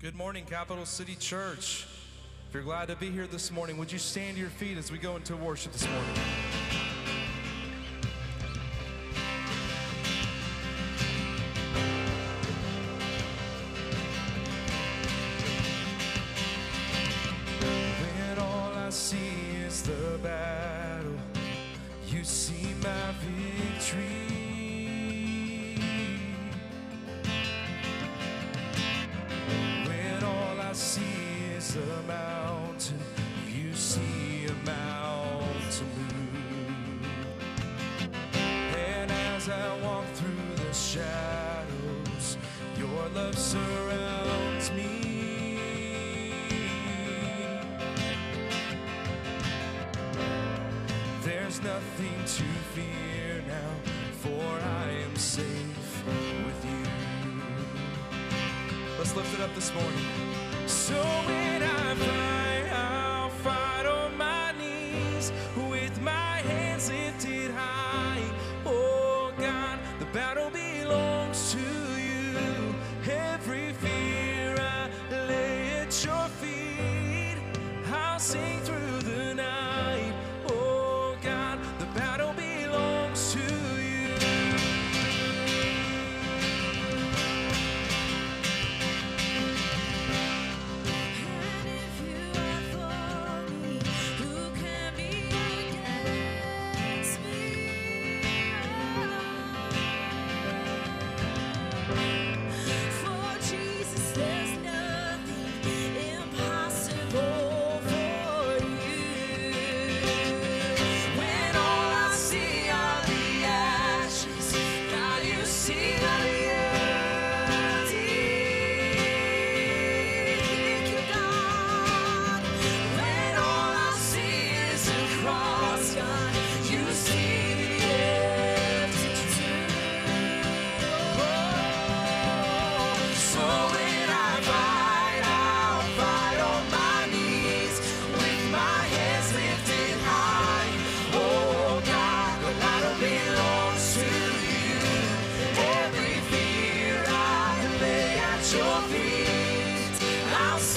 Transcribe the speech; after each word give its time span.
Good 0.00 0.16
morning, 0.16 0.46
Capital 0.46 0.86
City 0.86 1.14
Church. 1.14 1.86
If 2.48 2.54
you're 2.54 2.62
glad 2.62 2.88
to 2.88 2.96
be 2.96 3.10
here 3.10 3.26
this 3.26 3.50
morning, 3.50 3.76
would 3.76 3.92
you 3.92 3.98
stand 3.98 4.36
to 4.36 4.40
your 4.40 4.48
feet 4.48 4.78
as 4.78 4.90
we 4.90 4.96
go 4.96 5.16
into 5.16 5.36
worship 5.36 5.72
this 5.72 5.86
morning? 5.86 6.39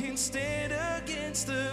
can 0.00 0.16
stand 0.16 0.72
against 1.02 1.48
the 1.48 1.67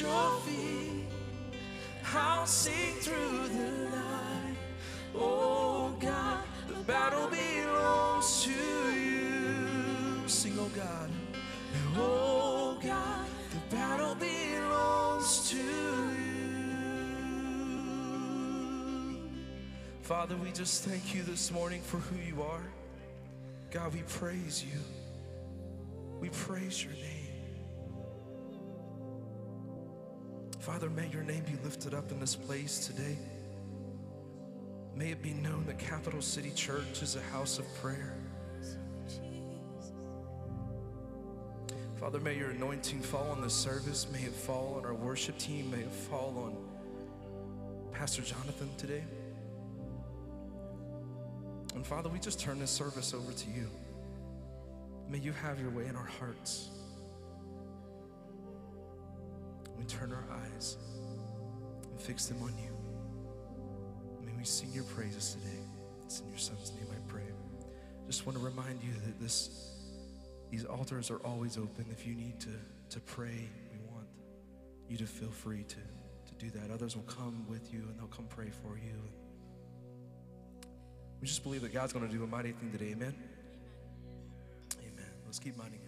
your 0.00 0.40
feet. 0.40 1.06
I'll 2.14 2.46
sing 2.46 2.94
through 3.00 3.48
the 3.48 3.90
night. 3.90 4.56
Oh 5.14 5.94
God, 6.00 6.44
the 6.68 6.80
battle 6.84 7.28
belongs 7.28 8.44
to 8.44 8.50
you. 8.50 10.28
Sing, 10.28 10.56
oh 10.58 10.70
God. 10.74 11.10
Oh 11.96 12.78
God, 12.82 13.26
the 13.50 13.76
battle 13.76 14.14
belongs 14.14 15.50
to 15.50 15.56
you. 15.56 16.38
Father, 20.02 20.36
we 20.36 20.50
just 20.52 20.84
thank 20.84 21.14
you 21.14 21.22
this 21.22 21.50
morning 21.50 21.82
for 21.82 21.98
who 21.98 22.16
you 22.26 22.42
are. 22.42 22.64
God, 23.70 23.92
we 23.92 24.02
praise 24.02 24.64
you. 24.64 24.80
We 26.20 26.30
praise 26.30 26.82
your 26.82 26.94
name. 26.94 27.17
Father, 30.68 30.90
may 30.90 31.08
your 31.08 31.22
name 31.22 31.42
be 31.44 31.56
lifted 31.64 31.94
up 31.94 32.12
in 32.12 32.20
this 32.20 32.36
place 32.36 32.86
today. 32.86 33.16
May 34.94 35.12
it 35.12 35.22
be 35.22 35.32
known 35.32 35.64
that 35.64 35.78
Capital 35.78 36.20
City 36.20 36.50
Church 36.50 37.00
is 37.00 37.16
a 37.16 37.22
house 37.32 37.58
of 37.58 37.64
prayer. 37.76 38.14
Father, 41.98 42.20
may 42.20 42.36
your 42.36 42.50
anointing 42.50 43.00
fall 43.00 43.30
on 43.30 43.40
this 43.40 43.54
service. 43.54 44.08
May 44.12 44.24
it 44.24 44.34
fall 44.34 44.74
on 44.76 44.84
our 44.84 44.92
worship 44.92 45.38
team. 45.38 45.70
May 45.70 45.78
it 45.78 45.90
fall 45.90 46.34
on 46.36 47.90
Pastor 47.90 48.20
Jonathan 48.20 48.68
today. 48.76 49.04
And 51.74 51.86
Father, 51.86 52.10
we 52.10 52.18
just 52.18 52.40
turn 52.40 52.58
this 52.58 52.70
service 52.70 53.14
over 53.14 53.32
to 53.32 53.50
you. 53.52 53.70
May 55.08 55.16
you 55.16 55.32
have 55.32 55.58
your 55.58 55.70
way 55.70 55.86
in 55.86 55.96
our 55.96 56.10
hearts. 56.20 56.68
Turn 59.88 60.12
our 60.12 60.24
eyes 60.44 60.76
and 61.90 62.00
fix 62.00 62.26
them 62.26 62.42
on 62.42 62.54
you. 62.58 62.76
May 64.24 64.32
we 64.36 64.44
sing 64.44 64.70
your 64.72 64.84
praises 64.84 65.34
today. 65.34 65.58
It's 66.04 66.20
in 66.20 66.28
your 66.28 66.38
son's 66.38 66.72
name 66.72 66.86
I 66.90 67.10
pray. 67.10 67.22
Just 68.06 68.26
want 68.26 68.38
to 68.38 68.44
remind 68.44 68.82
you 68.82 68.92
that 69.06 69.20
this 69.20 69.68
these 70.50 70.64
altars 70.64 71.10
are 71.10 71.18
always 71.18 71.58
open. 71.58 71.84
If 71.90 72.06
you 72.06 72.14
need 72.14 72.40
to, 72.40 72.48
to 72.90 73.00
pray, 73.00 73.48
we 73.72 73.78
want 73.92 74.06
you 74.88 74.96
to 74.96 75.06
feel 75.06 75.30
free 75.30 75.64
to, 75.64 75.76
to 75.76 76.34
do 76.38 76.50
that. 76.58 76.70
Others 76.72 76.96
will 76.96 77.02
come 77.04 77.44
with 77.48 77.72
you 77.72 77.80
and 77.80 77.98
they'll 77.98 78.06
come 78.06 78.26
pray 78.28 78.50
for 78.50 78.78
you. 78.78 78.96
We 81.20 81.26
just 81.26 81.42
believe 81.42 81.62
that 81.62 81.72
God's 81.72 81.92
going 81.92 82.06
to 82.06 82.14
do 82.14 82.22
a 82.22 82.26
mighty 82.26 82.52
thing 82.52 82.70
today. 82.72 82.92
Amen. 82.92 83.14
Amen. 84.80 85.10
Let's 85.26 85.38
keep 85.38 85.56
minding 85.56 85.80
Him. 85.80 85.87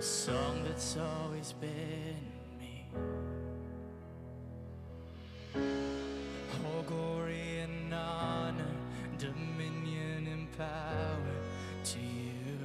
A 0.00 0.02
song 0.02 0.64
that's 0.64 0.96
always 0.96 1.52
been 1.52 2.16
me. 2.58 2.86
All 5.54 6.82
glory 6.86 7.58
and 7.58 7.92
honor, 7.92 8.76
dominion 9.18 10.26
and 10.26 10.50
power 10.56 11.36
to 11.84 11.98
you. 11.98 12.60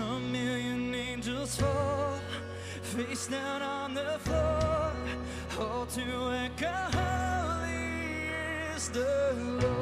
A 0.00 0.18
million 0.32 0.94
angels 0.94 1.56
fall, 1.56 2.18
face 2.80 3.26
down 3.26 3.60
on 3.60 3.92
the 3.92 4.18
floor, 4.20 4.92
all 5.60 5.84
to 5.84 6.00
echo, 6.46 6.72
holy 6.96 8.74
is 8.74 8.88
the 8.88 9.60
Lord. 9.60 9.81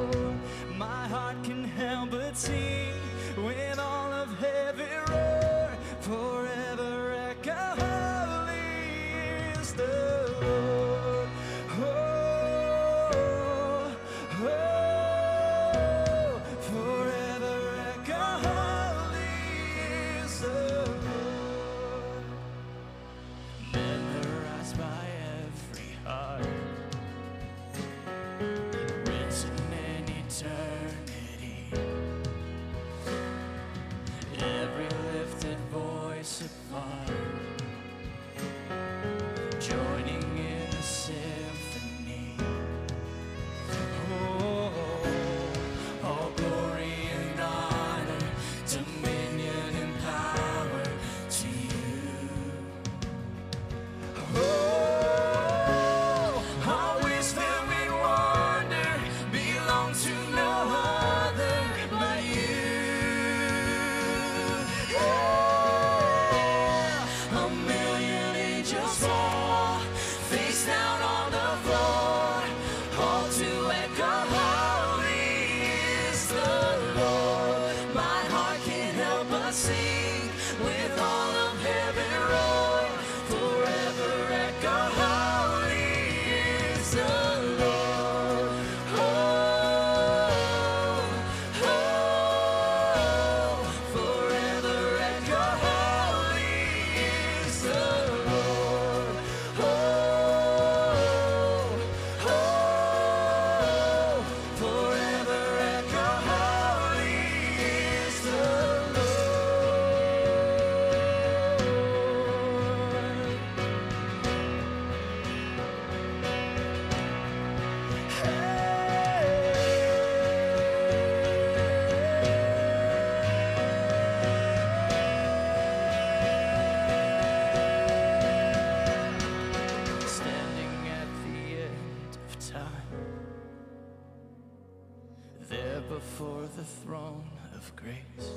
The 136.61 136.67
throne 136.85 137.23
of 137.55 137.75
grace. 137.75 138.29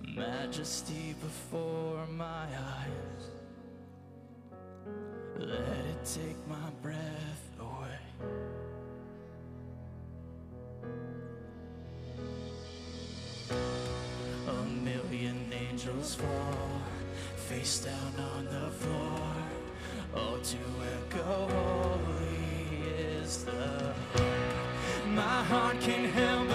Majesty 0.00 1.14
before 1.22 2.04
my 2.08 2.46
eyes. 2.46 3.22
Let 5.38 5.84
it 5.92 6.04
take 6.04 6.48
my 6.48 6.68
breath 6.82 7.44
away. 7.60 8.00
A 14.48 14.64
million 14.88 15.52
angels 15.52 16.16
fall 16.16 16.82
face 17.36 17.84
down 17.84 18.14
on 18.34 18.46
the 18.46 18.70
floor. 18.82 19.20
Oh, 20.16 20.38
to 20.42 20.58
echo 20.96 21.48
holy 21.54 22.88
is 22.98 23.44
the 23.44 23.94
my 25.14 25.22
heart 25.22 25.80
can 25.80 26.04
help 26.06 26.53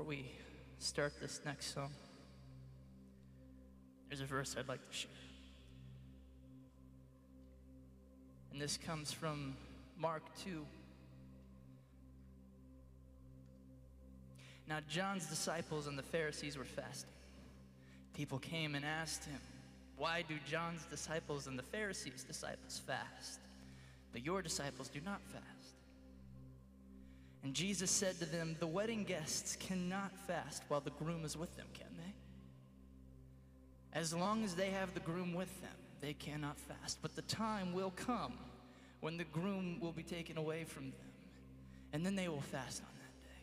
Before 0.00 0.08
we 0.08 0.32
start 0.78 1.12
this 1.20 1.42
next 1.44 1.74
song, 1.74 1.90
there's 4.08 4.22
a 4.22 4.24
verse 4.24 4.56
I'd 4.58 4.66
like 4.66 4.80
to 4.88 4.96
share. 4.96 5.10
And 8.50 8.58
this 8.58 8.78
comes 8.78 9.12
from 9.12 9.54
Mark 9.98 10.22
2. 10.42 10.64
Now, 14.66 14.78
John's 14.88 15.26
disciples 15.26 15.86
and 15.86 15.98
the 15.98 16.02
Pharisees 16.02 16.56
were 16.56 16.64
fasting. 16.64 17.10
People 18.14 18.38
came 18.38 18.76
and 18.76 18.86
asked 18.86 19.26
him, 19.26 19.40
Why 19.98 20.24
do 20.26 20.36
John's 20.48 20.86
disciples 20.86 21.46
and 21.46 21.58
the 21.58 21.62
Pharisees' 21.62 22.24
disciples 22.24 22.80
fast, 22.86 23.40
but 24.12 24.24
your 24.24 24.40
disciples 24.40 24.88
do 24.88 25.02
not 25.02 25.20
fast? 25.30 25.59
And 27.42 27.54
Jesus 27.54 27.90
said 27.90 28.18
to 28.18 28.26
them, 28.26 28.56
The 28.58 28.66
wedding 28.66 29.04
guests 29.04 29.56
cannot 29.56 30.12
fast 30.26 30.62
while 30.68 30.80
the 30.80 30.90
groom 30.90 31.24
is 31.24 31.36
with 31.36 31.56
them, 31.56 31.66
can 31.72 31.86
they? 31.96 32.12
As 33.98 34.14
long 34.14 34.44
as 34.44 34.54
they 34.54 34.70
have 34.70 34.94
the 34.94 35.00
groom 35.00 35.34
with 35.34 35.60
them, 35.62 35.70
they 36.00 36.12
cannot 36.12 36.58
fast. 36.58 36.98
But 37.02 37.16
the 37.16 37.22
time 37.22 37.72
will 37.72 37.92
come 37.96 38.34
when 39.00 39.16
the 39.16 39.24
groom 39.24 39.78
will 39.80 39.92
be 39.92 40.02
taken 40.02 40.36
away 40.36 40.64
from 40.64 40.84
them, 40.84 41.10
and 41.92 42.04
then 42.04 42.14
they 42.14 42.28
will 42.28 42.42
fast 42.42 42.82
on 42.82 42.92
that 42.98 43.22
day. 43.28 43.42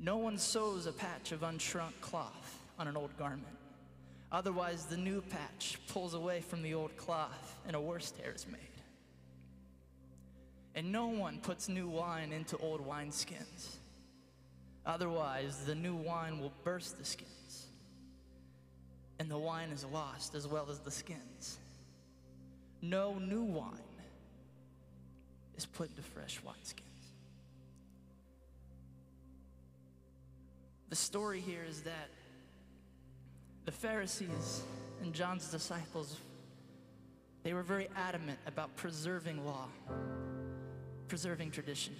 No 0.00 0.16
one 0.16 0.38
sews 0.38 0.86
a 0.86 0.92
patch 0.92 1.32
of 1.32 1.40
unshrunk 1.40 1.92
cloth 2.00 2.58
on 2.78 2.88
an 2.88 2.96
old 2.96 3.16
garment. 3.18 3.44
Otherwise, 4.32 4.86
the 4.86 4.96
new 4.96 5.20
patch 5.22 5.78
pulls 5.88 6.14
away 6.14 6.40
from 6.40 6.62
the 6.62 6.74
old 6.74 6.96
cloth, 6.96 7.56
and 7.66 7.76
a 7.76 7.80
worse 7.80 8.10
tear 8.10 8.32
is 8.34 8.46
made. 8.46 8.77
And 10.78 10.92
no 10.92 11.08
one 11.08 11.40
puts 11.40 11.68
new 11.68 11.88
wine 11.88 12.30
into 12.30 12.56
old 12.58 12.86
wineskins. 12.86 13.78
Otherwise, 14.86 15.64
the 15.66 15.74
new 15.74 15.96
wine 15.96 16.38
will 16.38 16.52
burst 16.62 16.96
the 16.98 17.04
skins, 17.04 17.66
and 19.18 19.28
the 19.28 19.36
wine 19.36 19.70
is 19.70 19.84
lost 19.84 20.36
as 20.36 20.46
well 20.46 20.68
as 20.70 20.78
the 20.78 20.92
skins. 20.92 21.58
No 22.80 23.18
new 23.18 23.42
wine 23.42 23.72
is 25.56 25.66
put 25.66 25.90
into 25.90 26.02
fresh 26.02 26.38
wineskins. 26.46 26.84
The 30.90 30.96
story 30.96 31.40
here 31.40 31.64
is 31.68 31.82
that 31.82 32.08
the 33.64 33.72
Pharisees 33.72 34.62
and 35.02 35.12
John's 35.12 35.50
disciples 35.50 36.16
they 37.42 37.54
were 37.54 37.62
very 37.62 37.88
adamant 37.96 38.38
about 38.46 38.76
preserving 38.76 39.44
law, 39.46 39.68
preserving 41.08 41.50
tradition. 41.50 41.94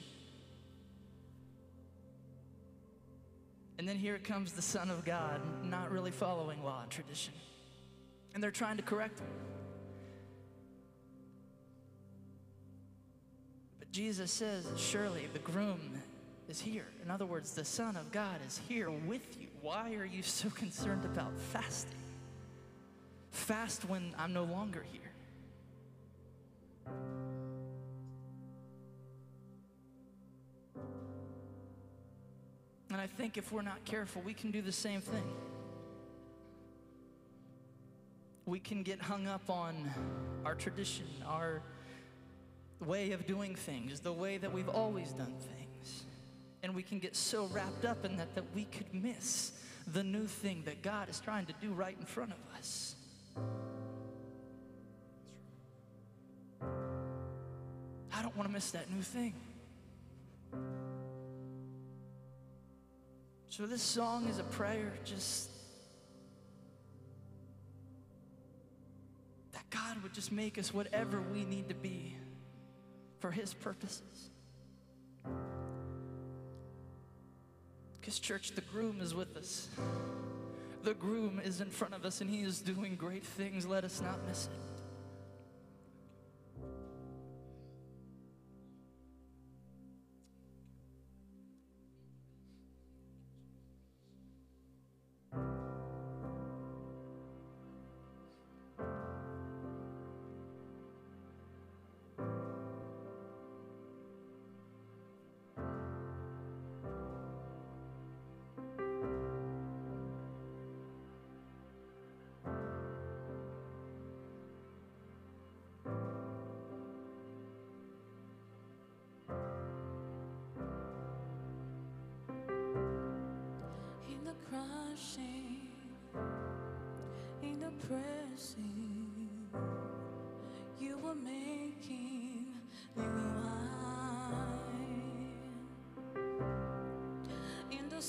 And 3.79 3.89
then 3.89 3.97
here 3.97 4.19
comes 4.19 4.53
the 4.53 4.63
Son 4.63 4.91
of 4.91 5.05
God, 5.05 5.41
not 5.65 5.91
really 5.93 6.11
following 6.11 6.63
law 6.65 6.83
and 6.83 6.91
tradition. 6.91 7.33
And 8.35 8.43
they're 8.43 8.51
trying 8.51 8.77
to 8.77 8.83
correct 8.83 9.21
him. 9.21 9.29
But 13.79 13.91
Jesus 13.93 14.33
says, 14.33 14.67
Surely 14.77 15.29
the 15.33 15.39
groom 15.39 16.03
is 16.49 16.61
here. 16.61 16.87
In 17.05 17.11
other 17.11 17.27
words, 17.27 17.53
the 17.53 17.65
Son 17.65 17.97
of 17.97 18.11
God 18.11 18.41
is 18.47 18.61
here 18.69 18.91
with 18.91 19.41
you. 19.41 19.47
Why 19.61 19.95
are 19.95 20.05
you 20.05 20.23
so 20.23 20.51
concerned 20.55 21.05
about 21.05 21.39
fasting? 21.39 21.95
Fast 23.31 23.89
when 23.89 24.15
I'm 24.19 24.33
no 24.33 24.45
longer 24.45 24.85
here. 24.93 25.01
And 32.99 33.05
I 33.05 33.17
think 33.17 33.39
if 33.39 33.53
we're 33.53 33.63
not 33.63 33.85
careful, 33.85 34.23
we 34.23 34.35
can 34.35 34.51
do 34.51 34.61
the 34.61 34.73
same 34.73 35.01
thing. 35.01 35.23
We 38.45 38.59
can 38.59 38.83
get 38.83 39.01
hung 39.01 39.29
up 39.29 39.49
on 39.49 39.89
our 40.45 40.57
tradition, 40.57 41.07
our 41.25 41.63
way 42.85 43.13
of 43.13 43.25
doing 43.25 43.55
things, 43.55 44.01
the 44.01 44.13
way 44.13 44.37
that 44.39 44.53
we've 44.53 44.69
always 44.69 45.13
done 45.13 45.33
things. 45.39 46.07
And 46.65 46.75
we 46.75 46.83
can 46.83 46.99
get 46.99 47.15
so 47.15 47.47
wrapped 47.53 47.85
up 47.85 48.05
in 48.05 48.17
that 48.17 48.35
that 48.35 48.53
we 48.53 48.65
could 48.65 48.93
miss 48.93 49.53
the 49.87 50.03
new 50.03 50.27
thing 50.27 50.65
that 50.65 50.83
God 50.83 51.09
is 51.09 51.21
trying 51.21 51.47
to 51.47 51.55
do 51.61 51.71
right 51.71 51.97
in 51.97 52.05
front 52.05 52.33
of 52.33 52.59
us. 52.59 52.97
I 58.13 58.23
don't 58.23 58.37
want 58.37 58.49
to 58.49 58.53
miss 58.53 58.73
that 58.73 58.91
new 58.91 59.03
thing. 59.03 59.35
So, 63.49 63.67
this 63.67 63.83
song 63.83 64.29
is 64.29 64.39
a 64.39 64.45
prayer 64.45 64.93
just 65.05 65.51
that 69.53 69.69
God 69.71 70.03
would 70.03 70.13
just 70.13 70.31
make 70.31 70.59
us 70.59 70.73
whatever 70.73 71.21
we 71.21 71.45
need 71.45 71.69
to 71.69 71.75
be 71.75 72.17
for 73.21 73.31
His 73.31 73.55
purposes. 73.55 74.31
Because, 78.01 78.19
church, 78.19 78.53
the 78.53 78.61
groom 78.63 79.01
is 79.01 79.15
with 79.15 79.37
us. 79.37 79.69
The 80.83 80.95
groom 80.95 81.41
is 81.45 81.61
in 81.61 81.69
front 81.69 81.95
of 81.95 82.05
us 82.05 82.21
and 82.21 82.31
he 82.31 82.41
is 82.41 82.61
doing 82.61 82.95
great 82.97 83.25
things. 83.25 83.67
Let 83.67 83.85
us 83.85 84.01
not 84.01 84.27
miss 84.27 84.47
it. 84.47 84.68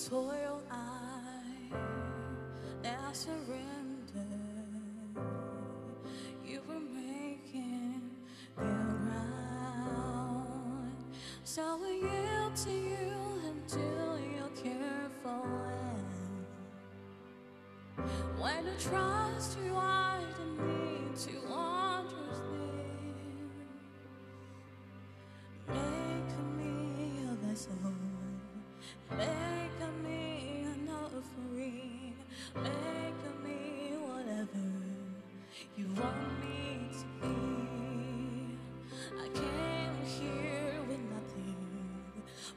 toil 0.10 0.62
I 0.72 1.44
now 2.82 3.12
surrender. 3.14 4.26
You 6.44 6.62
were 6.68 6.80
making 6.80 8.02
the 8.58 8.64
ground, 9.06 9.94
so 11.44 11.62
I 11.62 11.92
yield 11.92 12.56
to 12.56 12.72
you 12.72 13.14
until 13.52 14.20
you're 14.20 14.56
careful. 14.64 15.46
When 18.40 18.68
I 18.68 18.76
trust 18.80 19.58
you. 19.64 19.69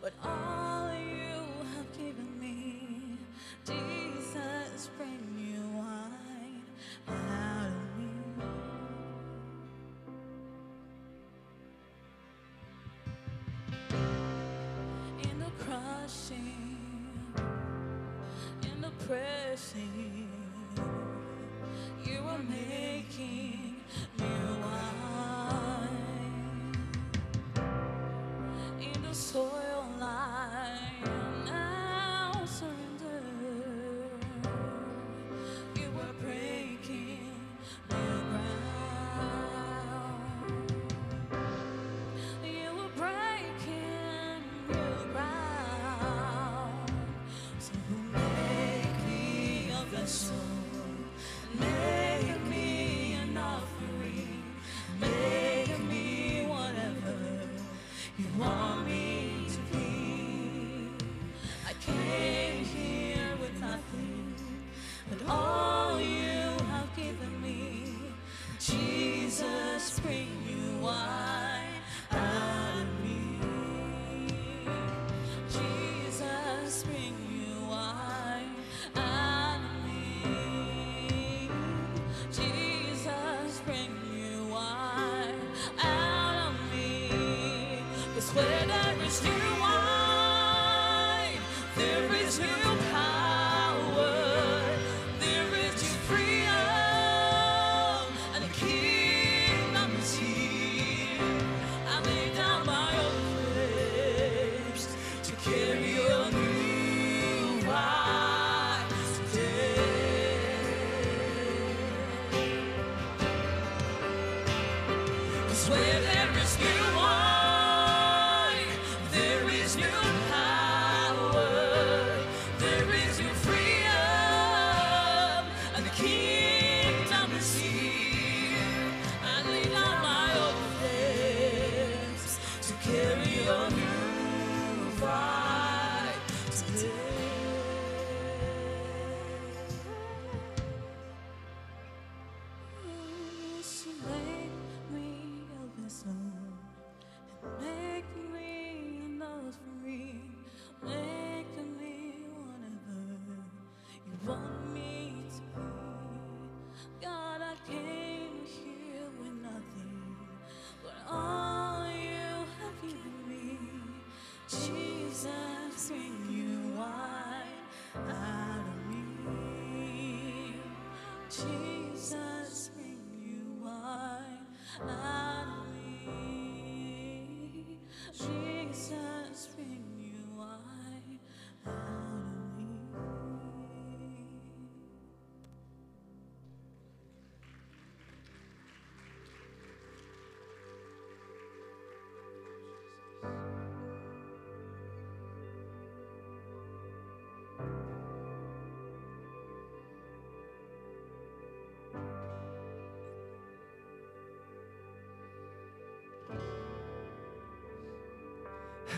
But 0.02 0.14
all 0.24 0.92
you 0.92 1.38
have 1.76 1.92
given 1.96 2.40
me, 2.40 3.18
Jesus, 3.64 4.90
bring 4.98 5.20
new 5.36 5.78
wine 5.78 6.64
out 7.06 7.68
of 7.68 7.98
me. 8.00 8.10
In 15.22 15.38
the 15.38 15.52
crushing, 15.64 16.76
in 18.62 18.80
the 18.80 18.90
pressing, 19.06 20.28
you 22.04 22.18
are 22.26 22.38
making. 22.38 23.61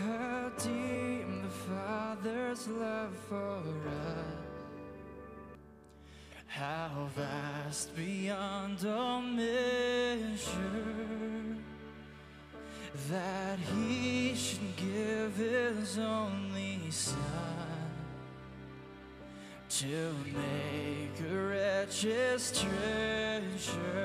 how 0.05 0.51
deep 0.57 1.27
the 1.41 1.49
Father's 1.67 2.67
love 2.67 3.15
for 3.27 3.63
us, 4.11 4.61
how 6.45 7.09
vast 7.15 7.95
beyond 7.95 8.85
all 8.85 9.21
measure 9.21 10.45
that 13.09 13.57
He 13.59 14.35
should 14.35 14.75
give 14.77 15.35
His 15.37 15.97
only 15.97 16.91
Son 16.91 17.17
to 19.69 20.13
make 20.25 21.31
a 21.31 21.35
wretch's 21.35 22.51
treasure. 22.61 24.04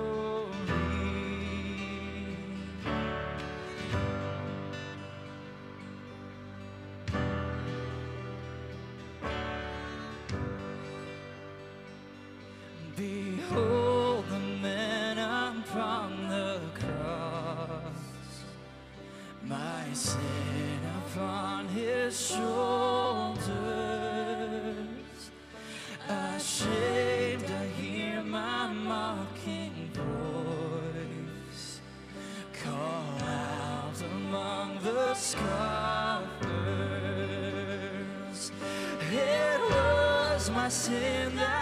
Sin 40.71 41.35
that 41.35 41.60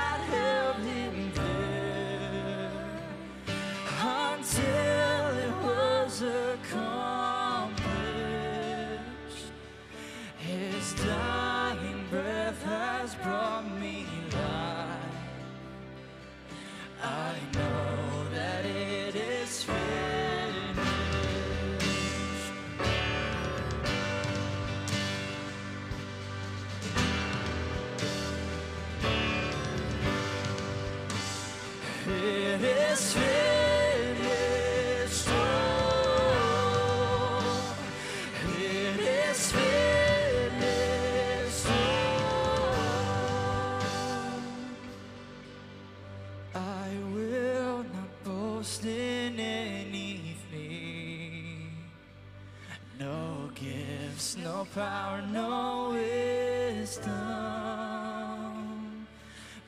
gifts, 54.20 54.36
no 54.36 54.68
power, 54.76 55.22
no 55.32 55.92
wisdom. 55.92 57.14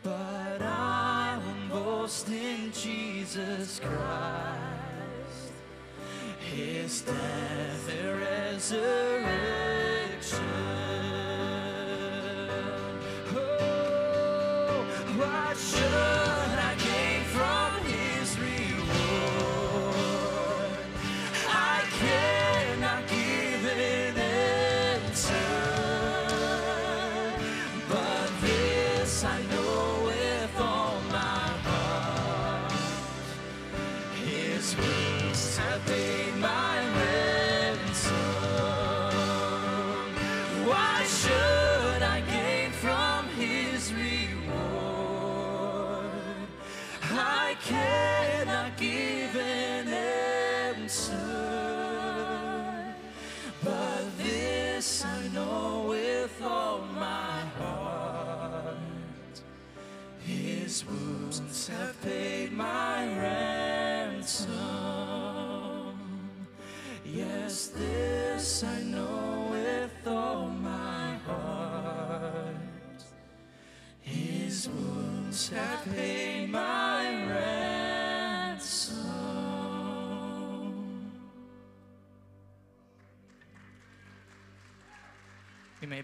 But 0.03 0.61
I 0.61 1.39
will 1.45 1.69
boast 1.69 2.27
in 2.27 2.71
Jesus 2.73 3.79
Christ, 3.79 5.53
His 6.39 7.01
death 7.01 7.89
and 7.89 8.19
resurrection. 8.19 9.20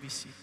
Be 0.07 0.11
seated. 0.11 0.35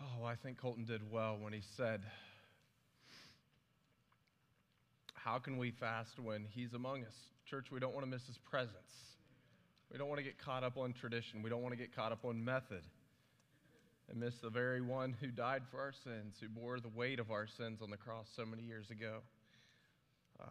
Oh, 0.00 0.24
I 0.24 0.36
think 0.36 0.58
Colton 0.58 0.84
did 0.84 1.00
well 1.10 1.36
when 1.40 1.52
he 1.52 1.62
said, 1.76 2.02
How 5.14 5.38
can 5.40 5.58
we 5.58 5.72
fast 5.72 6.20
when 6.20 6.44
he's 6.48 6.74
among 6.74 7.02
us? 7.02 7.14
Church, 7.44 7.72
we 7.72 7.80
don't 7.80 7.92
want 7.92 8.06
to 8.06 8.10
miss 8.10 8.24
his 8.28 8.38
presence. 8.38 8.76
We 9.90 9.98
don't 9.98 10.08
want 10.08 10.18
to 10.18 10.24
get 10.24 10.38
caught 10.38 10.62
up 10.62 10.76
on 10.76 10.92
tradition. 10.92 11.42
We 11.42 11.50
don't 11.50 11.62
want 11.62 11.72
to 11.72 11.78
get 11.78 11.94
caught 11.94 12.12
up 12.12 12.24
on 12.24 12.44
method 12.44 12.82
miss 14.14 14.36
the 14.36 14.50
very 14.50 14.80
one 14.80 15.14
who 15.20 15.28
died 15.28 15.62
for 15.70 15.80
our 15.80 15.92
sins, 15.92 16.36
who 16.40 16.48
bore 16.48 16.80
the 16.80 16.88
weight 16.88 17.18
of 17.18 17.30
our 17.30 17.46
sins 17.46 17.82
on 17.82 17.90
the 17.90 17.96
cross 17.96 18.28
so 18.34 18.46
many 18.46 18.62
years 18.62 18.90
ago. 18.90 19.18
Uh, 20.40 20.44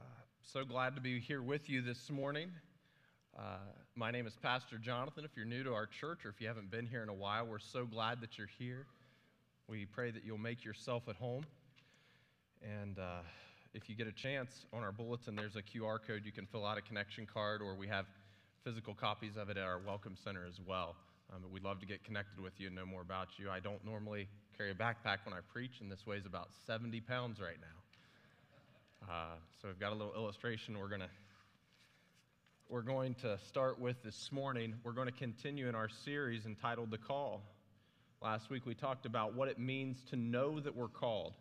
so 0.44 0.65
glad 0.65 0.96
to 0.96 1.02
be 1.02 1.20
here 1.20 1.41
with 1.41 1.70
you 1.70 1.82
this 1.82 2.10
morning. 2.10 2.52
Uh, 3.38 3.58
my 3.96 4.12
name 4.12 4.28
is 4.28 4.34
Pastor 4.41 4.78
Jonathan. 4.78 5.26
If 5.26 5.32
you're 5.36 5.46
new 5.46 5.63
to 5.63 5.74
our 5.74 5.86
church 5.86 6.26
or 6.26 6.30
if 6.30 6.41
you 6.41 6.48
haven't 6.48 6.70
been 6.70 6.86
here 6.86 7.02
in 7.02 7.10
a 7.10 7.13
while, 7.13 7.46
we're 7.46 7.60
so 7.60 7.86
glad 7.86 8.22
that 8.22 8.38
you're 8.38 8.50
here. 8.60 8.86
We 9.68 9.86
pray 9.86 10.12
that 10.12 10.24
you'll 10.24 10.38
make 10.38 10.63
yourself 10.63 11.04
at 11.10 11.15
home. 11.15 11.46
And 12.62 13.00
uh, 13.00 13.22
if 13.74 13.89
you 13.89 13.96
get 13.96 14.08
a 14.08 14.12
chance, 14.12 14.65
on 14.74 14.84
our 14.84 14.91
bulletin, 14.91 15.36
there's 15.36 15.56
a 15.56 15.62
QR 15.62 15.98
code. 16.06 16.22
You 16.26 16.32
can 16.32 16.46
fill 16.46 16.65
out 16.65 16.78
a 16.78 16.82
connection 16.82 17.26
card, 17.26 17.62
or 17.62 17.76
we 17.76 17.88
have 17.88 18.06
physical 18.63 18.94
copies 18.94 19.38
of 19.38 19.50
it 19.50 19.58
at 19.58 19.63
our 19.63 19.80
Welcome 19.80 20.15
Center 20.24 20.46
as 20.48 20.60
well. 20.65 20.96
Um, 21.33 21.39
but 21.41 21.51
we'd 21.51 21.63
love 21.63 21.79
to 21.79 21.85
get 21.85 22.03
connected 22.03 22.39
with 22.39 22.53
you 22.59 22.67
and 22.67 22.75
know 22.75 22.85
more 22.85 23.01
about 23.01 23.27
you. 23.38 23.49
I 23.49 23.59
don't 23.59 23.83
normally 23.83 24.27
carry 24.57 24.71
a 24.71 24.75
backpack 24.75 25.25
when 25.25 25.33
I 25.33 25.39
preach, 25.51 25.81
and 25.81 25.91
this 25.91 26.05
weighs 26.05 26.25
about 26.25 26.49
70 26.67 27.01
pounds 27.01 27.39
right 27.41 27.57
now. 27.59 29.11
Uh, 29.11 29.35
so 29.61 29.67
we've 29.67 29.79
got 29.79 29.91
a 29.91 29.95
little 29.95 30.13
illustration 30.15 30.77
we're 30.79 30.88
going 30.88 31.01
to 31.01 31.09
we're 32.67 32.81
going 32.81 33.13
to 33.21 33.38
start 33.47 33.79
with 33.79 34.01
this 34.03 34.31
morning. 34.31 34.73
We're 34.83 34.93
going 34.93 35.07
to 35.07 35.13
continue 35.13 35.69
in 35.69 35.75
our 35.75 35.88
series 35.88 36.47
entitled 36.47 36.89
The 36.89 36.97
Call. 36.97 37.43
Last 38.23 38.49
week 38.49 38.65
we 38.65 38.73
talked 38.73 39.05
about 39.05 39.35
what 39.35 39.49
it 39.49 39.59
means 39.59 40.01
to 40.09 40.15
know 40.15 40.59
that 40.59 40.75
we're 40.75 40.88
called, 40.88 41.35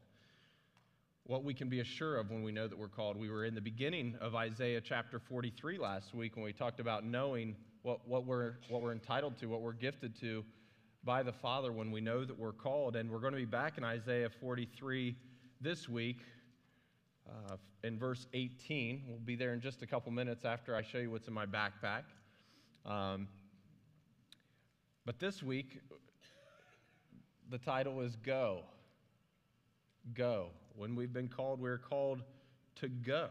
what 1.25 1.43
we 1.43 1.55
can 1.55 1.71
be 1.71 1.81
assured 1.81 2.21
of 2.21 2.31
when 2.31 2.43
we 2.43 2.53
know 2.53 2.69
that 2.69 2.79
we're 2.79 2.89
called. 2.89 3.17
We 3.17 3.31
were 3.31 3.47
in 3.47 3.55
the 3.55 3.63
beginning 3.63 4.17
of 4.21 4.35
Isaiah 4.35 4.83
chapter 4.83 5.19
43 5.19 5.79
last 5.79 6.15
week 6.15 6.37
when 6.37 6.45
we 6.45 6.53
talked 6.53 6.79
about 6.79 7.07
knowing 7.07 7.57
what, 7.85 8.01
what, 8.09 8.25
we're, 8.25 8.55
what 8.71 8.81
we're 8.81 8.93
entitled 8.93 9.37
to, 9.37 9.47
what 9.47 9.61
we're 9.61 9.73
gifted 9.73 10.19
to 10.19 10.43
by 11.05 11.23
the 11.23 11.33
Father 11.33 11.71
when 11.71 11.93
we 11.93 12.01
know 12.01 12.25
that 12.25 12.37
we're 12.37 12.51
called. 12.51 12.97
And 12.97 13.11
we're 13.11 13.19
going 13.19 13.35
to 13.35 13.39
be 13.39 13.45
back 13.45 13.77
in 13.77 13.85
Isaiah 13.85 14.31
43 14.41 15.15
this 15.61 15.87
week 15.87 16.21
uh, 17.29 17.57
in 17.83 17.99
verse 17.99 18.27
18. 18.33 19.03
We'll 19.07 19.19
be 19.19 19.37
there 19.37 19.53
in 19.53 19.61
just 19.61 19.83
a 19.83 19.87
couple 19.87 20.11
minutes 20.13 20.47
after 20.47 20.75
I 20.75 20.81
show 20.81 20.97
you 20.97 21.11
what's 21.11 21.29
in 21.29 21.35
my 21.35 21.45
backpack. 21.45 22.05
Um, 22.87 23.29
but 25.05 25.19
this 25.19 25.43
week, 25.43 25.83
the 27.51 27.59
title 27.59 28.01
is 28.01 28.17
Go. 28.17 28.63
Go. 30.15 30.49
When 30.75 30.97
we've 30.97 31.13
been 31.13 31.29
called, 31.29 31.61
we're 31.61 31.77
called 31.77 32.23
to 32.77 32.89
go. 32.89 33.29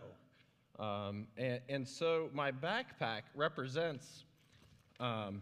Um, 0.77 1.25
and, 1.37 1.59
and 1.69 1.87
so 1.87 2.29
my 2.33 2.51
backpack 2.51 3.23
represents 3.33 4.25
um, 5.03 5.41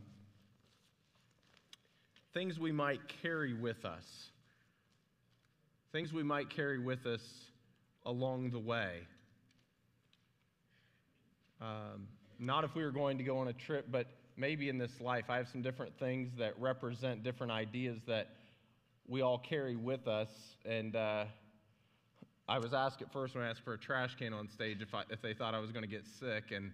things 2.34 2.58
we 2.58 2.71
might 2.71 3.00
carry 3.21 3.54
with 3.54 3.86
us, 3.86 4.04
things 5.91 6.12
we 6.12 6.24
might 6.24 6.50
carry 6.50 6.80
with 6.80 7.06
us 7.06 7.21
along 8.08 8.50
the 8.50 8.60
way. 8.60 9.02
Um, 11.62 12.08
not 12.39 12.63
if 12.63 12.74
we 12.74 12.84
were 12.84 12.91
going 12.91 13.19
to 13.19 13.24
go 13.24 13.38
on 13.38 13.50
a 13.50 13.54
trip, 13.54 13.86
but 13.91 14.08
maybe 14.36 14.67
in 14.67 14.80
this 14.80 15.00
life. 15.00 15.26
I 15.30 15.38
have 15.38 15.47
some 15.47 15.62
different 15.62 15.93
things 16.00 16.32
that 16.39 16.60
represent 16.60 17.24
different 17.24 17.52
ideas 17.52 18.00
that 18.08 18.30
we 19.08 19.21
all 19.21 19.38
carry 19.38 19.76
with 19.76 20.08
us. 20.08 20.30
And 20.65 20.95
uh, 20.95 21.26
I 22.50 22.58
was 22.58 22.74
asked 22.74 23.04
at 23.04 23.13
first 23.13 23.36
when 23.36 23.43
I 23.43 23.50
asked 23.52 23.62
for 23.63 23.74
a 23.74 23.78
trash 23.78 24.15
can 24.15 24.34
on 24.34 24.50
stage 24.50 24.82
if, 24.82 24.95
I, 24.95 25.04
if 25.12 25.21
they 25.21 25.36
thought 25.36 25.54
I 25.54 25.60
was 25.60 25.71
going 25.71 25.84
to 25.84 25.91
get 25.91 26.06
sick. 26.19 26.45
And 26.50 26.71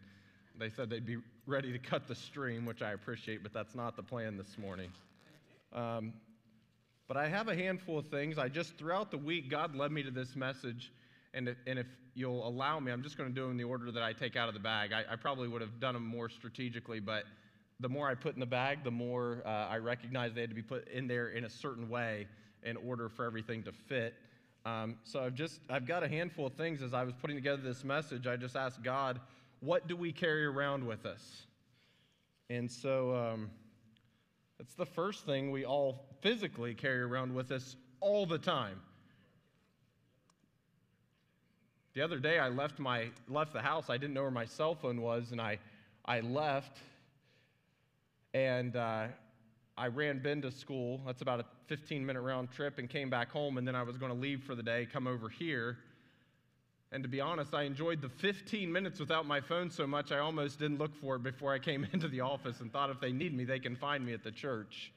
they 0.59 0.69
said 0.69 0.89
they'd 0.89 1.05
be 1.05 1.17
ready 1.45 1.71
to 1.71 1.79
cut 1.79 2.07
the 2.07 2.15
stream, 2.15 2.65
which 2.65 2.81
I 2.81 2.91
appreciate, 2.91 3.43
but 3.43 3.53
that's 3.53 3.75
not 3.75 3.95
the 3.95 4.03
plan 4.03 4.37
this 4.37 4.57
morning. 4.57 4.89
Um, 5.73 6.13
but 7.07 7.17
I 7.17 7.27
have 7.29 7.47
a 7.47 7.55
handful 7.55 7.97
of 7.97 8.07
things. 8.07 8.37
I 8.37 8.49
just, 8.49 8.77
throughout 8.77 9.11
the 9.11 9.17
week, 9.17 9.49
God 9.49 9.75
led 9.75 9.91
me 9.91 10.03
to 10.03 10.11
this 10.11 10.35
message. 10.35 10.91
And 11.33 11.49
if, 11.49 11.57
and 11.65 11.79
if 11.79 11.87
you'll 12.15 12.45
allow 12.47 12.79
me, 12.79 12.91
I'm 12.91 13.03
just 13.03 13.17
going 13.17 13.29
to 13.29 13.35
do 13.35 13.43
them 13.43 13.51
in 13.51 13.57
the 13.57 13.63
order 13.63 13.91
that 13.91 14.03
I 14.03 14.11
take 14.11 14.35
out 14.35 14.47
of 14.47 14.53
the 14.53 14.59
bag. 14.59 14.91
I, 14.91 15.13
I 15.13 15.15
probably 15.15 15.47
would 15.47 15.61
have 15.61 15.79
done 15.79 15.93
them 15.93 16.05
more 16.05 16.29
strategically, 16.29 16.99
but 16.99 17.23
the 17.79 17.89
more 17.89 18.09
I 18.09 18.15
put 18.15 18.33
in 18.33 18.39
the 18.39 18.45
bag, 18.45 18.83
the 18.83 18.91
more 18.91 19.41
uh, 19.45 19.49
I 19.49 19.77
recognized 19.77 20.35
they 20.35 20.41
had 20.41 20.49
to 20.49 20.55
be 20.55 20.63
put 20.63 20.87
in 20.89 21.07
there 21.07 21.29
in 21.29 21.45
a 21.45 21.49
certain 21.49 21.89
way 21.89 22.27
in 22.63 22.75
order 22.77 23.07
for 23.07 23.25
everything 23.25 23.63
to 23.63 23.71
fit. 23.71 24.15
Um, 24.65 24.97
so 25.03 25.21
I've 25.21 25.35
just 25.35 25.61
I've 25.69 25.85
got 25.85 26.03
a 26.03 26.07
handful 26.07 26.47
of 26.47 26.53
things 26.53 26.81
as 26.81 26.93
I 26.93 27.03
was 27.03 27.13
putting 27.21 27.37
together 27.37 27.61
this 27.61 27.83
message. 27.83 28.27
I 28.27 28.35
just 28.35 28.55
asked 28.55 28.83
God, 28.83 29.19
what 29.59 29.87
do 29.87 29.95
we 29.95 30.11
carry 30.11 30.45
around 30.45 30.85
with 30.85 31.05
us? 31.05 31.43
And 32.49 32.71
so 32.71 33.15
um, 33.15 33.49
that's 34.57 34.73
the 34.75 34.85
first 34.85 35.25
thing 35.25 35.51
we 35.51 35.65
all 35.65 36.05
physically 36.21 36.73
carry 36.73 37.01
around 37.01 37.33
with 37.33 37.51
us 37.51 37.75
all 37.99 38.25
the 38.25 38.37
time. 38.37 38.79
The 41.93 42.01
other 42.01 42.19
day 42.19 42.37
I 42.37 42.49
left 42.49 42.79
my 42.79 43.09
left 43.27 43.53
the 43.53 43.61
house. 43.61 43.89
I 43.89 43.97
didn't 43.97 44.13
know 44.13 44.21
where 44.21 44.31
my 44.31 44.45
cell 44.45 44.75
phone 44.75 45.01
was, 45.01 45.31
and 45.31 45.41
I 45.41 45.57
I 46.05 46.19
left 46.19 46.77
and 48.33 48.75
uh, 48.75 49.07
I 49.77 49.87
ran 49.87 50.19
Ben 50.19 50.41
to 50.43 50.51
school. 50.51 51.01
That's 51.05 51.21
about 51.21 51.39
a 51.39 51.45
15 51.67 52.05
minute 52.05 52.21
round 52.21 52.51
trip, 52.51 52.77
and 52.77 52.89
came 52.89 53.09
back 53.09 53.31
home. 53.31 53.57
And 53.57 53.67
then 53.67 53.75
I 53.75 53.83
was 53.83 53.97
going 53.97 54.11
to 54.11 54.17
leave 54.17 54.43
for 54.43 54.55
the 54.55 54.63
day, 54.63 54.87
come 54.91 55.07
over 55.07 55.27
here. 55.27 55.77
And 56.91 57.03
to 57.03 57.09
be 57.09 57.19
honest, 57.19 57.53
I 57.53 57.63
enjoyed 57.63 58.01
the 58.01 58.09
15 58.09 58.71
minutes 58.71 58.99
without 58.99 59.25
my 59.25 59.41
phone 59.41 59.69
so 59.69 59.85
much, 59.85 60.11
I 60.11 60.19
almost 60.19 60.59
didn't 60.59 60.77
look 60.77 60.95
for 60.95 61.17
it 61.17 61.23
before 61.23 61.53
I 61.53 61.59
came 61.59 61.85
into 61.93 62.07
the 62.07 62.21
office 62.21 62.61
and 62.61 62.71
thought 62.71 62.89
if 62.89 62.99
they 62.99 63.11
need 63.11 63.35
me, 63.35 63.43
they 63.43 63.59
can 63.59 63.75
find 63.75 64.05
me 64.05 64.13
at 64.13 64.23
the 64.23 64.31
church. 64.31 64.91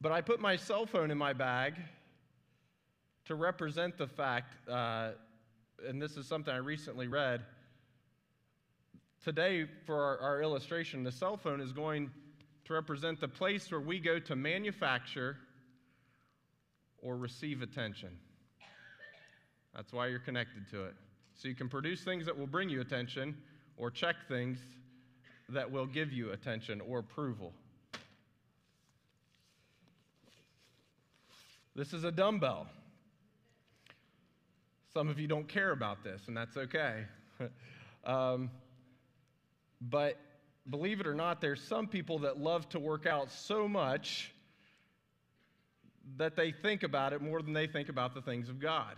But 0.00 0.12
I 0.12 0.20
put 0.20 0.40
my 0.40 0.56
cell 0.56 0.86
phone 0.86 1.10
in 1.10 1.18
my 1.18 1.32
bag 1.32 1.74
to 3.24 3.34
represent 3.34 3.98
the 3.98 4.06
fact, 4.06 4.54
uh, 4.68 5.10
and 5.86 6.00
this 6.00 6.16
is 6.16 6.26
something 6.26 6.54
I 6.54 6.58
recently 6.58 7.08
read 7.08 7.42
Today, 9.24 9.66
for 9.84 10.00
our, 10.00 10.18
our, 10.20 10.42
illustration, 10.42 11.02
the 11.02 11.10
cell 11.10 11.36
phone 11.36 11.60
is 11.60 11.72
going 11.72 12.10
to 12.64 12.72
represent 12.72 13.20
the 13.20 13.26
place 13.26 13.70
where 13.70 13.80
we 13.80 13.98
go 13.98 14.20
to 14.20 14.36
manufacture 14.36 15.36
or 17.02 17.16
receive 17.16 17.60
attention. 17.60 18.10
That's 19.74 19.92
why 19.92 20.06
you're 20.08 20.18
connected 20.18 20.68
to 20.70 20.84
it. 20.84 20.94
So 21.34 21.48
you 21.48 21.54
can 21.54 21.68
produce 21.68 22.02
things 22.02 22.26
that 22.26 22.36
will 22.36 22.46
bring 22.46 22.68
you 22.68 22.80
attention 22.80 23.36
or 23.76 23.90
check 23.90 24.16
things 24.28 24.58
that 25.48 25.70
will 25.70 25.86
give 25.86 26.12
you 26.12 26.32
attention 26.32 26.80
or 26.80 26.98
approval. 26.98 27.52
This 31.74 31.92
is 31.92 32.04
a 32.04 32.10
dumbbell. 32.10 32.66
Some 34.92 35.08
of 35.08 35.20
you 35.20 35.28
don't 35.28 35.46
care 35.46 35.70
about 35.70 36.02
this, 36.02 36.22
and 36.26 36.36
that's 36.36 36.56
okay. 36.56 37.04
um, 38.04 38.50
but 39.80 40.18
believe 40.68 41.00
it 41.00 41.06
or 41.06 41.14
not, 41.14 41.40
there's 41.40 41.62
some 41.62 41.86
people 41.86 42.20
that 42.20 42.38
love 42.38 42.68
to 42.70 42.80
work 42.80 43.06
out 43.06 43.30
so 43.30 43.68
much 43.68 44.32
that 46.16 46.36
they 46.36 46.50
think 46.50 46.82
about 46.82 47.12
it 47.12 47.22
more 47.22 47.42
than 47.42 47.52
they 47.52 47.66
think 47.66 47.88
about 47.88 48.14
the 48.14 48.22
things 48.22 48.48
of 48.48 48.58
God. 48.58 48.96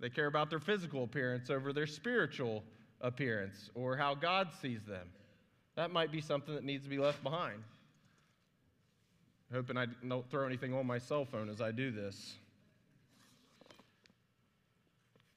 They 0.00 0.08
care 0.08 0.26
about 0.26 0.50
their 0.50 0.60
physical 0.60 1.04
appearance 1.04 1.50
over 1.50 1.72
their 1.72 1.86
spiritual 1.86 2.64
appearance 3.00 3.70
or 3.74 3.96
how 3.96 4.14
God 4.14 4.48
sees 4.60 4.82
them. 4.84 5.06
That 5.76 5.90
might 5.90 6.10
be 6.10 6.20
something 6.20 6.54
that 6.54 6.64
needs 6.64 6.84
to 6.84 6.90
be 6.90 6.98
left 6.98 7.22
behind. 7.22 7.62
Hoping 9.52 9.76
I 9.76 9.86
don't 10.06 10.28
throw 10.30 10.46
anything 10.46 10.74
on 10.74 10.86
my 10.86 10.98
cell 10.98 11.24
phone 11.24 11.48
as 11.48 11.60
I 11.60 11.72
do 11.72 11.90
this. 11.90 12.34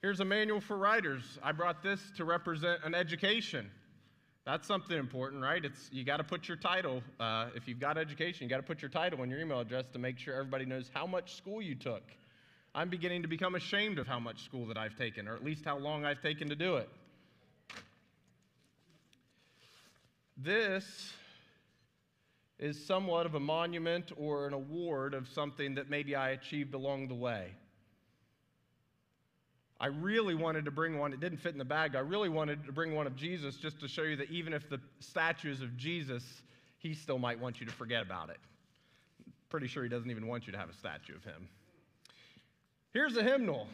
Here's 0.02 0.20
a 0.20 0.26
manual 0.26 0.60
for 0.60 0.78
writers. 0.78 1.40
I 1.42 1.52
brought 1.54 1.82
this 1.82 2.00
to 2.18 2.26
represent 2.26 2.82
an 2.84 2.94
education. 2.94 3.72
That's 4.46 4.68
something 4.68 4.98
important, 4.98 5.42
right? 5.42 5.64
It's 5.64 5.90
you 5.94 6.04
got 6.04 6.18
to 6.18 6.24
put 6.24 6.48
your 6.48 6.58
title. 6.58 7.02
Uh, 7.20 7.48
if 7.56 7.68
you've 7.68 7.80
got 7.80 7.98
education, 7.98 8.44
you 8.44 8.50
got 8.50 8.58
to 8.58 8.64
put 8.64 8.82
your 8.82 8.90
title 8.90 9.22
and 9.22 9.32
your 9.32 9.40
email 9.40 9.62
address 9.62 9.86
to 9.94 10.00
make 10.00 10.20
sure 10.20 10.36
everybody 10.36 10.66
knows 10.66 10.92
how 10.94 11.08
much 11.08 11.36
school 11.36 11.62
you 11.62 11.76
took. 11.76 12.04
I'm 12.76 12.90
beginning 12.90 13.22
to 13.22 13.28
become 13.28 13.56
ashamed 13.56 14.00
of 14.00 14.08
how 14.08 14.20
much 14.20 14.44
school 14.44 14.66
that 14.68 14.78
I've 14.78 14.98
taken, 14.98 15.28
or 15.28 15.36
at 15.36 15.44
least 15.44 15.64
how 15.64 15.78
long 15.78 16.06
I've 16.06 16.22
taken 16.22 16.50
to 16.50 16.56
do 16.56 16.78
it. 16.78 16.90
This 20.38 21.14
is 22.58 22.84
somewhat 22.84 23.26
of 23.26 23.36
a 23.36 23.40
monument 23.40 24.12
or 24.18 24.48
an 24.48 24.54
award 24.54 25.14
of 25.14 25.28
something 25.28 25.76
that 25.76 25.90
maybe 25.90 26.16
I 26.16 26.30
achieved 26.30 26.74
along 26.74 27.10
the 27.10 27.14
way. 27.14 27.52
I 29.80 29.88
really 29.88 30.34
wanted 30.34 30.66
to 30.66 30.72
bring 30.72 30.98
one. 30.98 31.14
It 31.14 31.20
didn't 31.20 31.40
fit 31.40 31.52
in 31.52 31.58
the 31.60 31.66
bag. 31.66 31.96
I 31.96 32.00
really 32.00 32.30
wanted 32.30 32.66
to 32.66 32.72
bring 32.72 32.96
one 32.96 33.06
of 33.06 33.16
Jesus 33.16 33.58
just 33.58 33.80
to 33.82 33.88
show 33.88 34.04
you 34.04 34.16
that 34.16 34.32
even 34.32 34.54
if 34.54 34.70
the 34.70 34.80
statue 35.00 35.52
is 35.52 35.62
of 35.62 35.76
Jesus, 35.78 36.24
he 36.80 36.94
still 36.94 37.20
might 37.20 37.40
want 37.40 37.60
you 37.60 37.66
to 37.66 37.72
forget 37.74 38.02
about 38.02 38.30
it. 38.30 38.40
Pretty 39.50 39.68
sure 39.68 39.84
he 39.84 39.90
doesn't 39.90 40.10
even 40.10 40.26
want 40.26 40.48
you 40.48 40.54
to 40.54 40.58
have 40.58 40.70
a 40.70 40.74
statue 40.74 41.16
of 41.16 41.24
him. 41.24 41.50
Here's 42.94 43.18
a 43.18 43.24
hymnal. 43.24 43.68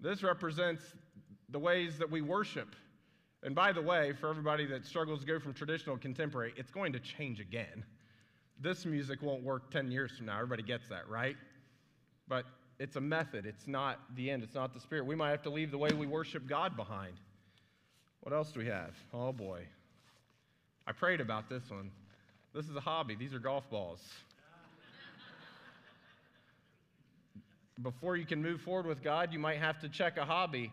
This 0.00 0.22
represents 0.22 0.82
the 1.48 1.58
ways 1.58 1.98
that 1.98 2.10
we 2.10 2.20
worship. 2.20 2.74
And 3.42 3.54
by 3.54 3.72
the 3.72 3.82
way, 3.82 4.12
for 4.20 4.28
everybody 4.28 4.66
that 4.66 4.84
struggles 4.84 5.20
to 5.20 5.26
go 5.26 5.38
from 5.38 5.54
traditional 5.54 5.96
to 5.96 6.02
contemporary, 6.02 6.52
it's 6.56 6.70
going 6.70 6.92
to 6.92 6.98
change 6.98 7.40
again. 7.40 7.84
This 8.60 8.84
music 8.84 9.22
won't 9.22 9.44
work 9.44 9.70
10 9.70 9.92
years 9.92 10.12
from 10.16 10.26
now. 10.26 10.34
Everybody 10.34 10.64
gets 10.64 10.88
that, 10.88 11.08
right? 11.08 11.36
But 12.26 12.44
it's 12.80 12.96
a 12.96 13.00
method. 13.00 13.46
It's 13.46 13.68
not 13.68 14.00
the 14.16 14.30
end. 14.30 14.42
It's 14.42 14.54
not 14.54 14.74
the 14.74 14.80
spirit. 14.80 15.06
We 15.06 15.14
might 15.14 15.30
have 15.30 15.42
to 15.42 15.50
leave 15.50 15.70
the 15.70 15.78
way 15.78 15.90
we 15.90 16.06
worship 16.06 16.48
God 16.48 16.76
behind. 16.76 17.14
What 18.20 18.34
else 18.34 18.50
do 18.50 18.58
we 18.58 18.66
have? 18.66 18.94
Oh 19.14 19.32
boy. 19.32 19.62
I 20.86 20.92
prayed 20.92 21.20
about 21.20 21.48
this 21.48 21.70
one. 21.70 21.90
This 22.54 22.68
is 22.68 22.74
a 22.74 22.80
hobby. 22.80 23.14
These 23.14 23.34
are 23.34 23.38
golf 23.38 23.70
balls. 23.70 24.00
Before 27.82 28.16
you 28.16 28.26
can 28.26 28.42
move 28.42 28.60
forward 28.60 28.86
with 28.86 29.02
God, 29.02 29.32
you 29.32 29.38
might 29.38 29.58
have 29.58 29.80
to 29.80 29.88
check 29.88 30.16
a 30.16 30.24
hobby 30.24 30.72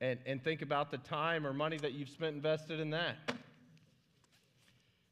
and, 0.00 0.18
and 0.24 0.42
think 0.42 0.62
about 0.62 0.90
the 0.90 0.98
time 0.98 1.46
or 1.46 1.52
money 1.52 1.78
that 1.78 1.92
you've 1.92 2.08
spent 2.08 2.36
invested 2.36 2.78
in 2.78 2.90
that. 2.90 3.16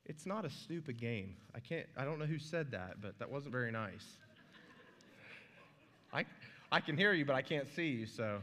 It's 0.04 0.24
not 0.24 0.44
a 0.44 0.50
stupid 0.50 1.00
game. 1.00 1.34
I 1.54 1.58
can't 1.58 1.86
I 1.96 2.04
don't 2.04 2.20
know 2.20 2.26
who 2.26 2.38
said 2.38 2.70
that, 2.70 3.00
but 3.00 3.18
that 3.18 3.30
wasn't 3.30 3.52
very 3.52 3.72
nice. 3.72 4.06
I, 6.12 6.24
I 6.70 6.80
can 6.80 6.96
hear 6.96 7.12
you, 7.12 7.24
but 7.24 7.34
I 7.34 7.42
can't 7.42 7.66
see 7.74 7.88
you, 7.88 8.06
so. 8.06 8.38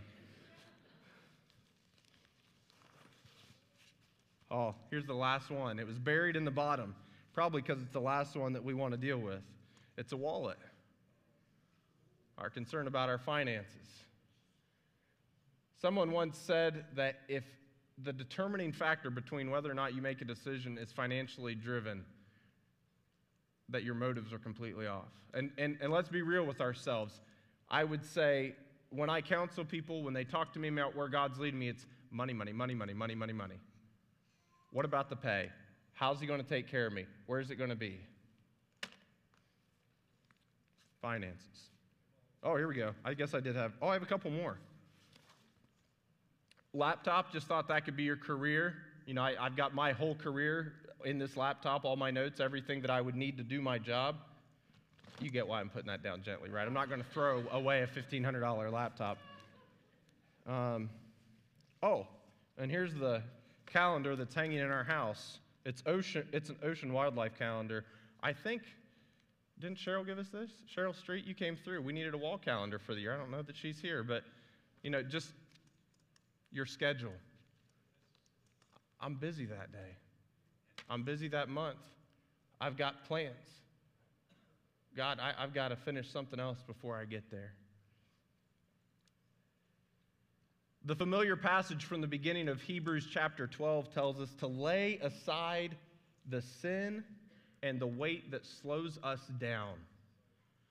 Oh, 4.52 4.76
here's 4.92 5.06
the 5.06 5.16
last 5.16 5.50
one. 5.50 5.80
It 5.80 5.88
was 5.88 5.98
buried 5.98 6.36
in 6.36 6.44
the 6.44 6.52
bottom, 6.52 6.94
probably 7.34 7.62
because 7.62 7.82
it's 7.82 7.94
the 7.94 8.02
last 8.02 8.36
one 8.36 8.54
that 8.54 8.64
we 8.64 8.74
want 8.74 8.92
to 8.92 8.98
deal 8.98 9.18
with. 9.18 9.42
It's 9.98 10.12
a 10.12 10.18
wallet. 10.18 10.58
Our 12.44 12.50
concern 12.50 12.88
about 12.88 13.10
our 13.10 13.18
finances. 13.18 14.04
Someone 15.82 16.12
once 16.12 16.38
said 16.38 16.86
that 16.96 17.22
if 17.28 17.46
the 18.04 18.14
determining 18.14 18.72
factor 18.72 19.10
between 19.10 19.50
whether 19.50 19.72
or 19.72 19.74
not 19.74 19.96
you 19.96 20.02
make 20.02 20.22
a 20.22 20.26
decision 20.26 20.78
is 20.78 20.92
financially 20.92 21.56
driven, 21.56 22.04
that 23.70 23.84
your 23.84 23.96
motives 23.96 24.34
are 24.34 24.40
completely 24.40 24.88
off. 24.88 25.08
And, 25.34 25.52
and, 25.58 25.78
and 25.82 25.92
let's 25.92 26.10
be 26.10 26.22
real 26.22 26.46
with 26.46 26.62
ourselves 26.62 27.22
I 27.70 27.84
would 27.84 28.06
say 28.06 28.56
when 28.92 29.10
I 29.10 29.22
counsel 29.22 29.66
people, 29.66 30.04
when 30.04 30.14
they 30.14 30.24
talk 30.24 30.54
to 30.54 30.60
me 30.60 30.68
about 30.68 30.96
where 30.96 31.08
God's 31.08 31.40
leading 31.40 31.60
me, 31.60 31.70
it's 31.70 31.88
money, 32.12 32.34
money, 32.34 32.54
money, 32.54 32.76
money, 32.76 32.94
money, 32.94 33.16
money, 33.16 33.34
money. 33.34 33.60
What 34.72 34.86
about 34.86 35.10
the 35.10 35.16
pay? 35.16 35.50
How's 35.94 36.20
he 36.20 36.28
going 36.28 36.42
to 36.42 36.48
take 36.48 36.70
care 36.70 36.86
of 36.86 36.94
me? 36.94 37.06
Where's 37.26 37.50
it 37.50 37.56
going 37.56 37.72
to 37.72 37.76
be? 37.76 38.00
Finances. 41.02 41.73
Oh, 42.44 42.58
here 42.58 42.68
we 42.68 42.76
go. 42.76 42.92
I 43.06 43.14
guess 43.14 43.34
I 43.34 43.40
did 43.40 43.56
have, 43.56 43.72
oh, 43.82 43.88
I 43.88 43.94
have 43.94 44.04
a 44.04 44.08
couple 44.08 44.30
more. 44.30 44.58
Laptop, 46.74 47.32
just 47.32 47.48
thought 47.48 47.70
that 47.70 47.86
could 47.86 47.96
be 47.96 48.04
your 48.04 48.18
career. 48.18 48.76
You 49.06 49.14
know, 49.14 49.22
I, 49.22 49.36
I've 49.40 49.56
got 49.56 49.74
my 49.74 49.94
whole 49.94 50.16
career 50.16 50.74
in 51.06 51.18
this 51.18 51.38
laptop, 51.38 51.86
all 51.86 51.96
my 51.96 52.12
notes, 52.12 52.40
everything 52.40 52.82
that 52.82 52.90
I 52.90 53.00
would 53.00 53.16
need 53.16 53.38
to 53.38 53.44
do 53.44 53.62
my 53.62 53.78
job. 53.78 54.16
You 55.22 55.30
get 55.30 55.48
why 55.48 55.62
I'm 55.62 55.70
putting 55.70 55.88
that 55.88 56.04
down 56.04 56.22
gently, 56.22 56.50
right? 56.50 56.68
I'm 56.68 56.74
not 56.74 56.90
going 56.90 57.02
to 57.02 57.08
throw 57.14 57.44
away 57.52 57.82
a 57.82 57.88
$1,500 57.88 58.72
laptop. 58.72 59.18
Um, 60.48 60.90
oh, 61.82 62.08
and 62.58 62.70
here's 62.70 62.94
the 62.94 63.22
calendar 63.66 64.16
that's 64.16 64.36
hanging 64.36 64.60
in 64.60 64.70
our 64.70 64.84
house. 64.84 65.40
It's, 65.66 65.82
ocean, 65.86 66.28
it's 66.34 66.50
an 66.50 66.58
ocean 66.62 66.92
wildlife 66.92 67.38
calendar. 67.38 67.86
I 68.22 68.34
think, 68.34 68.64
didn't 69.64 69.78
Cheryl 69.78 70.06
give 70.06 70.20
us 70.20 70.28
this? 70.28 70.52
Cheryl 70.76 70.94
Street, 70.94 71.26
you 71.26 71.34
came 71.34 71.56
through. 71.56 71.82
We 71.82 71.94
needed 71.94 72.14
a 72.14 72.18
wall 72.18 72.38
calendar 72.38 72.78
for 72.78 72.94
the 72.94 73.00
year. 73.00 73.14
I 73.14 73.18
don't 73.18 73.32
know 73.32 73.42
that 73.42 73.56
she's 73.56 73.80
here, 73.80 74.04
but, 74.04 74.24
you 74.84 74.90
know, 74.90 75.02
just 75.02 75.32
your 76.52 76.66
schedule. 76.66 77.14
I'm 79.00 79.16
busy 79.16 79.46
that 79.46 79.72
day. 79.72 79.96
I'm 80.90 81.04
busy 81.04 81.30
that 81.30 81.48
month. 81.48 81.78
I've 82.60 82.76
got 82.76 83.06
plans. 83.06 83.32
God, 84.98 85.20
I, 85.20 85.42
have 85.42 85.54
got 85.54 85.70
to 85.70 85.78
finish 85.78 86.12
something 86.12 86.42
else 86.42 86.62
before 86.68 86.98
I 86.98 87.06
get 87.06 87.32
there. 87.32 87.54
The 90.84 90.96
familiar 90.96 91.38
passage 91.38 91.86
from 91.86 92.02
the 92.02 92.08
beginning 92.08 92.50
of 92.50 92.62
Hebrews 92.62 93.08
chapter 93.10 93.48
12 93.48 93.94
tells 93.94 94.20
us 94.20 94.34
to 94.40 94.48
lay 94.48 95.00
aside 95.02 95.78
the 96.30 96.42
sin 96.42 97.06
and 97.64 97.80
the 97.80 97.88
weight 97.88 98.30
that 98.30 98.46
slows 98.46 99.00
us 99.02 99.22
down. 99.40 99.74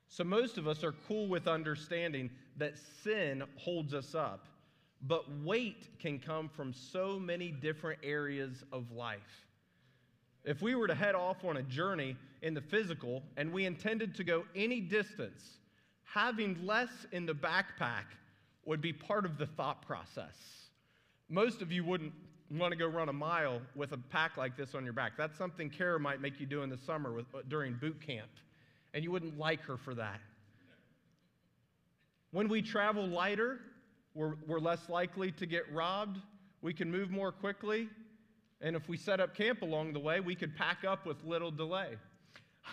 So, 0.09 0.23
most 0.23 0.59
of 0.59 0.69
us 0.69 0.85
are 0.85 0.95
cool 1.09 1.27
with 1.27 1.49
understanding 1.49 2.31
that 2.59 2.75
sin 3.03 3.43
holds 3.57 3.95
us 3.95 4.15
up, 4.15 4.47
but 5.01 5.25
weight 5.43 5.89
can 5.99 6.19
come 6.19 6.51
from 6.51 6.73
so 6.73 7.19
many 7.19 7.49
different 7.51 7.99
areas 8.05 8.63
of 8.73 8.93
life. 8.93 9.47
If 10.45 10.61
we 10.61 10.75
were 10.75 10.87
to 10.87 10.95
head 10.95 11.15
off 11.15 11.45
on 11.45 11.57
a 11.57 11.63
journey 11.63 12.17
in 12.43 12.53
the 12.53 12.61
physical 12.61 13.23
and 13.37 13.53
we 13.53 13.65
intended 13.65 14.15
to 14.17 14.25
go 14.25 14.45
any 14.55 14.81
distance, 14.81 15.59
having 16.05 16.67
less 16.67 16.91
in 17.13 17.25
the 17.25 17.35
backpack 17.35 18.05
would 18.67 18.83
be 18.83 18.93
part 18.93 19.25
of 19.25 19.39
the 19.39 19.47
thought 19.47 19.83
process. 19.83 20.37
Most 21.29 21.63
of 21.63 21.73
you 21.73 21.85
wouldn't 21.85 22.13
want 22.59 22.73
to 22.73 22.79
go 22.79 22.87
run 22.87 23.09
a 23.09 23.13
mile 23.13 23.61
with 23.75 23.93
a 23.93 23.97
pack 23.97 24.37
like 24.37 24.57
this 24.57 24.75
on 24.75 24.85
your 24.85 24.93
back. 24.93 25.13
That's 25.17 25.37
something 25.37 25.71
Kara 25.71 25.99
might 25.99 26.21
make 26.21 26.41
you 26.41 26.47
do 26.47 26.63
in 26.63 26.71
the 26.71 26.79
summer 26.79 27.13
with, 27.13 27.27
uh, 27.35 27.39
during 27.49 27.75
boot 27.75 28.01
camp, 28.05 28.31
and 28.95 29.03
you 29.03 29.11
wouldn't 29.11 29.39
like 29.39 29.61
her 29.63 29.77
for 29.77 29.95
that. 29.95 30.21
When 32.31 32.49
we 32.49 32.63
travel 32.63 33.07
lighter, 33.07 33.61
we're, 34.15 34.35
we're 34.47 34.61
less 34.61 34.89
likely 34.89 35.33
to 35.33 35.47
get 35.47 35.71
robbed. 35.73 36.19
We 36.63 36.73
can 36.73 36.91
move 36.91 37.11
more 37.11 37.33
quickly. 37.33 37.89
And 38.61 38.77
if 38.77 38.89
we 38.89 38.97
set 38.97 39.21
up 39.21 39.35
camp 39.35 39.63
along 39.63 39.93
the 39.93 39.99
way, 39.99 40.21
we 40.21 40.35
could 40.35 40.57
pack 40.57 40.85
up 40.87 41.05
with 41.05 41.23
little 41.25 41.51
delay. 41.51 41.97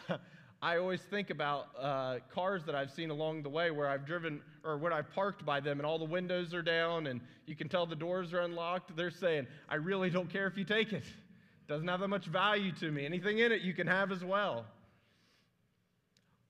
I 0.61 0.77
always 0.77 1.01
think 1.01 1.29
about 1.29 1.67
uh, 1.79 2.17
cars 2.33 2.65
that 2.65 2.75
I've 2.75 2.91
seen 2.91 3.11
along 3.11 3.43
the 3.43 3.49
way 3.49 3.71
where 3.71 3.87
I've 3.87 4.05
driven 4.05 4.41
or 4.65 4.77
when 4.77 4.91
I've 4.91 5.09
parked 5.11 5.45
by 5.45 5.61
them 5.61 5.79
and 5.79 5.85
all 5.85 5.97
the 5.97 6.05
windows 6.05 6.53
are 6.53 6.61
down 6.61 7.07
and 7.07 7.21
you 7.45 7.55
can 7.55 7.69
tell 7.69 7.85
the 7.85 7.95
doors 7.95 8.33
are 8.33 8.41
unlocked. 8.41 8.93
They're 8.95 9.09
saying, 9.09 9.47
I 9.69 9.75
really 9.75 10.09
don't 10.09 10.29
care 10.29 10.47
if 10.47 10.57
you 10.57 10.65
take 10.65 10.91
it. 10.91 11.05
Doesn't 11.69 11.87
have 11.87 12.01
that 12.01 12.09
much 12.09 12.25
value 12.25 12.73
to 12.73 12.91
me. 12.91 13.05
Anything 13.05 13.39
in 13.39 13.53
it 13.53 13.61
you 13.61 13.73
can 13.73 13.87
have 13.87 14.11
as 14.11 14.23
well. 14.23 14.65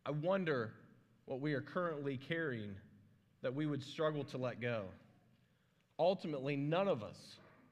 I 0.05 0.11
wonder 0.11 0.71
what 1.25 1.39
we 1.39 1.53
are 1.53 1.61
currently 1.61 2.17
carrying 2.17 2.73
that 3.43 3.53
we 3.53 3.67
would 3.67 3.83
struggle 3.83 4.23
to 4.23 4.39
let 4.39 4.59
go. 4.59 4.85
Ultimately, 5.99 6.55
none 6.55 6.87
of 6.87 7.03
us 7.03 7.17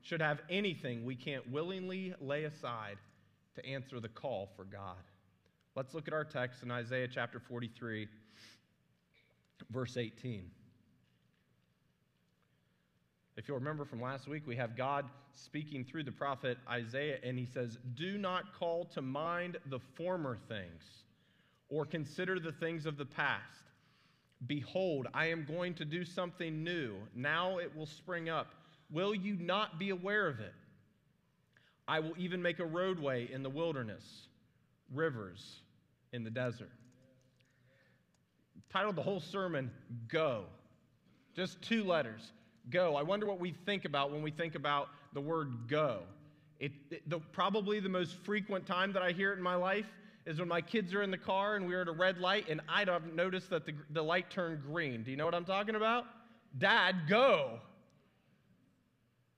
should 0.04 0.22
have 0.22 0.40
anything 0.52 1.04
we 1.04 1.16
can't 1.16 1.50
willingly 1.50 2.14
lay 2.22 2.44
aside 2.44 2.98
to 3.56 3.66
answer 3.66 4.00
the 4.00 4.10
call 4.10 4.50
for 4.56 4.66
God. 4.66 4.98
Let's 5.78 5.94
look 5.94 6.08
at 6.08 6.14
our 6.16 6.24
text 6.24 6.64
in 6.64 6.72
Isaiah 6.72 7.08
chapter 7.08 7.40
43, 7.40 8.08
verse 9.70 9.96
18. 9.96 10.50
If 13.36 13.48
you'll 13.48 13.60
remember 13.60 13.86
from 13.86 14.02
last 14.02 14.28
week, 14.28 14.42
we 14.48 14.56
have 14.56 14.76
God 14.76 15.06
speaking 15.36 15.86
through 15.86 16.06
the 16.06 16.12
prophet 16.12 16.58
Isaiah, 16.68 17.20
and 17.24 17.38
he 17.38 17.46
says, 17.46 17.78
Do 17.94 18.18
not 18.18 18.56
call 18.58 18.86
to 18.86 19.04
mind 19.04 19.58
the 19.68 19.78
former 19.94 20.40
things 20.50 20.82
or 21.70 21.86
consider 21.86 22.40
the 22.40 22.54
things 22.54 22.88
of 22.88 22.98
the 22.98 23.06
past. 23.06 23.62
Behold, 24.48 25.06
I 25.14 25.28
am 25.28 25.46
going 25.46 25.76
to 25.76 25.86
do 25.86 26.04
something 26.04 26.64
new. 26.64 26.96
Now 27.14 27.60
it 27.60 27.72
will 27.76 27.86
spring 27.86 28.30
up. 28.30 28.48
Will 28.90 29.14
you 29.14 29.36
not 29.36 29.78
be 29.78 29.92
aware 29.92 30.28
of 30.28 30.40
it? 30.40 30.56
I 31.88 32.00
will 32.00 32.16
even 32.18 32.42
make 32.42 32.58
a 32.58 32.66
roadway 32.66 33.32
in 33.32 33.44
the 33.44 33.50
wilderness, 33.52 34.24
rivers 34.92 35.62
in 36.14 36.24
the 36.24 36.30
desert. 36.30 36.72
Titled 38.70 38.96
the 38.96 39.02
whole 39.02 39.20
sermon, 39.20 39.72
Go. 40.08 40.46
Just 41.36 41.62
two 41.62 41.84
letters, 41.84 42.32
Go. 42.70 42.96
I 42.96 43.04
wonder 43.04 43.26
what 43.26 43.40
we 43.40 43.56
think 43.66 43.86
about 43.86 44.12
when 44.12 44.22
we 44.22 44.32
think 44.32 44.56
about 44.56 44.90
the 45.14 45.22
word 45.22 45.68
go. 45.68 46.02
It, 46.60 46.72
it, 46.90 47.10
the, 47.10 47.20
probably 47.20 47.80
the 47.80 47.90
most 47.90 48.16
frequent 48.24 48.66
time 48.66 48.94
that 48.94 49.02
I 49.02 49.12
hear 49.12 49.32
it 49.32 49.38
in 49.38 49.44
my 49.44 49.56
life 49.56 49.86
is 50.26 50.40
when 50.40 50.48
my 50.48 50.62
kids 50.62 50.94
are 50.94 51.02
in 51.02 51.12
the 51.12 51.18
car 51.18 51.56
and 51.56 51.68
we're 51.68 51.82
at 51.82 51.88
a 51.88 51.92
red 51.94 52.18
light 52.18 52.50
and 52.50 52.62
I 52.68 52.84
don't 52.84 53.16
notice 53.16 53.46
that 53.48 53.66
the, 53.66 53.74
the 53.92 54.02
light 54.02 54.30
turned 54.30 54.64
green. 54.64 55.04
Do 55.04 55.12
you 55.12 55.18
know 55.18 55.26
what 55.26 55.36
I'm 55.36 55.46
talking 55.46 55.76
about? 55.76 56.06
Dad, 56.58 57.08
go. 57.08 57.60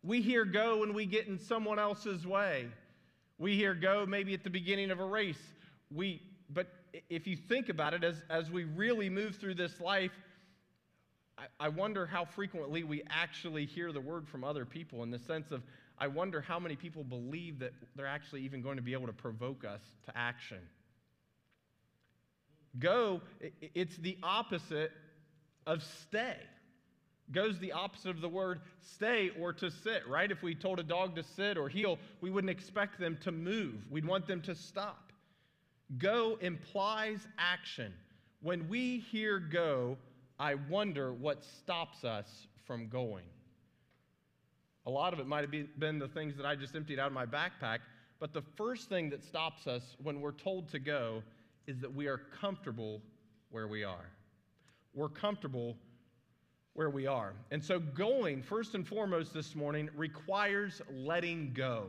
We 0.01 0.21
hear 0.21 0.45
go 0.45 0.79
when 0.79 0.93
we 0.93 1.05
get 1.05 1.27
in 1.27 1.37
someone 1.37 1.77
else's 1.77 2.25
way. 2.25 2.67
We 3.37 3.55
hear 3.55 3.73
go 3.73 4.05
maybe 4.05 4.33
at 4.33 4.43
the 4.43 4.49
beginning 4.49 4.91
of 4.91 4.99
a 4.99 5.05
race. 5.05 5.41
We, 5.93 6.21
but 6.49 6.67
if 7.09 7.27
you 7.27 7.35
think 7.35 7.69
about 7.69 7.93
it, 7.93 8.03
as, 8.03 8.23
as 8.29 8.49
we 8.49 8.63
really 8.63 9.09
move 9.09 9.35
through 9.35 9.55
this 9.55 9.79
life, 9.79 10.11
I, 11.37 11.43
I 11.59 11.69
wonder 11.69 12.05
how 12.05 12.25
frequently 12.25 12.83
we 12.83 13.03
actually 13.09 13.65
hear 13.65 13.91
the 13.91 14.01
word 14.01 14.27
from 14.27 14.43
other 14.43 14.65
people 14.65 15.03
in 15.03 15.11
the 15.11 15.19
sense 15.19 15.51
of, 15.51 15.61
I 15.97 16.07
wonder 16.07 16.41
how 16.41 16.59
many 16.59 16.75
people 16.75 17.03
believe 17.03 17.59
that 17.59 17.73
they're 17.95 18.07
actually 18.07 18.41
even 18.41 18.61
going 18.61 18.77
to 18.77 18.81
be 18.81 18.93
able 18.93 19.07
to 19.07 19.13
provoke 19.13 19.65
us 19.65 19.81
to 20.05 20.17
action. 20.17 20.59
Go, 22.79 23.21
it's 23.61 23.97
the 23.97 24.17
opposite 24.23 24.91
of 25.67 25.83
stay 25.83 26.37
goes 27.31 27.59
the 27.59 27.71
opposite 27.71 28.09
of 28.09 28.21
the 28.21 28.29
word 28.29 28.61
stay 28.81 29.31
or 29.39 29.53
to 29.53 29.69
sit, 29.69 30.07
right? 30.07 30.31
If 30.31 30.41
we 30.41 30.55
told 30.55 30.79
a 30.79 30.83
dog 30.83 31.15
to 31.15 31.23
sit 31.23 31.57
or 31.57 31.69
heel, 31.69 31.99
we 32.21 32.29
wouldn't 32.29 32.49
expect 32.49 32.99
them 32.99 33.17
to 33.21 33.31
move. 33.31 33.75
We'd 33.89 34.05
want 34.05 34.27
them 34.27 34.41
to 34.41 34.55
stop. 34.55 35.08
Go 35.97 36.37
implies 36.41 37.27
action. 37.37 37.93
When 38.41 38.69
we 38.69 38.99
hear 38.99 39.39
go, 39.39 39.97
I 40.39 40.55
wonder 40.55 41.13
what 41.13 41.43
stops 41.43 42.03
us 42.03 42.47
from 42.65 42.87
going. 42.87 43.25
A 44.85 44.89
lot 44.89 45.13
of 45.13 45.19
it 45.19 45.27
might 45.27 45.41
have 45.41 45.79
been 45.79 45.99
the 45.99 46.07
things 46.07 46.37
that 46.37 46.45
I 46.45 46.55
just 46.55 46.75
emptied 46.75 46.99
out 46.99 47.07
of 47.07 47.13
my 47.13 47.25
backpack, 47.25 47.79
but 48.19 48.33
the 48.33 48.43
first 48.55 48.87
thing 48.87 49.09
that 49.09 49.23
stops 49.23 49.67
us 49.67 49.95
when 50.01 50.21
we're 50.21 50.31
told 50.31 50.69
to 50.69 50.79
go 50.79 51.21
is 51.67 51.79
that 51.79 51.93
we 51.93 52.07
are 52.07 52.21
comfortable 52.39 53.01
where 53.49 53.67
we 53.67 53.83
are. 53.83 54.09
We're 54.93 55.09
comfortable 55.09 55.75
where 56.73 56.89
we 56.89 57.07
are. 57.07 57.33
And 57.51 57.63
so, 57.63 57.79
going, 57.79 58.41
first 58.41 58.73
and 58.73 58.87
foremost, 58.87 59.33
this 59.33 59.55
morning 59.55 59.89
requires 59.95 60.81
letting 60.91 61.53
go. 61.53 61.87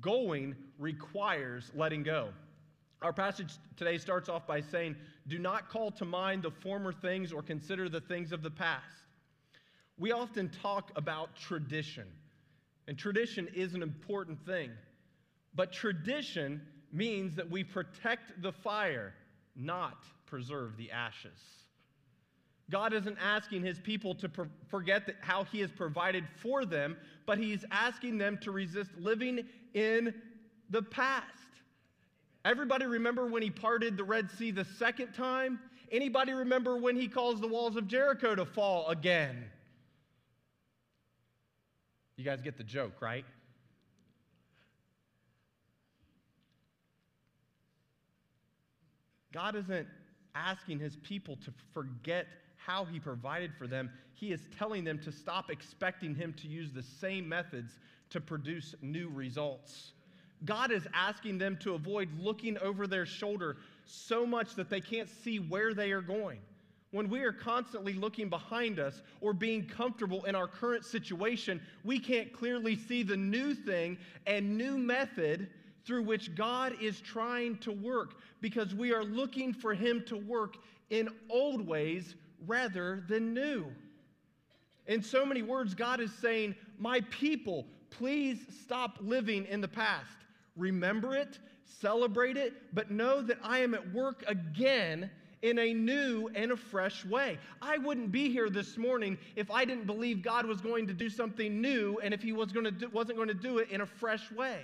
Going 0.00 0.54
requires 0.78 1.70
letting 1.74 2.02
go. 2.02 2.28
Our 3.02 3.12
passage 3.12 3.52
today 3.76 3.98
starts 3.98 4.28
off 4.28 4.46
by 4.46 4.60
saying, 4.60 4.96
Do 5.28 5.38
not 5.38 5.68
call 5.68 5.90
to 5.92 6.04
mind 6.04 6.42
the 6.42 6.50
former 6.50 6.92
things 6.92 7.32
or 7.32 7.42
consider 7.42 7.88
the 7.88 8.00
things 8.00 8.32
of 8.32 8.42
the 8.42 8.50
past. 8.50 8.84
We 9.98 10.12
often 10.12 10.50
talk 10.50 10.92
about 10.96 11.36
tradition, 11.36 12.06
and 12.88 12.98
tradition 12.98 13.48
is 13.54 13.74
an 13.74 13.82
important 13.82 14.44
thing. 14.44 14.70
But 15.54 15.72
tradition 15.72 16.60
means 16.92 17.34
that 17.36 17.50
we 17.50 17.64
protect 17.64 18.42
the 18.42 18.52
fire, 18.52 19.14
not 19.54 20.04
preserve 20.26 20.76
the 20.76 20.90
ashes. 20.90 21.40
God 22.70 22.92
isn't 22.92 23.16
asking 23.22 23.62
his 23.62 23.78
people 23.78 24.14
to 24.16 24.30
forget 24.68 25.14
how 25.20 25.44
he 25.44 25.60
has 25.60 25.70
provided 25.70 26.24
for 26.42 26.64
them, 26.64 26.96
but 27.24 27.38
he's 27.38 27.64
asking 27.70 28.18
them 28.18 28.38
to 28.42 28.50
resist 28.50 28.90
living 28.98 29.46
in 29.72 30.12
the 30.70 30.82
past. 30.82 31.45
Everybody 32.46 32.86
remember 32.86 33.26
when 33.26 33.42
he 33.42 33.50
parted 33.50 33.96
the 33.96 34.04
Red 34.04 34.30
Sea 34.30 34.52
the 34.52 34.64
second 34.78 35.12
time 35.12 35.58
Anybody 35.90 36.32
remember 36.32 36.76
when 36.76 36.96
he 36.96 37.06
caused 37.06 37.42
the 37.42 37.48
walls 37.48 37.76
of 37.76 37.86
Jericho 37.86 38.34
to 38.34 38.44
fall 38.44 38.88
again? 38.88 39.44
You 42.16 42.24
guys 42.24 42.40
get 42.40 42.56
the 42.56 42.64
joke, 42.64 43.00
right? 43.00 43.24
God 49.32 49.54
isn't 49.54 49.86
asking 50.34 50.80
his 50.80 50.96
people 50.96 51.36
to 51.44 51.52
forget 51.72 52.26
how 52.56 52.84
he 52.84 52.98
provided 52.98 53.52
for 53.56 53.66
them. 53.66 53.90
He 54.14 54.32
is 54.32 54.40
telling 54.58 54.82
them 54.82 54.98
to 55.00 55.12
stop 55.12 55.50
expecting 55.50 56.14
him 56.14 56.34
to 56.40 56.48
use 56.48 56.72
the 56.72 56.82
same 56.82 57.28
methods 57.28 57.78
to 58.10 58.20
produce 58.20 58.74
new 58.80 59.08
results. 59.08 59.92
God 60.44 60.70
is 60.70 60.86
asking 60.92 61.38
them 61.38 61.56
to 61.62 61.74
avoid 61.74 62.08
looking 62.18 62.58
over 62.58 62.86
their 62.86 63.06
shoulder 63.06 63.56
so 63.84 64.26
much 64.26 64.54
that 64.54 64.68
they 64.68 64.80
can't 64.80 65.08
see 65.08 65.38
where 65.38 65.74
they 65.74 65.92
are 65.92 66.02
going. 66.02 66.40
When 66.92 67.08
we 67.08 67.22
are 67.22 67.32
constantly 67.32 67.94
looking 67.94 68.28
behind 68.28 68.78
us 68.78 69.02
or 69.20 69.32
being 69.32 69.66
comfortable 69.66 70.24
in 70.24 70.34
our 70.34 70.46
current 70.46 70.84
situation, 70.84 71.60
we 71.84 71.98
can't 71.98 72.32
clearly 72.32 72.76
see 72.76 73.02
the 73.02 73.16
new 73.16 73.54
thing 73.54 73.98
and 74.26 74.56
new 74.56 74.78
method 74.78 75.48
through 75.84 76.02
which 76.02 76.34
God 76.34 76.74
is 76.80 77.00
trying 77.00 77.58
to 77.58 77.72
work 77.72 78.14
because 78.40 78.74
we 78.74 78.92
are 78.92 79.04
looking 79.04 79.52
for 79.52 79.74
Him 79.74 80.04
to 80.06 80.16
work 80.16 80.56
in 80.90 81.08
old 81.28 81.66
ways 81.66 82.14
rather 82.46 83.04
than 83.08 83.34
new. 83.34 83.66
In 84.86 85.02
so 85.02 85.26
many 85.26 85.42
words, 85.42 85.74
God 85.74 86.00
is 86.00 86.12
saying, 86.12 86.54
My 86.78 87.00
people, 87.10 87.66
please 87.90 88.38
stop 88.62 88.98
living 89.00 89.46
in 89.46 89.60
the 89.60 89.68
past. 89.68 90.16
Remember 90.56 91.14
it, 91.14 91.38
celebrate 91.80 92.36
it, 92.36 92.54
but 92.72 92.90
know 92.90 93.22
that 93.22 93.38
I 93.42 93.58
am 93.58 93.74
at 93.74 93.92
work 93.92 94.24
again 94.26 95.10
in 95.42 95.58
a 95.58 95.72
new 95.74 96.28
and 96.34 96.52
a 96.52 96.56
fresh 96.56 97.04
way. 97.04 97.38
I 97.60 97.78
wouldn't 97.78 98.10
be 98.10 98.30
here 98.30 98.48
this 98.48 98.76
morning 98.76 99.18
if 99.36 99.50
I 99.50 99.64
didn't 99.64 99.86
believe 99.86 100.22
God 100.22 100.46
was 100.46 100.60
going 100.60 100.86
to 100.86 100.94
do 100.94 101.10
something 101.10 101.60
new 101.60 101.98
and 102.02 102.14
if 102.14 102.22
he 102.22 102.32
was 102.32 102.52
going 102.52 102.64
to 102.64 102.70
do, 102.70 102.88
wasn't 102.88 103.16
going 103.16 103.28
to 103.28 103.34
do 103.34 103.58
it 103.58 103.70
in 103.70 103.82
a 103.82 103.86
fresh 103.86 104.30
way. 104.32 104.62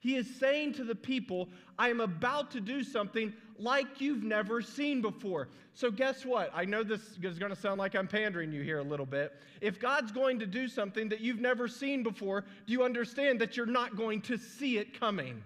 He 0.00 0.16
is 0.16 0.28
saying 0.38 0.74
to 0.74 0.84
the 0.84 0.96
people, 0.96 1.48
I 1.78 1.88
am 1.88 2.00
about 2.00 2.50
to 2.52 2.60
do 2.60 2.82
something 2.82 3.32
like 3.62 4.00
you've 4.00 4.22
never 4.22 4.60
seen 4.60 5.00
before. 5.00 5.48
So, 5.74 5.90
guess 5.90 6.26
what? 6.26 6.50
I 6.54 6.64
know 6.64 6.82
this 6.82 7.00
is 7.22 7.38
going 7.38 7.54
to 7.54 7.60
sound 7.60 7.78
like 7.78 7.94
I'm 7.94 8.08
pandering 8.08 8.52
you 8.52 8.62
here 8.62 8.78
a 8.78 8.84
little 8.84 9.06
bit. 9.06 9.32
If 9.60 9.80
God's 9.80 10.12
going 10.12 10.38
to 10.40 10.46
do 10.46 10.68
something 10.68 11.08
that 11.08 11.20
you've 11.20 11.40
never 11.40 11.68
seen 11.68 12.02
before, 12.02 12.42
do 12.66 12.72
you 12.72 12.82
understand 12.82 13.40
that 13.40 13.56
you're 13.56 13.64
not 13.66 13.96
going 13.96 14.20
to 14.22 14.36
see 14.36 14.78
it 14.78 14.98
coming? 14.98 15.42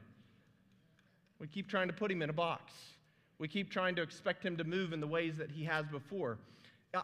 We 1.38 1.46
keep 1.46 1.68
trying 1.68 1.88
to 1.88 1.94
put 1.94 2.10
him 2.10 2.22
in 2.22 2.30
a 2.30 2.32
box. 2.32 2.72
We 3.38 3.46
keep 3.46 3.70
trying 3.70 3.94
to 3.96 4.02
expect 4.02 4.44
him 4.44 4.56
to 4.56 4.64
move 4.64 4.92
in 4.92 5.00
the 5.00 5.06
ways 5.06 5.36
that 5.36 5.50
he 5.50 5.64
has 5.64 5.86
before. 5.86 6.38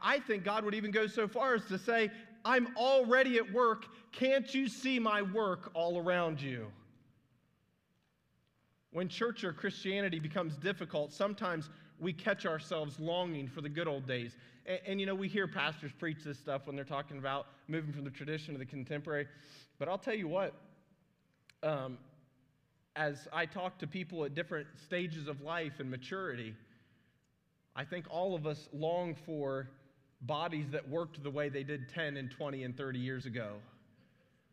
I 0.01 0.21
think 0.21 0.45
God 0.45 0.65
would 0.65 0.75
even 0.75 0.91
go 0.91 1.07
so 1.07 1.29
far 1.29 1.55
as 1.55 1.67
to 1.67 1.79
say, 1.79 2.11
I'm 2.45 2.75
already 2.77 3.37
at 3.37 3.53
work. 3.53 3.85
Can't 4.11 4.53
you 4.55 4.67
see 4.69 4.99
my 4.99 5.23
work 5.23 5.71
all 5.75 5.99
around 5.99 6.41
you? 6.41 6.67
When 8.93 9.09
church 9.09 9.43
or 9.43 9.53
Christianity 9.53 10.19
becomes 10.19 10.57
difficult, 10.57 11.13
sometimes 11.13 11.71
we 11.99 12.13
catch 12.13 12.47
ourselves 12.47 13.01
longing 13.01 13.49
for 13.49 13.61
the 13.61 13.69
good 13.69 13.89
old 13.89 14.07
days. 14.07 14.37
And, 14.67 14.81
and, 14.87 15.01
you 15.01 15.07
know, 15.07 15.15
we 15.15 15.29
hear 15.29 15.49
pastors 15.49 15.93
preach 15.99 16.19
this 16.25 16.39
stuff 16.39 16.67
when 16.67 16.77
they're 16.77 16.85
talking 16.85 17.19
about 17.19 17.47
moving 17.69 17.93
from 17.93 18.05
the 18.05 18.11
tradition 18.11 18.55
to 18.55 18.59
the 18.59 18.67
contemporary. 18.67 19.27
But 19.79 19.89
I'll 19.89 19.99
tell 19.99 20.15
you 20.15 20.29
what, 20.29 20.55
um, 21.63 21.97
as 22.95 23.29
I 23.33 23.47
talk 23.47 23.79
to 23.79 23.87
people 23.87 24.25
at 24.25 24.35
different 24.35 24.67
stages 24.85 25.27
of 25.27 25.41
life 25.41 25.75
and 25.79 25.91
maturity, 25.91 26.55
I 27.75 27.85
think 27.85 28.07
all 28.11 28.35
of 28.35 28.47
us 28.47 28.69
long 28.73 29.15
for 29.15 29.71
bodies 30.21 30.67
that 30.71 30.87
worked 30.89 31.23
the 31.23 31.31
way 31.31 31.49
they 31.49 31.63
did 31.63 31.89
10 31.89 32.17
and 32.17 32.31
20 32.31 32.65
and 32.65 32.77
30 32.77 32.99
years 32.99 33.25
ago. 33.27 33.55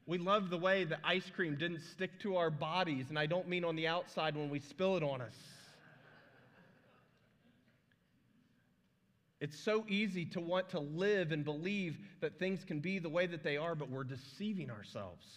We 0.09 0.17
love 0.17 0.49
the 0.49 0.57
way 0.57 0.85
that 0.85 1.01
ice 1.03 1.29
cream 1.35 1.55
didn't 1.55 1.81
stick 1.81 2.09
to 2.21 2.35
our 2.35 2.49
bodies, 2.49 3.05
and 3.09 3.19
I 3.19 3.27
don't 3.27 3.47
mean 3.47 3.63
on 3.63 3.75
the 3.75 3.87
outside 3.87 4.35
when 4.35 4.49
we 4.49 4.59
spill 4.59 4.97
it 4.97 5.03
on 5.03 5.21
us. 5.21 5.35
It's 9.39 9.57
so 9.57 9.85
easy 9.87 10.25
to 10.25 10.41
want 10.41 10.67
to 10.69 10.79
live 10.79 11.31
and 11.31 11.45
believe 11.45 11.99
that 12.21 12.39
things 12.39 12.63
can 12.63 12.79
be 12.79 12.97
the 12.97 13.07
way 13.07 13.27
that 13.27 13.43
they 13.43 13.55
are, 13.55 13.75
but 13.75 13.91
we're 13.91 14.03
deceiving 14.03 14.71
ourselves. 14.71 15.27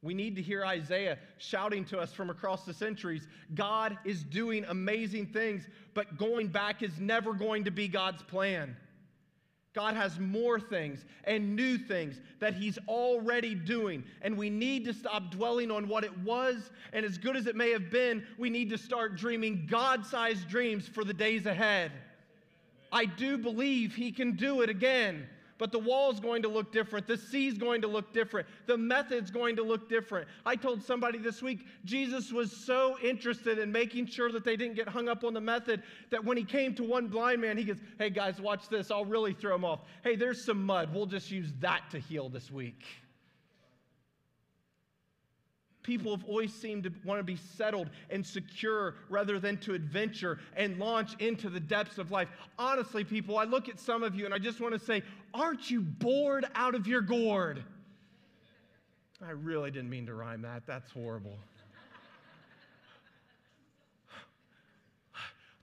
We 0.00 0.14
need 0.14 0.36
to 0.36 0.42
hear 0.42 0.64
Isaiah 0.64 1.18
shouting 1.38 1.84
to 1.86 1.98
us 1.98 2.12
from 2.12 2.30
across 2.30 2.64
the 2.64 2.74
centuries 2.74 3.26
God 3.56 3.98
is 4.04 4.22
doing 4.22 4.64
amazing 4.68 5.26
things, 5.26 5.66
but 5.92 6.16
going 6.16 6.46
back 6.46 6.84
is 6.84 7.00
never 7.00 7.34
going 7.34 7.64
to 7.64 7.72
be 7.72 7.88
God's 7.88 8.22
plan. 8.22 8.76
God 9.74 9.94
has 9.94 10.18
more 10.18 10.60
things 10.60 11.04
and 11.24 11.56
new 11.56 11.78
things 11.78 12.20
that 12.40 12.54
He's 12.54 12.78
already 12.88 13.54
doing. 13.54 14.04
And 14.20 14.36
we 14.36 14.50
need 14.50 14.84
to 14.84 14.92
stop 14.92 15.30
dwelling 15.30 15.70
on 15.70 15.88
what 15.88 16.04
it 16.04 16.16
was. 16.18 16.70
And 16.92 17.06
as 17.06 17.16
good 17.16 17.36
as 17.36 17.46
it 17.46 17.56
may 17.56 17.70
have 17.70 17.90
been, 17.90 18.26
we 18.38 18.50
need 18.50 18.68
to 18.70 18.78
start 18.78 19.16
dreaming 19.16 19.66
God 19.70 20.04
sized 20.04 20.48
dreams 20.48 20.86
for 20.86 21.04
the 21.04 21.14
days 21.14 21.46
ahead. 21.46 21.92
I 22.92 23.06
do 23.06 23.38
believe 23.38 23.94
He 23.94 24.12
can 24.12 24.32
do 24.32 24.60
it 24.60 24.68
again. 24.68 25.26
But 25.62 25.70
the 25.70 25.78
wall's 25.78 26.18
going 26.18 26.42
to 26.42 26.48
look 26.48 26.72
different. 26.72 27.06
The 27.06 27.16
sea's 27.16 27.56
going 27.56 27.82
to 27.82 27.86
look 27.86 28.12
different. 28.12 28.48
The 28.66 28.76
method's 28.76 29.30
going 29.30 29.54
to 29.54 29.62
look 29.62 29.88
different. 29.88 30.26
I 30.44 30.56
told 30.56 30.82
somebody 30.82 31.18
this 31.18 31.40
week, 31.40 31.68
Jesus 31.84 32.32
was 32.32 32.50
so 32.50 32.98
interested 33.00 33.60
in 33.60 33.70
making 33.70 34.06
sure 34.06 34.32
that 34.32 34.42
they 34.42 34.56
didn't 34.56 34.74
get 34.74 34.88
hung 34.88 35.08
up 35.08 35.22
on 35.22 35.34
the 35.34 35.40
method 35.40 35.84
that 36.10 36.24
when 36.24 36.36
he 36.36 36.42
came 36.42 36.74
to 36.74 36.82
one 36.82 37.06
blind 37.06 37.42
man, 37.42 37.56
he 37.56 37.62
goes, 37.62 37.76
Hey 37.96 38.10
guys, 38.10 38.40
watch 38.40 38.68
this. 38.70 38.90
I'll 38.90 39.04
really 39.04 39.34
throw 39.34 39.54
him 39.54 39.64
off. 39.64 39.82
Hey, 40.02 40.16
there's 40.16 40.44
some 40.44 40.64
mud. 40.66 40.92
We'll 40.92 41.06
just 41.06 41.30
use 41.30 41.52
that 41.60 41.82
to 41.92 42.00
heal 42.00 42.28
this 42.28 42.50
week. 42.50 42.82
People 45.82 46.14
have 46.16 46.24
always 46.28 46.54
seemed 46.54 46.84
to 46.84 46.92
want 47.04 47.18
to 47.18 47.24
be 47.24 47.36
settled 47.36 47.90
and 48.10 48.24
secure 48.24 48.94
rather 49.08 49.40
than 49.40 49.56
to 49.58 49.74
adventure 49.74 50.38
and 50.56 50.78
launch 50.78 51.14
into 51.18 51.50
the 51.50 51.58
depths 51.58 51.98
of 51.98 52.10
life. 52.10 52.28
Honestly, 52.58 53.02
people, 53.02 53.36
I 53.36 53.44
look 53.44 53.68
at 53.68 53.80
some 53.80 54.02
of 54.02 54.14
you 54.14 54.24
and 54.24 54.32
I 54.32 54.38
just 54.38 54.60
want 54.60 54.74
to 54.74 54.78
say, 54.78 55.02
aren't 55.34 55.70
you 55.70 55.80
bored 55.80 56.46
out 56.54 56.76
of 56.76 56.86
your 56.86 57.00
gourd? 57.00 57.64
I 59.24 59.30
really 59.30 59.70
didn't 59.70 59.90
mean 59.90 60.06
to 60.06 60.14
rhyme 60.14 60.42
that. 60.42 60.66
That's 60.66 60.90
horrible. 60.90 61.36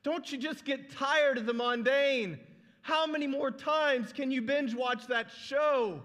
Don't 0.04 0.32
you 0.32 0.38
just 0.38 0.64
get 0.64 0.92
tired 0.92 1.38
of 1.38 1.46
the 1.46 1.54
mundane? 1.54 2.40
How 2.82 3.06
many 3.06 3.28
more 3.28 3.52
times 3.52 4.14
can 4.14 4.32
you 4.32 4.42
binge 4.42 4.74
watch 4.74 5.08
that 5.08 5.28
show? 5.30 6.02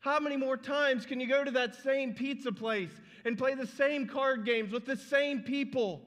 How 0.00 0.20
many 0.20 0.36
more 0.36 0.56
times 0.56 1.06
can 1.06 1.20
you 1.20 1.26
go 1.26 1.44
to 1.44 1.50
that 1.52 1.74
same 1.74 2.14
pizza 2.14 2.52
place 2.52 2.92
and 3.24 3.36
play 3.36 3.54
the 3.54 3.66
same 3.66 4.06
card 4.06 4.44
games 4.44 4.72
with 4.72 4.86
the 4.86 4.96
same 4.96 5.40
people? 5.40 6.02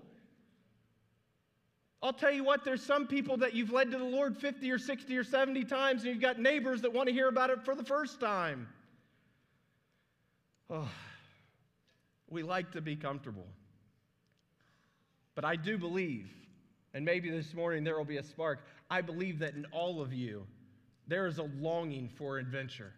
I'll 2.03 2.13
tell 2.13 2.31
you 2.31 2.43
what, 2.43 2.63
there's 2.63 2.83
some 2.83 3.05
people 3.05 3.37
that 3.37 3.53
you've 3.53 3.71
led 3.71 3.91
to 3.91 3.97
the 3.97 4.03
Lord 4.03 4.35
50 4.35 4.71
or 4.71 4.79
60 4.79 5.15
or 5.15 5.23
70 5.23 5.65
times, 5.65 6.01
and 6.01 6.11
you've 6.11 6.21
got 6.21 6.39
neighbors 6.39 6.81
that 6.81 6.93
want 6.93 7.07
to 7.09 7.13
hear 7.13 7.27
about 7.27 7.51
it 7.51 7.63
for 7.63 7.75
the 7.75 7.83
first 7.83 8.19
time. 8.19 8.67
Oh, 10.69 10.89
we 12.29 12.41
like 12.41 12.71
to 12.71 12.81
be 12.81 12.95
comfortable. 12.95 13.45
But 15.35 15.45
I 15.45 15.55
do 15.55 15.77
believe, 15.77 16.27
and 16.93 17.05
maybe 17.05 17.29
this 17.29 17.53
morning 17.53 17.83
there 17.83 17.97
will 17.97 18.05
be 18.05 18.17
a 18.17 18.23
spark, 18.23 18.65
I 18.89 19.01
believe 19.01 19.39
that 19.39 19.53
in 19.53 19.65
all 19.71 20.01
of 20.01 20.11
you, 20.11 20.47
there 21.07 21.27
is 21.27 21.37
a 21.37 21.49
longing 21.59 22.09
for 22.09 22.39
adventure. 22.39 22.93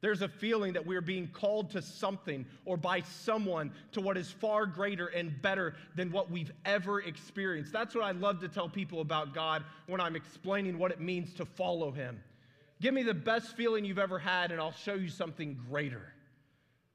There's 0.00 0.22
a 0.22 0.28
feeling 0.28 0.74
that 0.74 0.86
we're 0.86 1.00
being 1.00 1.26
called 1.26 1.70
to 1.70 1.82
something 1.82 2.46
or 2.64 2.76
by 2.76 3.00
someone 3.00 3.72
to 3.92 4.00
what 4.00 4.16
is 4.16 4.30
far 4.30 4.64
greater 4.64 5.06
and 5.06 5.40
better 5.42 5.74
than 5.96 6.12
what 6.12 6.30
we've 6.30 6.52
ever 6.64 7.00
experienced. 7.00 7.72
That's 7.72 7.94
what 7.94 8.04
I 8.04 8.12
love 8.12 8.40
to 8.40 8.48
tell 8.48 8.68
people 8.68 9.00
about 9.00 9.34
God 9.34 9.64
when 9.86 10.00
I'm 10.00 10.14
explaining 10.14 10.78
what 10.78 10.92
it 10.92 11.00
means 11.00 11.34
to 11.34 11.44
follow 11.44 11.90
Him. 11.90 12.22
Give 12.80 12.94
me 12.94 13.02
the 13.02 13.14
best 13.14 13.56
feeling 13.56 13.84
you've 13.84 13.98
ever 13.98 14.20
had, 14.20 14.52
and 14.52 14.60
I'll 14.60 14.70
show 14.70 14.94
you 14.94 15.08
something 15.08 15.58
greater. 15.68 16.12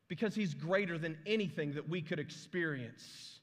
Because 0.07 0.33
He's 0.33 0.53
greater 0.53 0.97
than 0.97 1.17
anything 1.25 1.73
that 1.73 1.89
we 1.89 2.01
could 2.01 2.19
experience. 2.19 3.39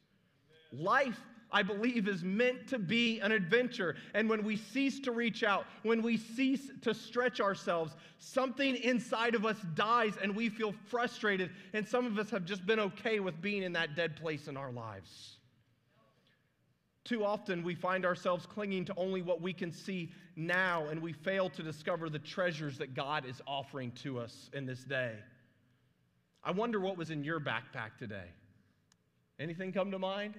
Life 0.73 1.21
I 1.53 1.63
believe, 1.63 2.09
is 2.09 2.23
meant 2.23 2.69
to 2.69 2.79
be 2.79 3.21
an 3.21 3.33
adventure. 3.33 3.97
And 4.15 4.29
when 4.29 4.45
we 4.45 4.57
cease 4.57 5.01
to 5.01 5.13
reach 5.13 5.43
out, 5.43 5.67
when 5.83 6.03
we 6.03 6.17
cease 6.17 6.71
to 6.83 6.95
stretch 6.95 7.41
ourselves, 7.41 7.95
something 8.19 8.77
inside 8.77 9.35
of 9.35 9.45
us 9.45 9.57
dies 9.75 10.15
and 10.23 10.35
we 10.35 10.49
feel 10.49 10.75
frustrated. 10.87 11.51
And 11.73 11.87
some 11.87 12.07
of 12.07 12.19
us 12.19 12.31
have 12.31 12.45
just 12.45 12.67
been 12.67 12.81
okay 12.81 13.21
with 13.21 13.41
being 13.41 13.63
in 13.63 13.73
that 13.73 13.97
dead 13.97 14.17
place 14.17 14.49
in 14.49 14.57
our 14.57 14.71
lives. 14.71 15.37
Too 17.05 17.25
often, 17.25 17.65
we 17.65 17.75
find 17.75 18.05
ourselves 18.05 18.47
clinging 18.47 18.85
to 18.85 18.95
only 18.97 19.23
what 19.23 19.41
we 19.41 19.53
can 19.53 19.73
see 19.73 20.13
now, 20.37 20.87
and 20.89 21.01
we 21.01 21.13
fail 21.13 21.49
to 21.51 21.63
discover 21.63 22.09
the 22.09 22.19
treasures 22.19 22.79
that 22.79 22.95
God 22.95 23.25
is 23.25 23.41
offering 23.47 23.91
to 24.03 24.19
us 24.19 24.51
in 24.53 24.67
this 24.67 24.85
day. 24.85 25.15
I 26.45 26.53
wonder 26.53 26.79
what 26.79 26.97
was 26.97 27.11
in 27.11 27.25
your 27.25 27.41
backpack 27.41 27.97
today. 27.99 28.29
Anything 29.39 29.73
come 29.73 29.91
to 29.91 29.99
mind? 29.99 30.37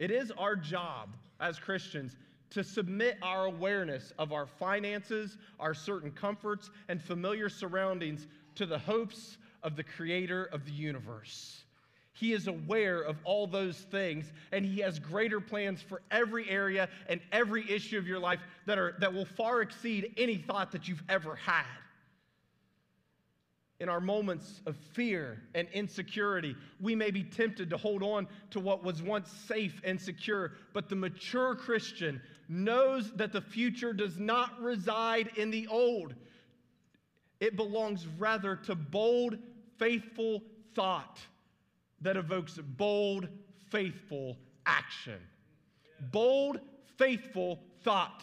It 0.00 0.10
is 0.10 0.32
our 0.32 0.56
job 0.56 1.14
as 1.38 1.58
Christians 1.58 2.16
to 2.50 2.64
submit 2.64 3.18
our 3.22 3.44
awareness 3.44 4.12
of 4.18 4.32
our 4.32 4.46
finances, 4.46 5.36
our 5.60 5.74
certain 5.74 6.10
comforts, 6.10 6.70
and 6.88 7.00
familiar 7.00 7.48
surroundings 7.48 8.26
to 8.56 8.66
the 8.66 8.78
hopes 8.78 9.36
of 9.62 9.76
the 9.76 9.84
creator 9.84 10.46
of 10.46 10.64
the 10.64 10.72
universe. 10.72 11.64
He 12.14 12.32
is 12.32 12.48
aware 12.48 13.02
of 13.02 13.18
all 13.24 13.46
those 13.46 13.76
things, 13.76 14.32
and 14.52 14.64
He 14.64 14.80
has 14.80 14.98
greater 14.98 15.38
plans 15.38 15.80
for 15.82 16.02
every 16.10 16.48
area 16.50 16.88
and 17.06 17.20
every 17.30 17.70
issue 17.70 17.98
of 17.98 18.06
your 18.06 18.18
life 18.18 18.40
that, 18.66 18.78
are, 18.78 18.96
that 18.98 19.12
will 19.12 19.26
far 19.26 19.60
exceed 19.60 20.14
any 20.16 20.36
thought 20.36 20.72
that 20.72 20.88
you've 20.88 21.04
ever 21.08 21.36
had. 21.36 21.64
In 23.80 23.88
our 23.88 24.00
moments 24.00 24.60
of 24.66 24.76
fear 24.92 25.40
and 25.54 25.66
insecurity, 25.72 26.54
we 26.80 26.94
may 26.94 27.10
be 27.10 27.24
tempted 27.24 27.70
to 27.70 27.78
hold 27.78 28.02
on 28.02 28.28
to 28.50 28.60
what 28.60 28.84
was 28.84 29.02
once 29.02 29.30
safe 29.30 29.80
and 29.84 29.98
secure, 29.98 30.52
but 30.74 30.90
the 30.90 30.96
mature 30.96 31.54
Christian 31.54 32.20
knows 32.46 33.10
that 33.12 33.32
the 33.32 33.40
future 33.40 33.94
does 33.94 34.18
not 34.18 34.60
reside 34.60 35.30
in 35.36 35.50
the 35.50 35.66
old. 35.68 36.14
It 37.40 37.56
belongs 37.56 38.06
rather 38.18 38.54
to 38.56 38.74
bold, 38.74 39.38
faithful 39.78 40.42
thought 40.74 41.18
that 42.02 42.18
evokes 42.18 42.58
bold, 42.58 43.28
faithful 43.70 44.36
action. 44.66 45.20
Bold, 46.12 46.60
faithful 46.98 47.60
thought 47.82 48.22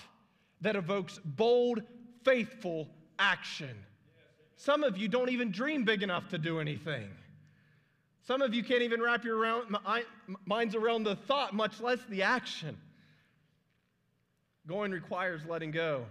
that 0.62 0.76
evokes 0.76 1.20
bold, 1.26 1.82
faithful 2.24 2.90
action. 3.18 3.76
Some 4.58 4.84
of 4.84 4.98
you 4.98 5.08
don't 5.08 5.30
even 5.30 5.52
dream 5.52 5.86
big 5.86 6.04
enough 6.04 6.30
to 6.30 6.38
do 6.38 6.60
anything. 6.60 7.08
Some 8.26 8.42
of 8.42 8.54
you 8.54 8.64
can't 8.64 8.82
even 8.82 9.02
wrap 9.02 9.24
your 9.24 9.64
minds 10.46 10.76
around 10.76 11.04
the 11.04 11.16
thought, 11.16 11.54
much 11.54 11.80
less 11.80 12.00
the 12.10 12.24
action. 12.24 12.76
Going 14.68 14.92
requires 14.92 15.42
letting 15.48 15.72
go. 15.72 16.06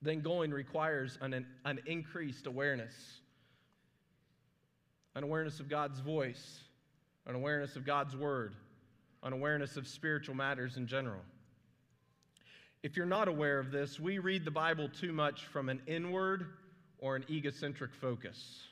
Then 0.00 0.20
going 0.20 0.50
requires 0.50 1.18
an, 1.20 1.44
an 1.64 1.80
increased 1.86 2.46
awareness 2.46 2.94
an 5.16 5.24
awareness 5.24 5.60
of 5.60 5.68
God's 5.70 5.98
voice, 5.98 6.60
an 7.26 7.34
awareness 7.34 7.74
of 7.74 7.86
God's 7.86 8.14
word, 8.14 8.54
an 9.22 9.32
awareness 9.32 9.78
of 9.78 9.88
spiritual 9.88 10.34
matters 10.34 10.76
in 10.76 10.86
general. 10.86 11.22
If 12.82 12.98
you're 12.98 13.06
not 13.06 13.26
aware 13.26 13.58
of 13.58 13.70
this, 13.70 13.98
we 13.98 14.18
read 14.18 14.44
the 14.44 14.50
Bible 14.50 14.90
too 14.90 15.14
much 15.14 15.46
from 15.46 15.70
an 15.70 15.80
inward 15.86 16.48
or 16.98 17.16
an 17.16 17.24
egocentric 17.28 17.94
focus. 17.94 18.62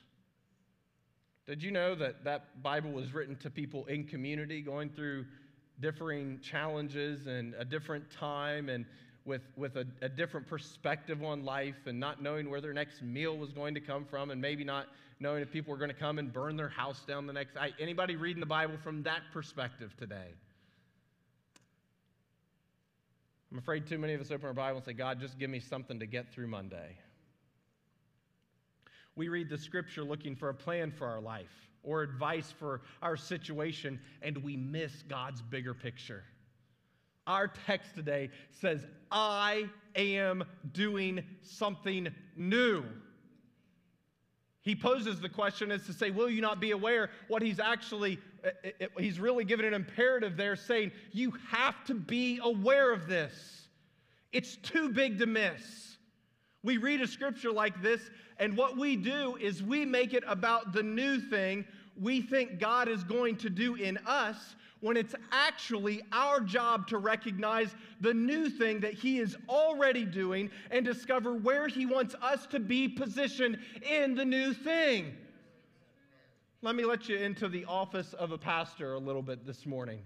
Did 1.47 1.61
you 1.61 1.71
know 1.71 1.93
that 1.95 2.23
that 2.23 2.61
Bible 2.63 2.91
was 2.91 3.13
written 3.13 3.35
to 3.37 3.49
people 3.49 3.85
in 3.85 4.05
community 4.05 4.61
going 4.61 4.89
through 4.89 5.25
differing 5.79 6.39
challenges 6.41 7.27
and 7.27 7.53
a 7.55 7.65
different 7.65 8.09
time 8.09 8.69
and 8.69 8.85
with, 9.25 9.41
with 9.57 9.75
a, 9.75 9.85
a 10.01 10.09
different 10.09 10.47
perspective 10.47 11.23
on 11.23 11.43
life 11.43 11.87
and 11.87 11.99
not 11.99 12.21
knowing 12.21 12.49
where 12.49 12.61
their 12.61 12.73
next 12.73 13.01
meal 13.01 13.37
was 13.37 13.51
going 13.51 13.73
to 13.73 13.79
come 13.79 14.05
from 14.05 14.29
and 14.29 14.39
maybe 14.39 14.63
not 14.63 14.87
knowing 15.19 15.41
if 15.41 15.51
people 15.51 15.71
were 15.71 15.77
going 15.77 15.89
to 15.89 15.95
come 15.95 16.19
and 16.19 16.31
burn 16.31 16.55
their 16.55 16.69
house 16.69 17.03
down 17.07 17.25
the 17.25 17.33
next 17.33 17.55
night. 17.55 17.73
Anybody 17.79 18.15
reading 18.15 18.39
the 18.39 18.45
Bible 18.45 18.77
from 18.83 19.03
that 19.03 19.21
perspective 19.33 19.95
today? 19.97 20.33
I'm 23.51 23.57
afraid 23.57 23.87
too 23.87 23.97
many 23.97 24.13
of 24.13 24.21
us 24.21 24.31
open 24.31 24.45
our 24.45 24.53
Bible 24.53 24.77
and 24.77 24.85
say, 24.85 24.93
God, 24.93 25.19
just 25.19 25.39
give 25.39 25.49
me 25.49 25.59
something 25.59 25.99
to 25.99 26.05
get 26.05 26.31
through 26.31 26.47
Monday. 26.47 26.97
We 29.15 29.29
read 29.29 29.49
the 29.49 29.57
scripture 29.57 30.03
looking 30.03 30.35
for 30.35 30.49
a 30.49 30.53
plan 30.53 30.91
for 30.91 31.07
our 31.07 31.21
life 31.21 31.69
or 31.83 32.01
advice 32.01 32.51
for 32.51 32.81
our 33.01 33.15
situation, 33.15 33.99
and 34.21 34.37
we 34.37 34.57
miss 34.57 35.03
God's 35.07 35.41
bigger 35.41 35.73
picture. 35.73 36.23
Our 37.27 37.47
text 37.47 37.95
today 37.95 38.29
says, 38.49 38.85
I 39.11 39.69
am 39.95 40.43
doing 40.73 41.23
something 41.41 42.09
new. 42.35 42.83
He 44.61 44.75
poses 44.75 45.21
the 45.21 45.29
question 45.29 45.71
as 45.71 45.85
to 45.85 45.93
say, 45.93 46.09
Will 46.09 46.29
you 46.29 46.41
not 46.41 46.59
be 46.59 46.71
aware? 46.71 47.11
What 47.27 47.43
he's 47.43 47.59
actually, 47.59 48.19
uh, 48.43 48.49
uh, 48.65 48.85
uh, 48.85 48.99
he's 48.99 49.19
really 49.19 49.45
given 49.45 49.65
an 49.65 49.75
imperative 49.75 50.35
there 50.35 50.55
saying, 50.55 50.91
You 51.11 51.33
have 51.49 51.83
to 51.85 51.93
be 51.93 52.39
aware 52.43 52.91
of 52.91 53.07
this. 53.07 53.67
It's 54.31 54.55
too 54.57 54.89
big 54.89 55.19
to 55.19 55.27
miss. 55.27 55.97
We 56.63 56.77
read 56.77 56.99
a 57.01 57.07
scripture 57.07 57.51
like 57.51 57.79
this, 57.83 58.01
and 58.37 58.57
what 58.57 58.77
we 58.77 58.95
do 58.95 59.37
is 59.39 59.63
we 59.63 59.85
make 59.85 60.13
it 60.13 60.23
about 60.27 60.73
the 60.73 60.83
new 60.83 61.19
thing 61.19 61.65
we 61.99 62.21
think 62.21 62.59
God 62.59 62.87
is 62.87 63.03
going 63.03 63.37
to 63.37 63.49
do 63.49 63.75
in 63.75 63.97
us 64.05 64.55
when 64.81 64.97
it's 64.97 65.15
actually 65.31 66.01
our 66.11 66.41
job 66.41 66.87
to 66.87 66.97
recognize 66.97 67.73
the 68.01 68.13
new 68.13 68.49
thing 68.49 68.81
that 68.81 68.93
He 68.93 69.19
is 69.19 69.37
already 69.47 70.05
doing 70.05 70.49
and 70.71 70.85
discover 70.85 71.33
where 71.33 71.67
He 71.67 71.85
wants 71.85 72.13
us 72.21 72.45
to 72.47 72.59
be 72.59 72.87
positioned 72.87 73.57
in 73.89 74.15
the 74.15 74.25
new 74.25 74.53
thing. 74.53 75.15
Let 76.61 76.75
me 76.75 76.83
let 76.83 77.07
you 77.07 77.15
into 77.17 77.47
the 77.47 77.65
office 77.65 78.13
of 78.13 78.31
a 78.31 78.37
pastor 78.37 78.93
a 78.93 78.99
little 78.99 79.21
bit 79.21 79.45
this 79.45 79.65
morning. 79.65 79.99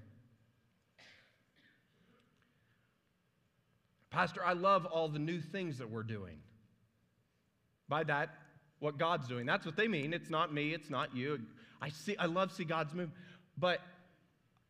Pastor, 4.11 4.43
I 4.43 4.53
love 4.53 4.85
all 4.85 5.07
the 5.07 5.19
new 5.19 5.39
things 5.39 5.77
that 5.77 5.89
we're 5.89 6.03
doing. 6.03 6.37
By 7.89 8.03
that, 8.05 8.29
what 8.79 8.97
God's 8.97 9.27
doing. 9.27 9.45
That's 9.45 9.65
what 9.65 9.75
they 9.75 9.87
mean. 9.87 10.13
It's 10.13 10.29
not 10.29 10.53
me, 10.53 10.73
it's 10.73 10.89
not 10.89 11.15
you. 11.15 11.39
I 11.81 11.89
see 11.89 12.15
I 12.17 12.25
love 12.25 12.51
see 12.51 12.63
God's 12.63 12.93
move, 12.93 13.09
but 13.57 13.81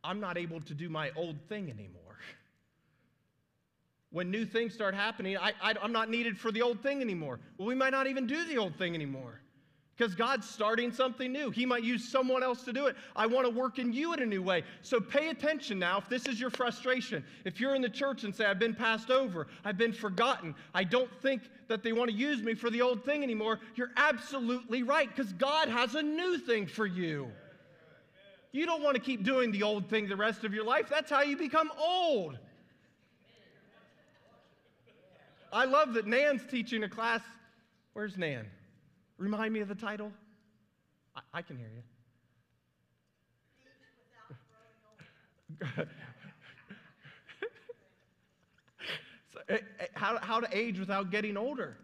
I'm 0.02 0.20
not 0.20 0.38
able 0.38 0.60
to 0.62 0.74
do 0.74 0.88
my 0.88 1.10
old 1.16 1.36
thing 1.48 1.70
anymore. 1.70 2.00
When 4.12 4.30
new 4.30 4.44
things 4.44 4.74
start 4.74 4.94
happening, 4.94 5.36
I, 5.36 5.52
I, 5.62 5.74
I'm 5.80 5.92
not 5.92 6.10
needed 6.10 6.36
for 6.36 6.50
the 6.50 6.62
old 6.62 6.82
thing 6.82 7.00
anymore. 7.00 7.38
Well, 7.58 7.68
we 7.68 7.76
might 7.76 7.90
not 7.90 8.08
even 8.08 8.26
do 8.26 8.44
the 8.44 8.58
old 8.58 8.74
thing 8.74 8.94
anymore 8.94 9.40
because 9.96 10.14
God's 10.14 10.48
starting 10.48 10.90
something 10.90 11.30
new. 11.30 11.50
He 11.50 11.66
might 11.66 11.84
use 11.84 12.08
someone 12.10 12.42
else 12.42 12.62
to 12.62 12.72
do 12.72 12.86
it. 12.86 12.96
I 13.14 13.26
want 13.26 13.46
to 13.46 13.50
work 13.50 13.78
in 13.78 13.92
you 13.92 14.14
in 14.14 14.22
a 14.22 14.26
new 14.26 14.42
way. 14.42 14.64
So 14.80 14.98
pay 14.98 15.28
attention 15.28 15.78
now. 15.78 15.98
If 15.98 16.08
this 16.08 16.26
is 16.26 16.40
your 16.40 16.48
frustration, 16.48 17.22
if 17.44 17.60
you're 17.60 17.74
in 17.74 17.82
the 17.82 17.88
church 17.90 18.24
and 18.24 18.34
say, 18.34 18.46
I've 18.46 18.58
been 18.58 18.74
passed 18.74 19.10
over, 19.10 19.46
I've 19.62 19.76
been 19.76 19.92
forgotten, 19.92 20.54
I 20.74 20.84
don't 20.84 21.10
think 21.20 21.42
that 21.70 21.84
they 21.84 21.92
want 21.92 22.10
to 22.10 22.16
use 22.16 22.42
me 22.42 22.54
for 22.54 22.68
the 22.68 22.82
old 22.82 23.04
thing 23.04 23.22
anymore, 23.22 23.60
you're 23.76 23.92
absolutely 23.96 24.82
right 24.82 25.08
because 25.08 25.32
God 25.34 25.68
has 25.68 25.94
a 25.94 26.02
new 26.02 26.36
thing 26.36 26.66
for 26.66 26.84
you. 26.84 27.30
You 28.52 28.66
don't 28.66 28.82
want 28.82 28.96
to 28.96 29.00
keep 29.00 29.22
doing 29.22 29.52
the 29.52 29.62
old 29.62 29.88
thing 29.88 30.08
the 30.08 30.16
rest 30.16 30.42
of 30.42 30.52
your 30.52 30.64
life. 30.64 30.88
That's 30.90 31.08
how 31.08 31.22
you 31.22 31.36
become 31.36 31.70
old. 31.78 32.36
I 35.52 35.64
love 35.64 35.94
that 35.94 36.08
Nan's 36.08 36.42
teaching 36.50 36.82
a 36.82 36.88
class. 36.88 37.20
Where's 37.92 38.18
Nan? 38.18 38.46
Remind 39.16 39.52
me 39.52 39.60
of 39.60 39.68
the 39.68 39.74
title? 39.76 40.10
I, 41.14 41.20
I 41.34 41.42
can 41.42 41.56
hear 41.56 41.70
you. 45.70 45.86
Eh, 49.50 49.58
eh, 49.80 49.86
how, 49.94 50.18
how 50.18 50.40
to 50.40 50.48
age 50.56 50.78
without 50.78 51.10
getting 51.10 51.36
older. 51.36 51.76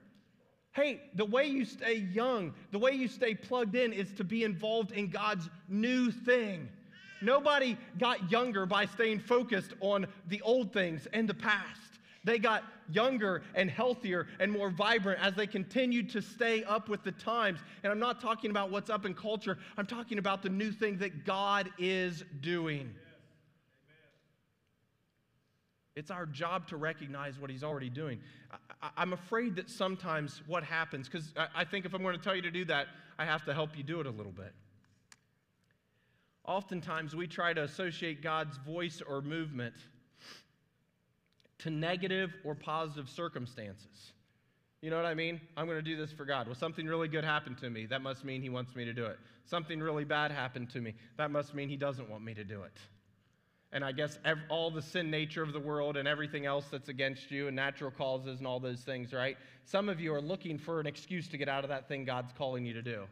Hey, 0.72 1.00
the 1.14 1.24
way 1.24 1.46
you 1.46 1.64
stay 1.64 1.96
young, 1.96 2.54
the 2.70 2.78
way 2.78 2.92
you 2.92 3.08
stay 3.08 3.34
plugged 3.34 3.74
in 3.74 3.92
is 3.92 4.12
to 4.14 4.24
be 4.24 4.44
involved 4.44 4.92
in 4.92 5.08
God's 5.08 5.48
new 5.68 6.10
thing. 6.10 6.68
Nobody 7.22 7.76
got 7.98 8.30
younger 8.30 8.66
by 8.66 8.86
staying 8.86 9.20
focused 9.20 9.72
on 9.80 10.06
the 10.28 10.40
old 10.42 10.72
things 10.72 11.08
and 11.12 11.28
the 11.28 11.34
past. 11.34 11.80
They 12.24 12.38
got 12.38 12.62
younger 12.90 13.42
and 13.54 13.70
healthier 13.70 14.26
and 14.38 14.52
more 14.52 14.68
vibrant 14.68 15.20
as 15.20 15.34
they 15.34 15.46
continued 15.46 16.10
to 16.10 16.20
stay 16.20 16.62
up 16.64 16.88
with 16.88 17.02
the 17.04 17.12
times. 17.12 17.60
And 17.82 17.90
I'm 17.90 17.98
not 17.98 18.20
talking 18.20 18.50
about 18.50 18.70
what's 18.70 18.90
up 18.90 19.06
in 19.06 19.14
culture, 19.14 19.58
I'm 19.76 19.86
talking 19.86 20.18
about 20.18 20.42
the 20.42 20.50
new 20.50 20.70
thing 20.70 20.98
that 20.98 21.24
God 21.24 21.70
is 21.78 22.22
doing. 22.42 22.94
It's 25.96 26.10
our 26.10 26.26
job 26.26 26.68
to 26.68 26.76
recognize 26.76 27.38
what 27.40 27.50
he's 27.50 27.64
already 27.64 27.88
doing. 27.88 28.20
I, 28.82 29.02
am 29.02 29.14
afraid 29.14 29.56
that 29.56 29.70
sometimes 29.70 30.42
what 30.46 30.62
happens, 30.62 31.08
because 31.08 31.32
I, 31.36 31.62
I 31.62 31.64
think 31.64 31.86
if 31.86 31.94
I'm 31.94 32.02
going 32.02 32.16
to 32.16 32.22
tell 32.22 32.36
you 32.36 32.42
to 32.42 32.50
do 32.50 32.66
that, 32.66 32.86
I 33.18 33.24
have 33.24 33.44
to 33.46 33.54
help 33.54 33.76
you 33.76 33.82
do 33.82 33.98
it 34.00 34.06
a 34.06 34.10
little 34.10 34.32
bit. 34.32 34.52
Oftentimes, 36.44 37.16
we 37.16 37.26
try 37.26 37.54
to 37.54 37.62
associate 37.62 38.22
God's 38.22 38.58
voice 38.58 39.02
or 39.06 39.22
movement 39.22 39.74
to 41.58 41.70
negative 41.70 42.34
or 42.44 42.54
positive 42.54 43.08
circumstances. 43.08 44.12
You 44.82 44.90
know 44.90 44.96
what 44.96 45.06
I 45.06 45.14
mean? 45.14 45.40
I'm 45.56 45.66
going 45.66 45.78
to 45.78 45.82
do 45.82 45.96
this 45.96 46.12
for 46.12 46.26
God. 46.26 46.46
Well, 46.46 46.54
something 46.54 46.86
really 46.86 47.08
good 47.08 47.24
happened 47.24 47.58
to 47.58 47.70
me. 47.70 47.86
That 47.86 48.02
must 48.02 48.24
mean 48.24 48.42
He 48.42 48.50
wants 48.50 48.76
me 48.76 48.84
to 48.84 48.92
do 48.92 49.06
it. 49.06 49.18
Something 49.46 49.80
really 49.80 50.04
bad 50.04 50.30
happened 50.30 50.70
to 50.70 50.80
me. 50.80 50.94
That 51.16 51.30
must 51.30 51.54
mean 51.54 51.70
He 51.70 51.76
doesn't 51.76 52.08
want 52.08 52.22
me 52.22 52.34
to 52.34 52.44
do 52.44 52.62
it. 52.62 52.72
And 53.76 53.84
I 53.84 53.92
guess 53.92 54.18
ev- 54.24 54.38
all 54.48 54.70
the 54.70 54.80
sin 54.80 55.10
nature 55.10 55.42
of 55.42 55.52
the 55.52 55.60
world 55.60 55.98
and 55.98 56.08
everything 56.08 56.46
else 56.46 56.64
that's 56.70 56.88
against 56.88 57.30
you 57.30 57.46
and 57.46 57.54
natural 57.54 57.90
causes 57.90 58.38
and 58.38 58.46
all 58.46 58.58
those 58.58 58.80
things, 58.80 59.12
right? 59.12 59.36
Some 59.66 59.90
of 59.90 60.00
you 60.00 60.14
are 60.14 60.20
looking 60.22 60.56
for 60.56 60.80
an 60.80 60.86
excuse 60.86 61.28
to 61.28 61.36
get 61.36 61.46
out 61.46 61.62
of 61.62 61.68
that 61.68 61.86
thing 61.86 62.06
God's 62.06 62.32
calling 62.38 62.64
you 62.64 62.72
to 62.72 62.80
do. 62.80 63.02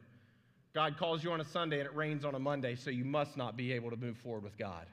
God 0.74 0.96
calls 0.96 1.22
you 1.22 1.32
on 1.32 1.42
a 1.42 1.44
Sunday 1.44 1.80
and 1.80 1.86
it 1.86 1.94
rains 1.94 2.24
on 2.24 2.34
a 2.34 2.38
Monday, 2.38 2.76
so 2.76 2.88
you 2.88 3.04
must 3.04 3.36
not 3.36 3.58
be 3.58 3.74
able 3.74 3.90
to 3.90 3.96
move 3.98 4.16
forward 4.16 4.42
with 4.42 4.56
God. 4.56 4.86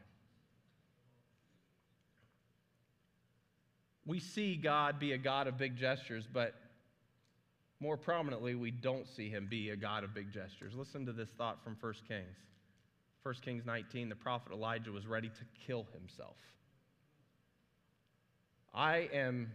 We 4.06 4.20
see 4.20 4.58
God 4.58 5.00
be 5.00 5.14
a 5.14 5.18
God 5.18 5.48
of 5.48 5.58
big 5.58 5.78
gestures, 5.78 6.28
but 6.28 6.54
more 7.80 7.96
prominently, 7.96 8.56
we 8.56 8.72
don't 8.72 9.08
see 9.08 9.30
him 9.30 9.48
be 9.50 9.70
a 9.70 9.78
God 9.78 10.04
of 10.04 10.14
big 10.14 10.34
gestures. 10.34 10.74
Listen 10.76 11.06
to 11.06 11.14
this 11.14 11.30
thought 11.30 11.64
from 11.64 11.78
1 11.80 11.94
Kings. 12.10 12.36
1 13.24 13.36
Kings 13.44 13.66
19, 13.66 14.10
the 14.10 14.16
prophet 14.16 14.52
Elijah 14.52 14.92
was 14.92 15.06
ready 15.06 15.30
to 15.30 15.66
kill 15.68 15.86
himself. 15.94 16.38
I 18.74 19.10
am 19.14 19.52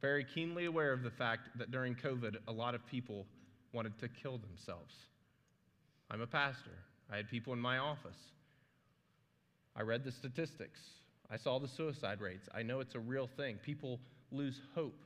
very 0.00 0.24
keenly 0.24 0.64
aware 0.64 0.92
of 0.92 1.02
the 1.02 1.10
fact 1.10 1.48
that 1.58 1.70
during 1.70 1.94
COVID, 1.94 2.36
a 2.48 2.52
lot 2.52 2.74
of 2.74 2.84
people 2.86 3.26
wanted 3.72 3.98
to 4.00 4.08
kill 4.08 4.38
themselves. 4.38 4.94
I'm 6.10 6.20
a 6.20 6.26
pastor. 6.26 6.70
I 7.12 7.16
had 7.16 7.28
people 7.28 7.52
in 7.52 7.58
my 7.60 7.78
office. 7.78 8.16
I 9.76 9.82
read 9.82 10.04
the 10.04 10.12
statistics. 10.12 10.80
I 11.30 11.36
saw 11.36 11.58
the 11.58 11.68
suicide 11.68 12.20
rates. 12.20 12.48
I 12.54 12.62
know 12.62 12.80
it's 12.80 12.94
a 12.94 13.00
real 13.00 13.28
thing. 13.36 13.58
People 13.62 14.00
lose 14.32 14.60
hope. 14.74 15.04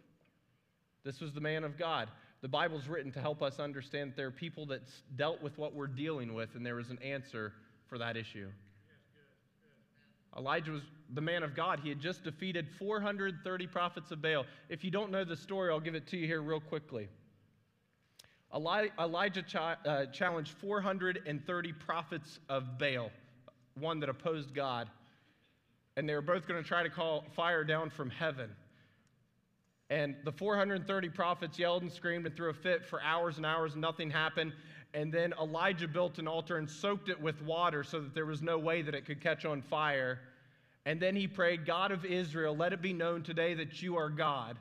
This 1.05 1.21
was 1.21 1.33
the 1.33 1.41
man 1.41 1.65
of 1.65 1.77
God. 1.77 2.09
The 2.43 2.49
Bible's 2.49 2.87
written 2.87 3.13
to 3.13 3.21
help 3.21 3.43
us 3.43 3.59
understand 3.59 4.13
that 4.13 4.17
there 4.17 4.29
are 4.29 4.33
people 4.33 4.67
that 4.67 4.83
dealt 5.17 5.43
with 5.43 5.59
what 5.59 5.75
we're 5.75 5.87
dealing 5.89 6.33
with, 6.35 6.55
and 6.55 6.65
there 6.65 6.77
was 6.77 6.91
an 6.91 6.99
answer 7.03 7.53
for 7.93 7.99
that 7.99 8.17
issue. 8.17 8.49
Elijah 10.39 10.71
was 10.71 10.81
the 11.13 11.21
man 11.21 11.43
of 11.43 11.55
God. 11.55 11.79
He 11.79 11.91
had 11.91 12.01
just 12.01 12.25
defeated 12.25 12.67
430 12.79 13.67
prophets 13.67 14.11
of 14.11 14.23
Baal. 14.23 14.47
If 14.71 14.83
you 14.83 14.91
don't 14.91 15.11
know 15.11 15.25
the 15.25 15.37
story, 15.37 15.71
I'll 15.71 15.79
give 15.79 15.95
it 15.95 16.07
to 16.07 16.17
you 16.17 16.27
here 16.27 16.41
real 16.41 16.59
quickly. 16.59 17.11
Elijah 18.55 19.45
uh, 19.85 20.07
challenged 20.07 20.53
430 20.53 21.73
prophets 21.75 22.39
of 22.49 22.79
Baal, 22.79 23.11
one 23.79 24.01
that 24.01 24.09
opposed 24.09 24.55
God. 24.55 24.89
And 25.99 26.09
they 26.09 26.15
were 26.15 26.23
both 26.23 26.49
going 26.49 26.63
to 26.63 26.67
try 26.67 26.83
to 26.83 26.89
call 26.89 27.27
fire 27.37 27.63
down 27.63 27.91
from 27.91 28.09
heaven. 28.09 28.49
And 29.91 30.17
the 30.25 30.33
430 30.33 31.11
prophets 31.11 31.59
yelled 31.59 31.83
and 31.83 31.93
screamed 31.93 32.25
and 32.25 32.35
threw 32.35 32.49
a 32.49 32.55
fit 32.55 32.87
for 32.87 33.03
hours 33.03 33.37
and 33.37 33.45
hours, 33.45 33.73
and 33.73 33.83
nothing 33.83 34.11
happened. 34.11 34.55
And 34.95 35.13
then 35.13 35.33
Elijah 35.41 35.89
built 35.89 36.19
an 36.19 36.29
altar 36.29 36.59
and 36.59 36.69
soaked 36.69 37.09
it 37.09 37.21
with 37.21 37.41
water 37.43 37.83
so 37.83 38.01
that 38.01 38.15
there 38.15 38.27
was 38.27 38.43
no 38.43 38.59
way 38.59 38.83
that 38.83 38.95
it 38.95 39.07
could 39.07 39.21
catch 39.21 39.45
on 39.45 39.63
fire. 39.63 40.21
And 40.85 41.01
then 41.01 41.17
he 41.17 41.27
prayed, 41.27 41.65
God 41.65 41.93
of 41.93 42.05
Israel, 42.05 42.55
let 42.55 42.73
it 42.73 42.83
be 42.83 42.93
known 42.93 43.23
today 43.23 43.55
that 43.55 43.81
you 43.81 43.97
are 43.97 44.11
God. 44.11 44.59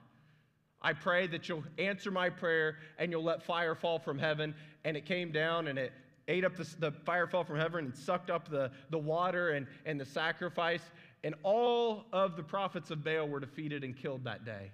I 0.81 0.93
pray 0.93 1.27
that 1.27 1.49
you'll 1.49 1.63
answer 1.77 2.11
my 2.11 2.29
prayer 2.29 2.77
and 2.97 3.11
you'll 3.11 3.23
let 3.23 3.43
fire 3.43 3.75
fall 3.75 3.99
from 3.99 4.17
heaven. 4.17 4.55
And 4.85 4.95
it 4.95 5.05
came 5.05 5.31
down 5.31 5.67
and 5.67 5.77
it 5.77 5.91
ate 6.27 6.45
up 6.45 6.55
the, 6.55 6.67
the 6.79 6.91
fire 6.91 7.27
fell 7.27 7.43
from 7.43 7.57
heaven 7.57 7.85
and 7.85 7.95
sucked 7.95 8.29
up 8.29 8.49
the, 8.49 8.71
the 8.89 8.97
water 8.97 9.49
and, 9.51 9.67
and 9.85 9.99
the 9.99 10.05
sacrifice. 10.05 10.81
And 11.23 11.35
all 11.43 12.05
of 12.13 12.37
the 12.37 12.43
prophets 12.43 12.89
of 12.89 13.03
Baal 13.03 13.27
were 13.27 13.39
defeated 13.39 13.83
and 13.83 13.95
killed 13.95 14.23
that 14.23 14.45
day. 14.45 14.71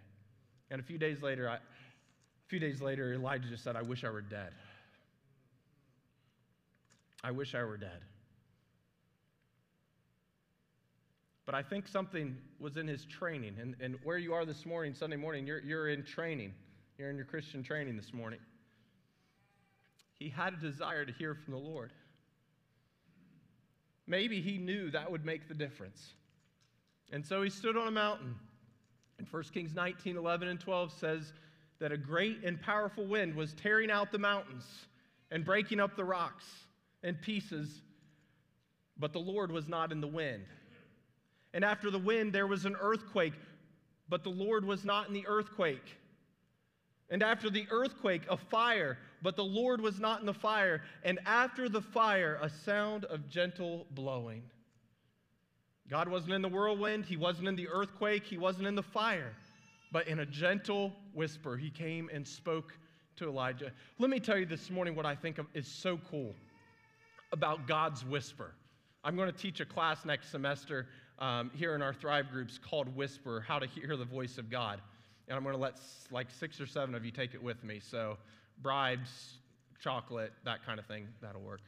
And 0.69 0.79
a 0.79 0.83
few 0.83 0.97
days 0.97 1.21
later, 1.21 1.49
I, 1.49 1.55
a 1.55 1.59
few 2.47 2.59
days 2.59 2.81
later, 2.81 3.13
Elijah 3.13 3.49
just 3.49 3.63
said, 3.63 3.75
I 3.75 3.81
wish 3.81 4.03
I 4.03 4.09
were 4.09 4.21
dead. 4.21 4.51
I 7.23 7.31
wish 7.31 7.55
I 7.55 7.63
were 7.63 7.77
dead. 7.77 8.01
But 11.45 11.55
I 11.55 11.63
think 11.63 11.87
something 11.87 12.37
was 12.59 12.75
in 12.75 12.87
his 12.87 13.05
training. 13.05 13.55
And, 13.59 13.75
and 13.79 13.97
where 14.03 14.17
you 14.17 14.33
are 14.33 14.45
this 14.45 14.65
morning, 14.65 14.93
Sunday 14.93 15.15
morning, 15.15 15.47
you're, 15.47 15.61
you're 15.61 15.87
in 15.87 16.03
training. 16.03 16.53
You're 16.97 17.09
in 17.09 17.15
your 17.15 17.25
Christian 17.25 17.63
training 17.63 17.95
this 17.95 18.13
morning. 18.13 18.39
He 20.19 20.29
had 20.29 20.53
a 20.53 20.57
desire 20.57 21.05
to 21.05 21.13
hear 21.13 21.35
from 21.35 21.53
the 21.53 21.59
Lord. 21.59 21.93
Maybe 24.07 24.41
he 24.41 24.57
knew 24.57 24.91
that 24.91 25.09
would 25.09 25.23
make 25.23 25.47
the 25.47 25.53
difference. 25.53 26.13
And 27.11 27.25
so 27.25 27.41
he 27.41 27.49
stood 27.49 27.77
on 27.77 27.87
a 27.87 27.91
mountain. 27.91 28.35
And 29.17 29.27
1 29.29 29.43
Kings 29.53 29.73
19, 29.73 30.17
11, 30.17 30.49
and 30.49 30.59
12 30.59 30.91
says 30.91 31.33
that 31.79 31.93
a 31.93 31.97
great 31.97 32.43
and 32.43 32.59
powerful 32.61 33.05
wind 33.05 33.35
was 33.35 33.53
tearing 33.53 33.89
out 33.89 34.11
the 34.11 34.19
mountains 34.19 34.65
and 35.31 35.45
breaking 35.45 35.79
up 35.79 35.95
the 35.95 36.03
rocks 36.03 36.45
in 37.03 37.15
pieces, 37.15 37.81
but 38.97 39.13
the 39.13 39.19
Lord 39.19 39.51
was 39.51 39.67
not 39.67 39.91
in 39.91 40.01
the 40.01 40.07
wind. 40.07 40.45
And 41.53 41.63
after 41.63 41.89
the 41.89 41.99
wind, 41.99 42.33
there 42.33 42.47
was 42.47 42.65
an 42.65 42.75
earthquake, 42.79 43.33
but 44.09 44.23
the 44.23 44.29
Lord 44.29 44.65
was 44.65 44.83
not 44.83 45.07
in 45.07 45.13
the 45.13 45.25
earthquake. 45.27 45.97
And 47.09 47.23
after 47.23 47.49
the 47.49 47.65
earthquake, 47.71 48.23
a 48.29 48.35
fire, 48.35 48.97
but 49.21 49.35
the 49.35 49.43
Lord 49.43 49.79
was 49.79 49.99
not 49.99 50.19
in 50.19 50.25
the 50.25 50.33
fire. 50.33 50.81
And 51.03 51.19
after 51.25 51.69
the 51.69 51.81
fire, 51.81 52.37
a 52.41 52.49
sound 52.49 53.05
of 53.05 53.29
gentle 53.29 53.85
blowing. 53.91 54.43
God 55.89 56.09
wasn't 56.09 56.33
in 56.33 56.41
the 56.41 56.49
whirlwind, 56.49 57.05
He 57.05 57.15
wasn't 57.15 57.47
in 57.47 57.55
the 57.55 57.69
earthquake, 57.69 58.25
He 58.25 58.37
wasn't 58.37 58.67
in 58.67 58.75
the 58.75 58.83
fire. 58.83 59.33
But 59.93 60.09
in 60.09 60.19
a 60.19 60.25
gentle 60.25 60.91
whisper, 61.13 61.55
He 61.55 61.69
came 61.69 62.09
and 62.13 62.27
spoke 62.27 62.73
to 63.15 63.29
Elijah. 63.29 63.71
Let 63.99 64.09
me 64.09 64.19
tell 64.19 64.37
you 64.37 64.45
this 64.45 64.69
morning 64.69 64.93
what 64.93 65.05
I 65.05 65.15
think 65.15 65.39
is 65.53 65.67
so 65.67 65.97
cool 66.11 66.35
about 67.31 67.67
God's 67.67 68.05
whisper. 68.05 68.53
I'm 69.03 69.15
going 69.15 69.31
to 69.31 69.37
teach 69.37 69.59
a 69.59 69.65
class 69.65 70.05
next 70.05 70.31
semester 70.31 70.87
um, 71.19 71.51
here 71.55 71.75
in 71.75 71.81
our 71.81 71.93
Thrive 71.93 72.29
groups 72.29 72.57
called 72.57 72.93
Whisper 72.95 73.43
How 73.47 73.59
to 73.59 73.67
Hear 73.67 73.95
the 73.97 74.05
Voice 74.05 74.37
of 74.37 74.49
God. 74.49 74.81
And 75.27 75.37
I'm 75.37 75.43
going 75.43 75.55
to 75.55 75.61
let 75.61 75.79
like 76.11 76.27
six 76.29 76.61
or 76.61 76.65
seven 76.65 76.95
of 76.95 77.05
you 77.05 77.11
take 77.11 77.33
it 77.33 77.41
with 77.41 77.63
me. 77.63 77.79
So, 77.79 78.17
bribes, 78.61 79.39
chocolate, 79.81 80.31
that 80.45 80.65
kind 80.65 80.79
of 80.79 80.85
thing, 80.85 81.07
that'll 81.21 81.41
work. 81.41 81.61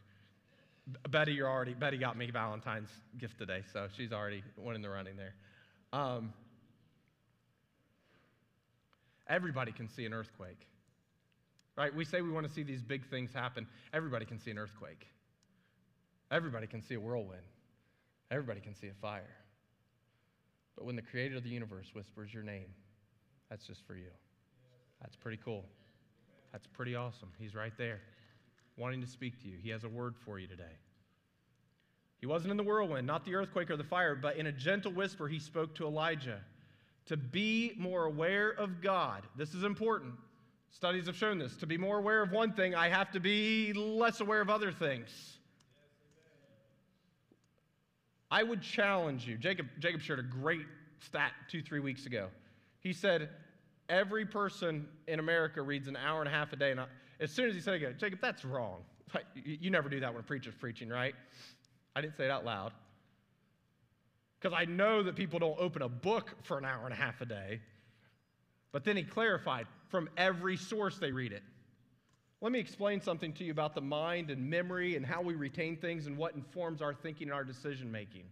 Betty, 1.10 1.34
you're 1.34 1.50
already, 1.50 1.74
Betty 1.74 1.98
got 1.98 2.18
me 2.18 2.32
Valentine's 2.32 2.90
gift 3.18 3.38
today, 3.38 3.62
so 3.72 3.88
she's 3.96 4.12
already 4.12 4.44
one 4.56 4.76
in 4.76 4.82
the 4.82 4.90
running 4.90 5.16
there. 5.16 5.36
Um, 5.94 6.34
everybody 9.28 9.72
can 9.72 9.88
see 9.88 10.06
an 10.06 10.14
earthquake, 10.14 10.66
right? 11.78 11.94
We 11.94 12.06
say 12.06 12.22
we 12.22 12.32
want 12.32 12.48
to 12.48 12.54
see 12.54 12.64
these 12.64 12.82
big 12.82 13.08
things 13.08 13.32
happen. 13.34 13.68
Everybody 13.94 14.26
can 14.26 14.40
see 14.40 14.52
an 14.52 14.58
earthquake. 14.58 15.06
Everybody 16.32 16.68
can 16.68 16.82
see 16.82 16.96
a 16.96 17.00
whirlwind. 17.00 17.42
Everybody 18.32 18.62
can 18.62 18.76
see 18.76 18.88
a 18.88 18.94
fire. 18.94 19.36
But 20.76 20.86
when 20.86 20.96
the 20.96 21.02
creator 21.02 21.38
of 21.38 21.44
the 21.44 21.50
universe 21.50 21.88
whispers 21.94 22.34
your 22.34 22.44
name, 22.44 22.68
that's 23.50 23.66
just 23.66 23.86
for 23.86 23.96
you. 23.96 24.12
That's 25.02 25.16
pretty 25.16 25.40
cool. 25.44 25.66
That's 26.52 26.68
pretty 26.68 26.96
awesome. 26.96 27.30
He's 27.40 27.56
right 27.56 27.74
there, 27.78 28.02
wanting 28.78 29.02
to 29.02 29.08
speak 29.08 29.42
to 29.42 29.48
you. 29.48 29.58
He 29.62 29.70
has 29.70 29.84
a 29.84 29.90
word 29.90 30.16
for 30.26 30.40
you 30.40 30.48
today. 30.48 30.78
He 32.20 32.26
wasn't 32.26 32.52
in 32.52 32.58
the 32.58 32.64
whirlwind, 32.64 33.08
not 33.08 33.26
the 33.26 33.36
earthquake 33.36 33.72
or 33.72 33.78
the 33.78 33.84
fire, 33.84 34.16
but 34.16 34.36
in 34.36 34.48
a 34.48 34.52
gentle 34.52 34.92
whisper, 34.92 35.28
he 35.28 35.40
spoke 35.40 35.74
to 35.76 35.86
Elijah 35.86 36.42
to 37.06 37.18
be 37.18 37.74
more 37.78 38.06
aware 38.06 38.50
of 38.50 38.82
God. 38.82 39.24
This 39.36 39.54
is 39.54 39.64
important. 39.64 40.14
Studies 40.70 41.08
have 41.08 41.16
shown 41.16 41.40
this. 41.40 41.56
To 41.58 41.66
be 41.66 41.78
more 41.78 41.98
aware 41.98 42.22
of 42.22 42.32
one 42.32 42.54
thing, 42.54 42.76
I 42.76 42.90
have 42.90 43.12
to 43.12 43.20
be 43.20 43.74
less 43.74 44.20
aware 44.20 44.42
of 44.42 44.50
other 44.50 44.72
things. 44.72 45.39
I 48.32 48.44
would 48.44 48.62
challenge 48.62 49.28
you. 49.28 49.38
Jacob, 49.38 49.68
Jacob 49.80 50.02
shared 50.02 50.20
a 50.20 50.24
great 50.24 50.66
stat 51.00 51.32
two, 51.50 51.62
three 51.62 51.80
weeks 51.80 52.06
ago. 52.06 52.28
He 52.80 52.94
said, 52.94 53.30
Every 53.90 54.24
person 54.24 54.88
in 55.08 55.20
America 55.20 55.64
reads 55.64 55.88
an 55.88 55.96
hour 55.96 56.20
and 56.20 56.28
a 56.28 56.32
half 56.32 56.54
a 56.54 56.56
day. 56.56 56.70
And 56.70 56.80
I, 56.80 56.86
as 57.20 57.32
soon 57.32 57.50
as 57.50 57.56
he 57.56 57.62
said 57.62 57.74
it, 57.74 57.80
go, 57.80 57.92
Jacob, 57.94 58.20
that's 58.22 58.46
wrong. 58.46 58.82
You, 59.34 59.58
you 59.62 59.70
never 59.72 59.90
do 59.90 60.00
that 60.02 60.14
when 60.14 60.20
a 60.20 60.24
preacher's 60.24 60.54
preaching, 60.54 60.88
right? 60.88 61.16
I 61.96 62.02
didn't 62.02 62.16
say 62.16 62.26
it 62.26 62.32
out 62.32 62.46
loud. 62.46 62.74
Because 64.40 64.56
I 64.56 64.66
know 64.66 65.02
that 65.02 65.16
people 65.16 65.40
don't 65.40 65.60
open 65.60 65.82
a 65.82 65.90
book 65.90 66.36
for 66.44 66.60
an 66.60 66.66
hour 66.66 66.86
and 66.86 66.94
a 66.94 66.96
half 66.96 67.20
a 67.22 67.26
day. 67.26 67.60
But 68.72 68.84
then 68.84 68.96
he 68.96 69.04
clarified 69.04 69.66
from 69.88 70.08
every 70.16 70.56
source 70.56 71.00
they 71.00 71.12
read 71.12 71.32
it. 71.32 71.42
Let 72.42 72.54
me 72.54 72.60
explain 72.60 73.02
something 73.02 73.34
to 73.34 73.44
you 73.44 73.52
about 73.52 73.76
the 73.76 73.82
mind 73.82 74.30
and 74.30 74.50
memory 74.50 74.96
and 74.96 75.06
how 75.06 75.22
we 75.22 75.36
retain 75.36 75.76
things 75.76 76.08
and 76.08 76.18
what 76.18 76.36
informs 76.36 76.82
our 76.82 76.94
thinking 76.94 77.28
and 77.28 77.34
our 77.34 77.44
decision 77.44 77.92
making. 77.92 78.24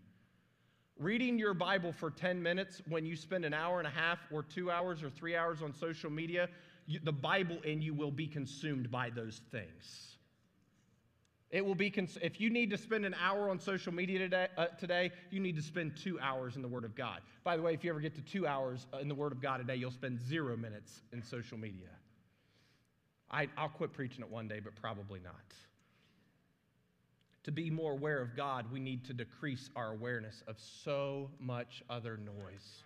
Reading 0.97 1.37
your 1.37 1.53
Bible 1.53 1.91
for 1.91 2.09
10 2.09 2.41
minutes 2.41 2.81
when 2.87 3.05
you 3.05 3.15
spend 3.17 3.43
an 3.43 3.53
hour 3.53 3.79
and 3.79 3.87
a 3.87 3.91
half 3.91 4.19
or 4.31 4.43
two 4.43 4.71
hours 4.71 5.03
or 5.03 5.09
three 5.09 5.35
hours 5.35 5.61
on 5.61 5.73
social 5.73 6.09
media, 6.09 6.47
you, 6.87 6.99
the 7.03 7.11
Bible 7.11 7.57
in 7.63 7.81
you 7.81 7.93
will 7.93 8.09
be 8.09 8.27
consumed 8.27 8.89
by 8.89 9.09
those 9.09 9.41
things. 9.51 10.15
It 11.51 11.63
will 11.63 11.75
be, 11.75 11.89
cons- 11.89 12.17
if 12.21 12.41
you 12.41 12.49
need 12.49 12.69
to 12.71 12.77
spend 12.77 13.05
an 13.05 13.15
hour 13.21 13.49
on 13.49 13.59
social 13.59 13.93
media 13.93 14.19
today, 14.19 14.47
uh, 14.57 14.67
today, 14.79 15.11
you 15.31 15.39
need 15.39 15.55
to 15.57 15.61
spend 15.61 15.97
two 15.97 16.19
hours 16.19 16.55
in 16.55 16.61
the 16.61 16.67
Word 16.67 16.83
of 16.83 16.95
God. 16.95 17.21
By 17.43 17.57
the 17.57 17.63
way, 17.63 17.73
if 17.73 17.83
you 17.83 17.89
ever 17.89 17.99
get 17.99 18.15
to 18.15 18.21
two 18.21 18.47
hours 18.47 18.87
uh, 18.93 18.97
in 18.97 19.07
the 19.07 19.15
Word 19.15 19.31
of 19.33 19.41
God 19.41 19.57
today, 19.57 19.75
you'll 19.75 19.91
spend 19.91 20.19
zero 20.19 20.57
minutes 20.57 21.01
in 21.13 21.21
social 21.21 21.57
media. 21.57 21.89
I, 23.29 23.47
I'll 23.57 23.69
quit 23.69 23.93
preaching 23.93 24.21
it 24.21 24.29
one 24.29 24.47
day, 24.47 24.59
but 24.59 24.75
probably 24.75 25.19
not. 25.19 25.35
To 27.43 27.51
be 27.51 27.69
more 27.69 27.93
aware 27.93 28.21
of 28.21 28.35
God, 28.35 28.65
we 28.71 28.79
need 28.79 29.05
to 29.05 29.13
decrease 29.13 29.69
our 29.75 29.91
awareness 29.91 30.43
of 30.47 30.57
so 30.59 31.29
much 31.39 31.81
other 31.89 32.17
noise. 32.17 32.83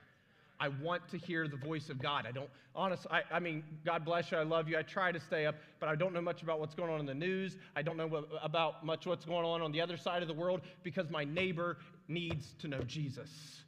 I 0.60 0.68
want 0.68 1.08
to 1.10 1.18
hear 1.18 1.48
the 1.48 1.58
voice 1.58 1.90
of 1.90 2.00
God. 2.00 2.28
I 2.28 2.32
don't, 2.32 2.50
honestly, 2.76 3.10
I, 3.12 3.24
I, 3.32 3.40
mean, 3.40 3.64
God 3.84 4.06
bless 4.06 4.32
you. 4.32 4.38
I 4.38 4.44
love 4.44 4.70
you. 4.70 4.78
I 4.78 4.84
try 4.84 5.12
to 5.12 5.20
stay 5.20 5.48
up, 5.48 5.56
but 5.80 5.90
I 5.90 5.96
don't 5.96 6.14
know 6.14 6.22
much 6.22 6.44
about 6.44 6.60
what's 6.60 6.76
going 6.76 6.92
on 6.92 7.00
in 7.00 7.08
the 7.08 7.16
news. 7.16 7.58
I 7.76 7.82
don't 7.82 7.98
know 7.98 8.06
what, 8.06 8.26
about 8.44 8.86
much 8.86 9.08
what's 9.08 9.26
going 9.26 9.44
on 9.44 9.64
on 9.64 9.72
the 9.72 9.82
other 9.82 9.98
side 9.98 10.22
of 10.22 10.28
the 10.28 10.36
world 10.36 10.62
because 10.84 11.10
my 11.10 11.24
neighbor 11.24 11.78
needs 12.08 12.54
to 12.60 12.68
know 12.68 12.82
Jesus. 12.82 13.64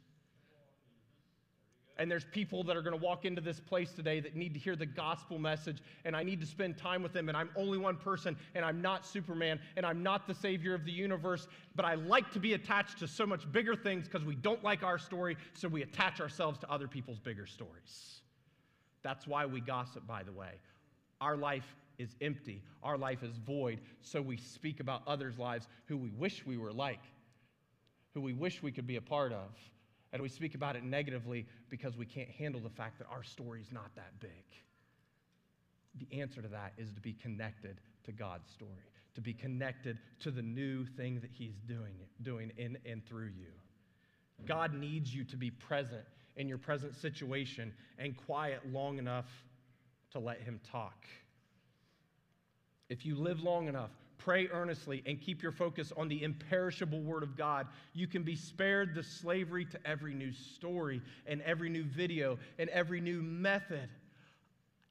And 1.96 2.10
there's 2.10 2.24
people 2.24 2.64
that 2.64 2.76
are 2.76 2.82
going 2.82 2.98
to 2.98 3.04
walk 3.04 3.24
into 3.24 3.40
this 3.40 3.60
place 3.60 3.92
today 3.92 4.18
that 4.20 4.34
need 4.34 4.52
to 4.54 4.58
hear 4.58 4.74
the 4.74 4.86
gospel 4.86 5.38
message, 5.38 5.78
and 6.04 6.16
I 6.16 6.24
need 6.24 6.40
to 6.40 6.46
spend 6.46 6.76
time 6.76 7.02
with 7.02 7.12
them. 7.12 7.28
And 7.28 7.36
I'm 7.36 7.50
only 7.54 7.78
one 7.78 7.96
person, 7.96 8.36
and 8.54 8.64
I'm 8.64 8.82
not 8.82 9.06
Superman, 9.06 9.60
and 9.76 9.86
I'm 9.86 10.02
not 10.02 10.26
the 10.26 10.34
savior 10.34 10.74
of 10.74 10.84
the 10.84 10.90
universe, 10.90 11.46
but 11.76 11.84
I 11.84 11.94
like 11.94 12.32
to 12.32 12.40
be 12.40 12.54
attached 12.54 12.98
to 12.98 13.06
so 13.06 13.24
much 13.24 13.50
bigger 13.52 13.76
things 13.76 14.08
because 14.08 14.24
we 14.24 14.34
don't 14.34 14.62
like 14.64 14.82
our 14.82 14.98
story, 14.98 15.36
so 15.52 15.68
we 15.68 15.82
attach 15.82 16.20
ourselves 16.20 16.58
to 16.60 16.70
other 16.70 16.88
people's 16.88 17.20
bigger 17.20 17.46
stories. 17.46 18.20
That's 19.02 19.26
why 19.26 19.46
we 19.46 19.60
gossip, 19.60 20.04
by 20.06 20.24
the 20.24 20.32
way. 20.32 20.54
Our 21.20 21.36
life 21.36 21.76
is 21.98 22.16
empty, 22.20 22.60
our 22.82 22.98
life 22.98 23.22
is 23.22 23.36
void, 23.36 23.80
so 24.02 24.20
we 24.20 24.36
speak 24.36 24.80
about 24.80 25.02
others' 25.06 25.38
lives 25.38 25.68
who 25.86 25.96
we 25.96 26.10
wish 26.10 26.44
we 26.44 26.56
were 26.56 26.72
like, 26.72 27.02
who 28.14 28.20
we 28.20 28.32
wish 28.32 28.62
we 28.64 28.72
could 28.72 28.86
be 28.86 28.96
a 28.96 29.00
part 29.00 29.32
of. 29.32 29.50
And 30.14 30.22
we 30.22 30.28
speak 30.28 30.54
about 30.54 30.76
it 30.76 30.84
negatively 30.84 31.44
because 31.68 31.96
we 31.96 32.06
can't 32.06 32.30
handle 32.30 32.60
the 32.60 32.70
fact 32.70 32.98
that 32.98 33.08
our 33.10 33.24
story 33.24 33.60
is 33.60 33.72
not 33.72 33.90
that 33.96 34.20
big. 34.20 34.30
The 35.98 36.20
answer 36.20 36.40
to 36.40 36.46
that 36.46 36.72
is 36.78 36.92
to 36.92 37.00
be 37.00 37.14
connected 37.14 37.80
to 38.04 38.12
God's 38.12 38.48
story, 38.48 38.92
to 39.16 39.20
be 39.20 39.32
connected 39.32 39.98
to 40.20 40.30
the 40.30 40.40
new 40.40 40.86
thing 40.86 41.18
that 41.20 41.30
He's 41.32 41.56
doing, 41.66 41.96
doing 42.22 42.52
in 42.56 42.78
and 42.86 43.04
through 43.04 43.30
you. 43.36 43.50
God 44.46 44.72
needs 44.72 45.12
you 45.12 45.24
to 45.24 45.36
be 45.36 45.50
present 45.50 46.04
in 46.36 46.48
your 46.48 46.58
present 46.58 46.94
situation 46.94 47.72
and 47.98 48.16
quiet 48.16 48.60
long 48.72 48.98
enough 48.98 49.26
to 50.12 50.20
let 50.20 50.40
Him 50.40 50.60
talk. 50.70 51.06
If 52.88 53.04
you 53.04 53.16
live 53.16 53.42
long 53.42 53.66
enough, 53.66 53.90
pray 54.24 54.48
earnestly, 54.48 55.02
and 55.04 55.20
keep 55.20 55.42
your 55.42 55.52
focus 55.52 55.92
on 55.96 56.08
the 56.08 56.22
imperishable 56.22 57.00
Word 57.02 57.22
of 57.22 57.36
God, 57.36 57.66
you 57.92 58.06
can 58.06 58.22
be 58.22 58.34
spared 58.34 58.94
the 58.94 59.02
slavery 59.02 59.66
to 59.66 59.86
every 59.86 60.14
new 60.14 60.32
story 60.32 61.02
and 61.26 61.42
every 61.42 61.68
new 61.68 61.84
video 61.84 62.38
and 62.58 62.70
every 62.70 63.02
new 63.02 63.20
method. 63.20 63.90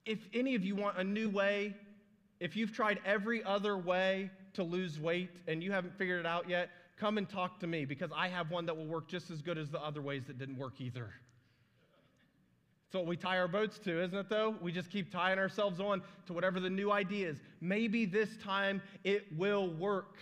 If 0.06 0.20
any 0.34 0.54
of 0.54 0.64
you 0.64 0.76
want 0.76 0.98
a 0.98 1.04
new 1.04 1.30
way, 1.30 1.76
if 2.40 2.56
you've 2.56 2.74
tried 2.74 3.00
every 3.06 3.44
other 3.44 3.76
way 3.76 4.30
to 4.54 4.64
lose 4.64 5.00
weight 5.00 5.32
and 5.48 5.64
you 5.64 5.72
haven't 5.72 5.98
figured 5.98 6.20
it 6.20 6.26
out 6.28 6.48
yet, 6.48 6.70
come 6.98 7.18
and 7.18 7.28
talk 7.28 7.60
to 7.62 7.68
me 7.68 7.86
because 7.86 8.12
I 8.16 8.28
have 8.28 8.52
one 8.52 8.68
that 8.68 8.78
will 8.78 8.86
work 8.86 9.08
just 9.08 9.32
as 9.32 9.42
good 9.42 9.58
as 9.58 9.72
the 9.72 9.82
other 9.82 10.02
ways 10.02 10.26
that 10.26 10.38
didn't 10.38 10.58
work 10.58 10.80
either. 10.80 11.10
That's 12.94 13.00
what 13.00 13.10
we 13.10 13.18
tie 13.18 13.39
our 13.39 13.48
boats 13.48 13.80
to, 13.80 14.04
isn't 14.04 14.16
it, 14.16 14.30
though? 14.30 14.54
We 14.62 14.72
just 14.72 14.91
keep 14.91 15.12
tying 15.12 15.39
ourselves 15.39 15.80
on 15.80 16.04
to 16.28 16.34
whatever 16.34 16.60
the 16.60 16.70
new 16.70 16.91
idea 16.91 17.28
is. 17.28 17.41
Maybe 17.60 18.06
this 18.06 18.38
time 18.38 18.84
it 19.04 19.36
will 19.36 19.68
work. 19.68 20.20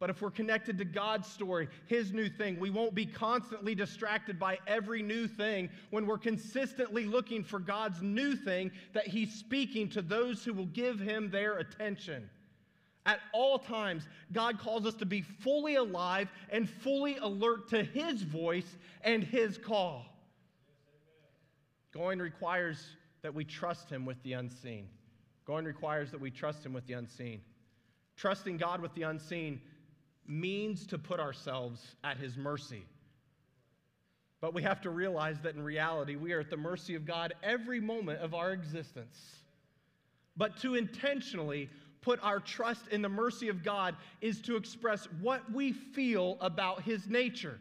But 0.00 0.10
if 0.10 0.20
we're 0.20 0.30
connected 0.30 0.76
to 0.76 0.84
God's 0.84 1.28
story, 1.28 1.68
His 1.86 2.12
new 2.12 2.28
thing, 2.28 2.60
we 2.60 2.68
won't 2.68 2.94
be 2.94 3.06
constantly 3.06 3.74
distracted 3.74 4.38
by 4.38 4.58
every 4.66 5.02
new 5.02 5.26
thing 5.26 5.70
when 5.88 6.06
we're 6.06 6.18
consistently 6.18 7.06
looking 7.06 7.42
for 7.42 7.58
God's 7.58 8.02
new 8.02 8.36
thing 8.36 8.70
that 8.92 9.06
He's 9.06 9.32
speaking 9.32 9.88
to 9.90 10.02
those 10.02 10.44
who 10.44 10.52
will 10.52 10.66
give 10.66 11.00
Him 11.00 11.30
their 11.30 11.56
attention. 11.56 12.28
At 13.06 13.20
all 13.32 13.58
times, 13.58 14.06
God 14.30 14.58
calls 14.58 14.84
us 14.84 14.94
to 14.96 15.06
be 15.06 15.22
fully 15.22 15.76
alive 15.76 16.28
and 16.50 16.68
fully 16.68 17.16
alert 17.16 17.70
to 17.70 17.82
His 17.82 18.20
voice 18.20 18.76
and 19.00 19.24
His 19.24 19.56
call. 19.56 20.04
Going 21.92 22.18
requires 22.18 22.96
that 23.22 23.34
we 23.34 23.44
trust 23.44 23.90
Him 23.90 24.04
with 24.04 24.22
the 24.22 24.34
unseen. 24.34 24.88
Going 25.44 25.64
requires 25.64 26.10
that 26.10 26.20
we 26.20 26.30
trust 26.30 26.64
Him 26.64 26.72
with 26.72 26.86
the 26.86 26.94
unseen. 26.94 27.40
Trusting 28.16 28.56
God 28.56 28.80
with 28.80 28.94
the 28.94 29.02
unseen 29.02 29.60
means 30.26 30.86
to 30.86 30.98
put 30.98 31.18
ourselves 31.18 31.96
at 32.04 32.16
His 32.16 32.36
mercy. 32.36 32.84
But 34.40 34.54
we 34.54 34.62
have 34.62 34.80
to 34.82 34.90
realize 34.90 35.40
that 35.40 35.54
in 35.54 35.62
reality, 35.62 36.16
we 36.16 36.32
are 36.32 36.40
at 36.40 36.50
the 36.50 36.56
mercy 36.56 36.94
of 36.94 37.04
God 37.04 37.34
every 37.42 37.80
moment 37.80 38.20
of 38.20 38.34
our 38.34 38.52
existence. 38.52 39.18
But 40.36 40.56
to 40.58 40.76
intentionally 40.76 41.68
put 42.00 42.18
our 42.22 42.40
trust 42.40 42.88
in 42.88 43.02
the 43.02 43.08
mercy 43.08 43.48
of 43.48 43.62
God 43.62 43.96
is 44.20 44.40
to 44.42 44.56
express 44.56 45.06
what 45.20 45.50
we 45.52 45.72
feel 45.72 46.38
about 46.40 46.82
His 46.82 47.08
nature. 47.08 47.58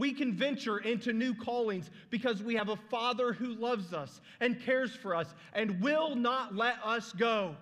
We 0.00 0.14
can 0.14 0.32
venture 0.32 0.78
into 0.78 1.12
new 1.12 1.34
callings 1.34 1.90
because 2.08 2.42
we 2.42 2.54
have 2.54 2.70
a 2.70 2.76
Father 2.76 3.34
who 3.34 3.48
loves 3.48 3.92
us 3.92 4.22
and 4.40 4.58
cares 4.58 4.96
for 4.96 5.14
us 5.14 5.34
and 5.52 5.78
will 5.82 6.16
not 6.16 6.56
let 6.56 6.76
us 6.82 7.12
go. 7.12 7.54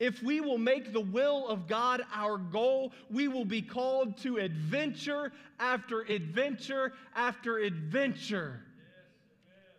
If 0.00 0.20
we 0.20 0.40
will 0.40 0.58
make 0.58 0.92
the 0.92 1.00
will 1.00 1.46
of 1.46 1.68
God 1.68 2.02
our 2.12 2.38
goal, 2.38 2.92
we 3.08 3.28
will 3.28 3.44
be 3.44 3.62
called 3.62 4.18
to 4.18 4.38
adventure 4.38 5.30
after 5.60 6.00
adventure 6.00 6.92
after 7.14 7.58
adventure. 7.58 8.60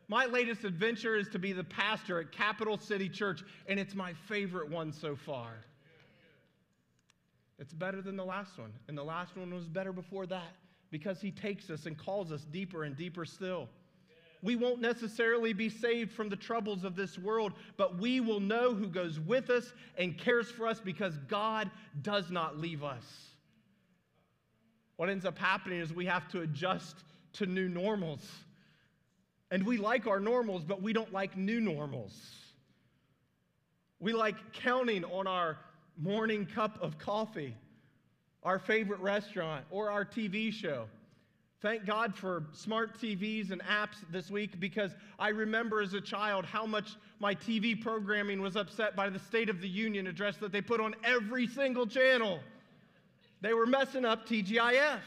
My 0.07 0.27
latest 0.27 0.63
adventure 0.63 1.17
is 1.17 1.27
to 1.29 1.39
be 1.39 1.51
the 1.51 1.65
pastor 1.65 2.21
at 2.21 2.31
Capital 2.31 2.77
City 2.77 3.09
Church, 3.09 3.43
and 3.67 3.77
it's 3.77 3.95
my 3.95 4.13
favorite 4.29 4.69
one 4.69 4.93
so 4.93 5.17
far. 5.17 5.51
It's 7.59 7.73
better 7.73 8.01
than 8.01 8.15
the 8.15 8.23
last 8.23 8.57
one, 8.57 8.71
and 8.87 8.97
the 8.97 9.03
last 9.03 9.35
one 9.35 9.53
was 9.53 9.67
better 9.67 9.91
before 9.91 10.25
that 10.27 10.53
because 10.91 11.21
he 11.21 11.31
takes 11.31 11.69
us 11.69 11.85
and 11.85 11.97
calls 11.97 12.31
us 12.31 12.45
deeper 12.45 12.83
and 12.83 12.95
deeper 12.95 13.25
still. 13.25 13.69
We 14.41 14.55
won't 14.55 14.79
necessarily 14.79 15.53
be 15.53 15.69
saved 15.69 16.11
from 16.11 16.29
the 16.29 16.35
troubles 16.35 16.83
of 16.83 16.95
this 16.95 17.17
world, 17.17 17.53
but 17.77 17.97
we 17.97 18.19
will 18.19 18.39
know 18.39 18.75
who 18.75 18.87
goes 18.87 19.19
with 19.19 19.49
us 19.49 19.73
and 19.97 20.17
cares 20.17 20.51
for 20.51 20.67
us 20.67 20.79
because 20.79 21.17
God 21.27 21.71
does 22.03 22.29
not 22.29 22.59
leave 22.59 22.83
us. 22.83 23.03
What 24.97 25.09
ends 25.09 25.25
up 25.25 25.37
happening 25.37 25.79
is 25.79 25.93
we 25.93 26.05
have 26.05 26.27
to 26.29 26.41
adjust 26.41 26.95
to 27.33 27.45
new 27.45 27.67
normals. 27.67 28.29
And 29.51 29.65
we 29.65 29.77
like 29.77 30.07
our 30.07 30.19
normals, 30.19 30.63
but 30.63 30.81
we 30.81 30.93
don't 30.93 31.11
like 31.11 31.37
new 31.37 31.59
normals. 31.59 32.13
We 33.99 34.13
like 34.13 34.35
counting 34.53 35.03
on 35.05 35.27
our 35.27 35.57
morning 35.97 36.45
cup 36.45 36.77
of 36.81 36.97
coffee, 36.97 37.55
our 38.45 38.59
favorite 38.59 38.99
restaurant, 38.99 39.65
or 39.71 39.89
our 39.89 40.05
TV 40.05 40.53
show. 40.53 40.85
Thank 41.61 41.87
God 41.87 42.15
for 42.15 42.43
smart 42.53 43.01
TVs 43.01 43.49
and 43.49 43.59
apps 43.63 43.95
this 44.11 44.29
week 44.29 44.59
because 44.59 44.91
I 45.17 45.29
remember 45.29 45.81
as 45.81 45.95
a 45.95 45.99
child 46.01 46.45
how 46.45 46.67
much 46.67 46.91
my 47.19 47.33
TV 47.33 47.81
programming 47.81 48.39
was 48.39 48.55
upset 48.55 48.95
by 48.95 49.09
the 49.09 49.17
State 49.17 49.49
of 49.49 49.61
the 49.61 49.67
Union 49.67 50.05
address 50.05 50.37
that 50.37 50.51
they 50.51 50.61
put 50.61 50.79
on 50.79 50.93
every 51.03 51.47
single 51.47 51.87
channel. 51.87 52.39
They 53.41 53.53
were 53.53 53.65
messing 53.65 54.05
up 54.05 54.27
TGIF. 54.27 54.99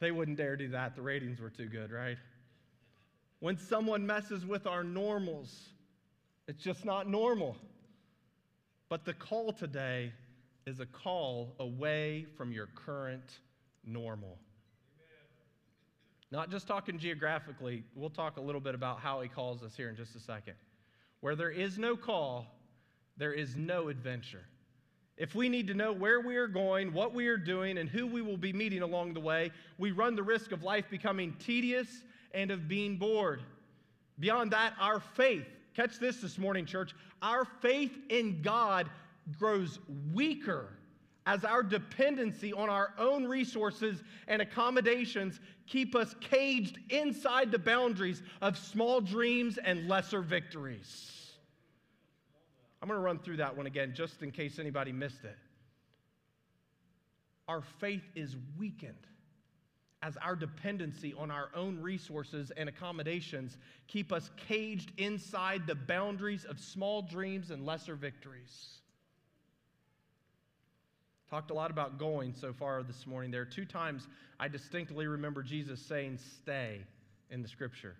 They 0.00 0.10
wouldn't 0.10 0.36
dare 0.36 0.56
do 0.56 0.68
that. 0.70 0.96
The 0.96 1.02
ratings 1.02 1.40
were 1.40 1.50
too 1.50 1.66
good, 1.66 1.92
right? 1.92 2.16
When 3.38 3.56
someone 3.56 4.04
messes 4.04 4.44
with 4.44 4.66
our 4.66 4.82
normals, 4.82 5.68
it's 6.48 6.62
just 6.62 6.84
not 6.84 7.08
normal. 7.08 7.56
But 8.88 9.04
the 9.04 9.14
call 9.14 9.52
today 9.52 10.12
is 10.68 10.80
a 10.80 10.86
call 10.86 11.54
away 11.58 12.26
from 12.36 12.52
your 12.52 12.66
current 12.74 13.40
normal. 13.84 14.36
Not 16.30 16.50
just 16.50 16.68
talking 16.68 16.98
geographically, 16.98 17.84
we'll 17.94 18.10
talk 18.10 18.36
a 18.36 18.40
little 18.40 18.60
bit 18.60 18.74
about 18.74 19.00
how 19.00 19.22
he 19.22 19.28
calls 19.28 19.62
us 19.62 19.74
here 19.74 19.88
in 19.88 19.96
just 19.96 20.14
a 20.14 20.20
second. 20.20 20.54
Where 21.20 21.34
there 21.34 21.50
is 21.50 21.78
no 21.78 21.96
call, 21.96 22.46
there 23.16 23.32
is 23.32 23.56
no 23.56 23.88
adventure. 23.88 24.44
If 25.16 25.34
we 25.34 25.48
need 25.48 25.66
to 25.68 25.74
know 25.74 25.90
where 25.90 26.20
we 26.20 26.36
are 26.36 26.46
going, 26.46 26.92
what 26.92 27.14
we 27.14 27.28
are 27.28 27.38
doing, 27.38 27.78
and 27.78 27.88
who 27.88 28.06
we 28.06 28.20
will 28.20 28.36
be 28.36 28.52
meeting 28.52 28.82
along 28.82 29.14
the 29.14 29.20
way, 29.20 29.50
we 29.78 29.90
run 29.90 30.14
the 30.14 30.22
risk 30.22 30.52
of 30.52 30.62
life 30.62 30.84
becoming 30.90 31.34
tedious 31.38 31.88
and 32.34 32.50
of 32.50 32.68
being 32.68 32.98
bored. 32.98 33.40
Beyond 34.20 34.50
that, 34.50 34.74
our 34.78 35.00
faith, 35.00 35.46
catch 35.74 35.98
this 35.98 36.18
this 36.18 36.36
morning, 36.36 36.66
church, 36.66 36.94
our 37.22 37.46
faith 37.62 37.98
in 38.10 38.42
God 38.42 38.90
grows 39.36 39.78
weaker 40.12 40.70
as 41.26 41.44
our 41.44 41.62
dependency 41.62 42.54
on 42.54 42.70
our 42.70 42.94
own 42.98 43.26
resources 43.26 44.02
and 44.28 44.40
accommodations 44.40 45.40
keep 45.66 45.94
us 45.94 46.14
caged 46.20 46.78
inside 46.88 47.52
the 47.52 47.58
boundaries 47.58 48.22
of 48.40 48.56
small 48.56 49.00
dreams 49.00 49.58
and 49.58 49.86
lesser 49.88 50.22
victories. 50.22 51.32
I'm 52.80 52.88
going 52.88 52.98
to 52.98 53.04
run 53.04 53.18
through 53.18 53.38
that 53.38 53.56
one 53.56 53.66
again 53.66 53.92
just 53.94 54.22
in 54.22 54.30
case 54.30 54.58
anybody 54.58 54.92
missed 54.92 55.24
it. 55.24 55.36
Our 57.46 57.62
faith 57.78 58.04
is 58.14 58.36
weakened 58.58 58.94
as 60.02 60.16
our 60.18 60.36
dependency 60.36 61.12
on 61.18 61.30
our 61.30 61.50
own 61.54 61.80
resources 61.80 62.52
and 62.56 62.68
accommodations 62.68 63.58
keep 63.86 64.12
us 64.12 64.30
caged 64.36 64.92
inside 64.96 65.66
the 65.66 65.74
boundaries 65.74 66.44
of 66.44 66.60
small 66.60 67.02
dreams 67.02 67.50
and 67.50 67.66
lesser 67.66 67.96
victories. 67.96 68.78
Talked 71.30 71.50
a 71.50 71.54
lot 71.54 71.70
about 71.70 71.98
going 71.98 72.32
so 72.32 72.54
far 72.54 72.82
this 72.82 73.06
morning. 73.06 73.30
There 73.30 73.42
are 73.42 73.46
two 73.46 73.66
times 73.66 74.06
I 74.40 74.48
distinctly 74.48 75.06
remember 75.06 75.42
Jesus 75.42 75.80
saying, 75.80 76.18
stay 76.40 76.80
in 77.30 77.42
the 77.42 77.48
scripture. 77.48 77.96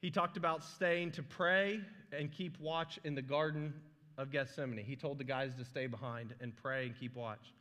He 0.00 0.10
talked 0.10 0.36
about 0.36 0.64
staying 0.64 1.12
to 1.12 1.22
pray 1.22 1.80
and 2.12 2.32
keep 2.32 2.58
watch 2.60 2.98
in 3.04 3.14
the 3.14 3.22
Garden 3.22 3.72
of 4.18 4.32
Gethsemane. 4.32 4.84
He 4.84 4.96
told 4.96 5.18
the 5.18 5.24
guys 5.24 5.54
to 5.58 5.64
stay 5.64 5.86
behind 5.86 6.34
and 6.40 6.54
pray 6.56 6.86
and 6.86 6.98
keep 6.98 7.14
watch. 7.14 7.52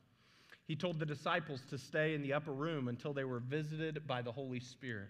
He 0.68 0.76
told 0.76 1.00
the 1.00 1.06
disciples 1.06 1.62
to 1.70 1.78
stay 1.78 2.16
in 2.16 2.24
the 2.24 2.34
upper 2.34 2.52
room 2.52 2.88
until 2.88 3.14
they 3.14 3.24
were 3.24 3.40
visited 3.40 4.08
by 4.08 4.24
the 4.24 4.32
Holy 4.32 4.60
Spirit. 4.60 5.10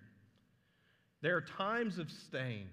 There 1.22 1.38
are 1.38 1.42
times 1.42 1.98
of 1.98 2.12
staying, 2.12 2.68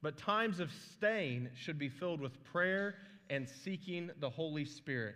but 0.00 0.16
times 0.16 0.60
of 0.60 0.70
staying 0.96 1.48
should 1.56 1.78
be 1.78 1.88
filled 1.88 2.20
with 2.20 2.42
prayer 2.44 2.94
and 3.32 3.48
seeking 3.48 4.10
the 4.20 4.28
Holy 4.28 4.66
Spirit. 4.66 5.14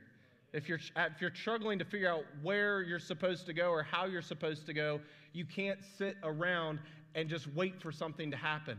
If 0.54 0.70
you're, 0.70 0.80
if 0.96 1.20
you're 1.20 1.34
struggling 1.34 1.78
to 1.78 1.84
figure 1.84 2.08
out 2.08 2.24
where 2.42 2.80
you're 2.80 2.98
supposed 2.98 3.44
to 3.44 3.52
go 3.52 3.68
or 3.68 3.82
how 3.82 4.06
you're 4.06 4.22
supposed 4.22 4.64
to 4.66 4.72
go, 4.72 5.00
you 5.34 5.44
can't 5.44 5.78
sit 5.98 6.16
around 6.22 6.78
and 7.14 7.28
just 7.28 7.46
wait 7.48 7.78
for 7.78 7.92
something 7.92 8.30
to 8.30 8.36
happen. 8.36 8.78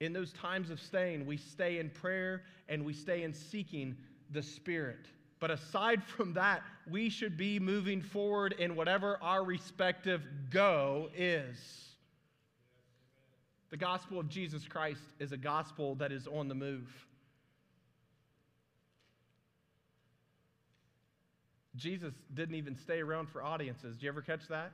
In 0.00 0.12
those 0.12 0.32
times 0.32 0.70
of 0.70 0.80
staying, 0.80 1.26
we 1.26 1.36
stay 1.36 1.80
in 1.80 1.90
prayer 1.90 2.44
and 2.68 2.84
we 2.84 2.92
stay 2.92 3.24
in 3.24 3.34
seeking 3.34 3.96
the 4.30 4.42
Spirit. 4.42 5.06
But 5.40 5.50
aside 5.50 6.04
from 6.16 6.32
that, 6.34 6.62
we 6.88 7.10
should 7.10 7.36
be 7.36 7.58
moving 7.58 8.00
forward 8.00 8.54
in 8.56 8.76
whatever 8.76 9.18
our 9.20 9.42
respective 9.42 10.22
go 10.48 11.08
is. 11.16 11.87
The 13.70 13.76
gospel 13.76 14.18
of 14.18 14.28
Jesus 14.28 14.66
Christ 14.66 15.02
is 15.18 15.32
a 15.32 15.36
gospel 15.36 15.94
that 15.96 16.10
is 16.10 16.26
on 16.26 16.48
the 16.48 16.54
move. 16.54 16.88
Jesus 21.76 22.14
didn't 22.34 22.56
even 22.56 22.74
stay 22.74 23.00
around 23.00 23.28
for 23.28 23.42
audiences. 23.42 23.96
Did 23.96 24.04
you 24.04 24.08
ever 24.08 24.22
catch 24.22 24.48
that? 24.48 24.72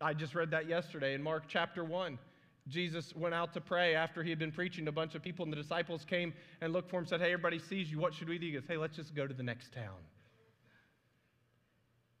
I 0.00 0.14
just 0.14 0.34
read 0.34 0.50
that 0.50 0.68
yesterday 0.68 1.14
in 1.14 1.22
Mark 1.22 1.44
chapter 1.48 1.84
1. 1.84 2.18
Jesus 2.66 3.14
went 3.14 3.34
out 3.34 3.52
to 3.52 3.60
pray 3.60 3.94
after 3.94 4.22
he 4.22 4.30
had 4.30 4.38
been 4.38 4.50
preaching 4.50 4.86
to 4.86 4.88
a 4.88 4.92
bunch 4.92 5.14
of 5.14 5.22
people, 5.22 5.44
and 5.44 5.52
the 5.52 5.56
disciples 5.56 6.04
came 6.04 6.32
and 6.60 6.72
looked 6.72 6.90
for 6.90 6.96
him 6.96 7.02
and 7.02 7.08
said, 7.08 7.20
Hey, 7.20 7.32
everybody 7.32 7.58
sees 7.58 7.90
you. 7.90 7.98
What 7.98 8.14
should 8.14 8.28
we 8.28 8.38
do? 8.38 8.46
He 8.46 8.52
goes, 8.52 8.64
Hey, 8.66 8.78
let's 8.78 8.96
just 8.96 9.14
go 9.14 9.26
to 9.26 9.34
the 9.34 9.42
next 9.42 9.72
town. 9.72 9.98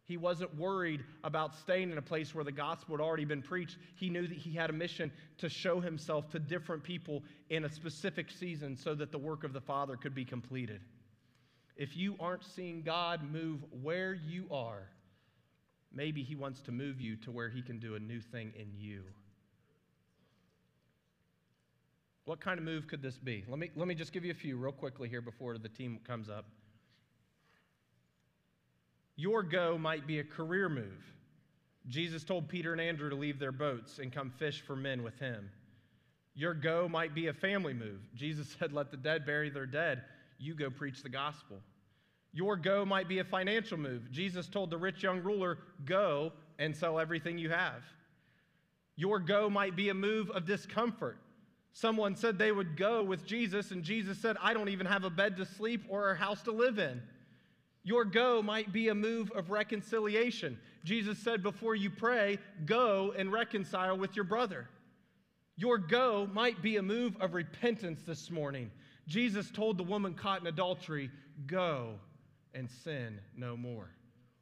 He 0.06 0.18
wasn't 0.18 0.54
worried 0.58 1.02
about 1.22 1.54
staying 1.54 1.90
in 1.90 1.96
a 1.96 2.02
place 2.02 2.34
where 2.34 2.44
the 2.44 2.52
gospel 2.52 2.96
had 2.96 3.02
already 3.02 3.24
been 3.24 3.40
preached. 3.40 3.78
He 3.96 4.10
knew 4.10 4.26
that 4.26 4.36
he 4.36 4.52
had 4.52 4.68
a 4.68 4.74
mission 4.74 5.10
to 5.38 5.48
show 5.48 5.80
himself 5.80 6.30
to 6.30 6.38
different 6.38 6.82
people 6.82 7.22
in 7.48 7.64
a 7.64 7.70
specific 7.70 8.30
season 8.30 8.76
so 8.76 8.94
that 8.94 9.12
the 9.12 9.18
work 9.18 9.44
of 9.44 9.54
the 9.54 9.62
Father 9.62 9.96
could 9.96 10.14
be 10.14 10.24
completed. 10.24 10.82
If 11.76 11.96
you 11.96 12.16
aren't 12.20 12.44
seeing 12.44 12.82
God 12.82 13.22
move 13.32 13.64
where 13.82 14.12
you 14.12 14.46
are, 14.50 14.88
maybe 15.90 16.22
he 16.22 16.34
wants 16.34 16.60
to 16.62 16.72
move 16.72 17.00
you 17.00 17.16
to 17.16 17.30
where 17.30 17.48
he 17.48 17.62
can 17.62 17.78
do 17.78 17.94
a 17.94 17.98
new 17.98 18.20
thing 18.20 18.52
in 18.56 18.72
you. 18.76 19.04
What 22.26 22.40
kind 22.40 22.58
of 22.58 22.64
move 22.64 22.86
could 22.86 23.02
this 23.02 23.18
be? 23.18 23.44
Let 23.48 23.58
me, 23.58 23.70
let 23.74 23.88
me 23.88 23.94
just 23.94 24.12
give 24.12 24.24
you 24.24 24.30
a 24.32 24.34
few 24.34 24.56
real 24.56 24.72
quickly 24.72 25.08
here 25.08 25.20
before 25.22 25.56
the 25.56 25.68
team 25.68 25.98
comes 26.06 26.28
up. 26.28 26.44
Your 29.16 29.42
go 29.42 29.78
might 29.78 30.06
be 30.06 30.18
a 30.18 30.24
career 30.24 30.68
move. 30.68 31.04
Jesus 31.88 32.24
told 32.24 32.48
Peter 32.48 32.72
and 32.72 32.80
Andrew 32.80 33.10
to 33.10 33.16
leave 33.16 33.38
their 33.38 33.52
boats 33.52 33.98
and 33.98 34.12
come 34.12 34.30
fish 34.30 34.62
for 34.66 34.74
men 34.74 35.02
with 35.02 35.18
him. 35.18 35.50
Your 36.34 36.54
go 36.54 36.88
might 36.88 37.14
be 37.14 37.28
a 37.28 37.32
family 37.32 37.74
move. 37.74 38.00
Jesus 38.14 38.48
said, 38.58 38.72
Let 38.72 38.90
the 38.90 38.96
dead 38.96 39.26
bury 39.26 39.50
their 39.50 39.66
dead. 39.66 40.02
You 40.38 40.54
go 40.54 40.70
preach 40.70 41.02
the 41.02 41.08
gospel. 41.08 41.58
Your 42.32 42.56
go 42.56 42.84
might 42.84 43.08
be 43.08 43.20
a 43.20 43.24
financial 43.24 43.78
move. 43.78 44.10
Jesus 44.10 44.48
told 44.48 44.70
the 44.70 44.76
rich 44.76 45.02
young 45.02 45.22
ruler, 45.22 45.58
Go 45.84 46.32
and 46.58 46.74
sell 46.74 46.98
everything 46.98 47.38
you 47.38 47.50
have. 47.50 47.82
Your 48.96 49.20
go 49.20 49.48
might 49.48 49.76
be 49.76 49.88
a 49.88 49.94
move 49.94 50.30
of 50.30 50.44
discomfort. 50.44 51.18
Someone 51.72 52.14
said 52.14 52.38
they 52.38 52.52
would 52.52 52.76
go 52.76 53.02
with 53.02 53.26
Jesus, 53.26 53.72
and 53.72 53.82
Jesus 53.82 54.18
said, 54.18 54.36
I 54.40 54.54
don't 54.54 54.68
even 54.68 54.86
have 54.86 55.02
a 55.02 55.10
bed 55.10 55.36
to 55.38 55.44
sleep 55.44 55.84
or 55.88 56.10
a 56.10 56.16
house 56.16 56.42
to 56.42 56.52
live 56.52 56.78
in. 56.78 57.02
Your 57.84 58.06
go 58.06 58.42
might 58.42 58.72
be 58.72 58.88
a 58.88 58.94
move 58.94 59.30
of 59.32 59.50
reconciliation. 59.50 60.58
Jesus 60.84 61.18
said, 61.18 61.42
Before 61.42 61.74
you 61.74 61.90
pray, 61.90 62.38
go 62.64 63.12
and 63.16 63.30
reconcile 63.30 63.98
with 63.98 64.16
your 64.16 64.24
brother. 64.24 64.68
Your 65.56 65.78
go 65.78 66.28
might 66.32 66.62
be 66.62 66.78
a 66.78 66.82
move 66.82 67.16
of 67.20 67.34
repentance 67.34 68.00
this 68.06 68.30
morning. 68.30 68.70
Jesus 69.06 69.50
told 69.50 69.76
the 69.76 69.84
woman 69.84 70.14
caught 70.14 70.40
in 70.40 70.46
adultery, 70.46 71.10
Go 71.46 71.96
and 72.54 72.70
sin 72.70 73.20
no 73.36 73.56
more. 73.56 73.90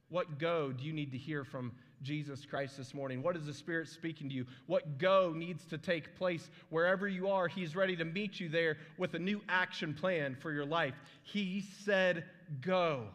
What 0.08 0.38
go 0.38 0.72
do 0.72 0.84
you 0.84 0.92
need 0.92 1.10
to 1.12 1.18
hear 1.18 1.42
from 1.42 1.72
Jesus 2.02 2.44
Christ 2.44 2.76
this 2.76 2.94
morning? 2.94 3.22
What 3.22 3.36
is 3.36 3.46
the 3.46 3.54
Spirit 3.54 3.88
speaking 3.88 4.28
to 4.28 4.34
you? 4.34 4.46
What 4.66 4.98
go 4.98 5.32
needs 5.34 5.64
to 5.66 5.78
take 5.78 6.14
place 6.16 6.50
wherever 6.68 7.08
you 7.08 7.28
are? 7.28 7.48
He's 7.48 7.74
ready 7.74 7.96
to 7.96 8.04
meet 8.04 8.38
you 8.38 8.48
there 8.48 8.76
with 8.98 9.14
a 9.14 9.18
new 9.18 9.40
action 9.48 9.94
plan 9.94 10.36
for 10.40 10.52
your 10.52 10.66
life. 10.66 10.94
He 11.22 11.64
said, 11.84 12.24
Go. 12.60 13.08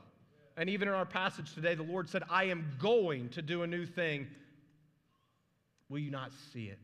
And 0.57 0.71
even 0.71 0.87
in 0.87 0.95
our 0.95 1.05
passage 1.05 1.53
today, 1.53 1.75
the 1.75 1.83
Lord 1.83 2.09
said, 2.09 2.23
I 2.31 2.45
am 2.45 2.67
going 2.79 3.29
to 3.29 3.43
do 3.43 3.61
a 3.61 3.67
new 3.67 3.85
thing. 3.85 4.25
Will 5.87 5.99
you 5.99 6.09
not 6.09 6.31
see 6.51 6.65
it? 6.65 6.79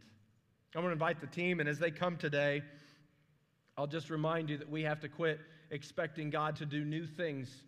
I'm 0.75 0.81
going 0.81 0.89
to 0.89 0.93
invite 0.93 1.19
the 1.19 1.27
team, 1.27 1.59
and 1.59 1.67
as 1.67 1.79
they 1.79 1.89
come 1.89 2.15
today, 2.15 2.61
I'll 3.75 3.87
just 3.87 4.11
remind 4.11 4.49
you 4.49 4.57
that 4.57 4.69
we 4.69 4.83
have 4.83 4.99
to 5.01 5.09
quit 5.09 5.39
expecting 5.71 6.29
God 6.29 6.55
to 6.57 6.67
do 6.67 6.85
new 6.85 7.07
things 7.07 7.63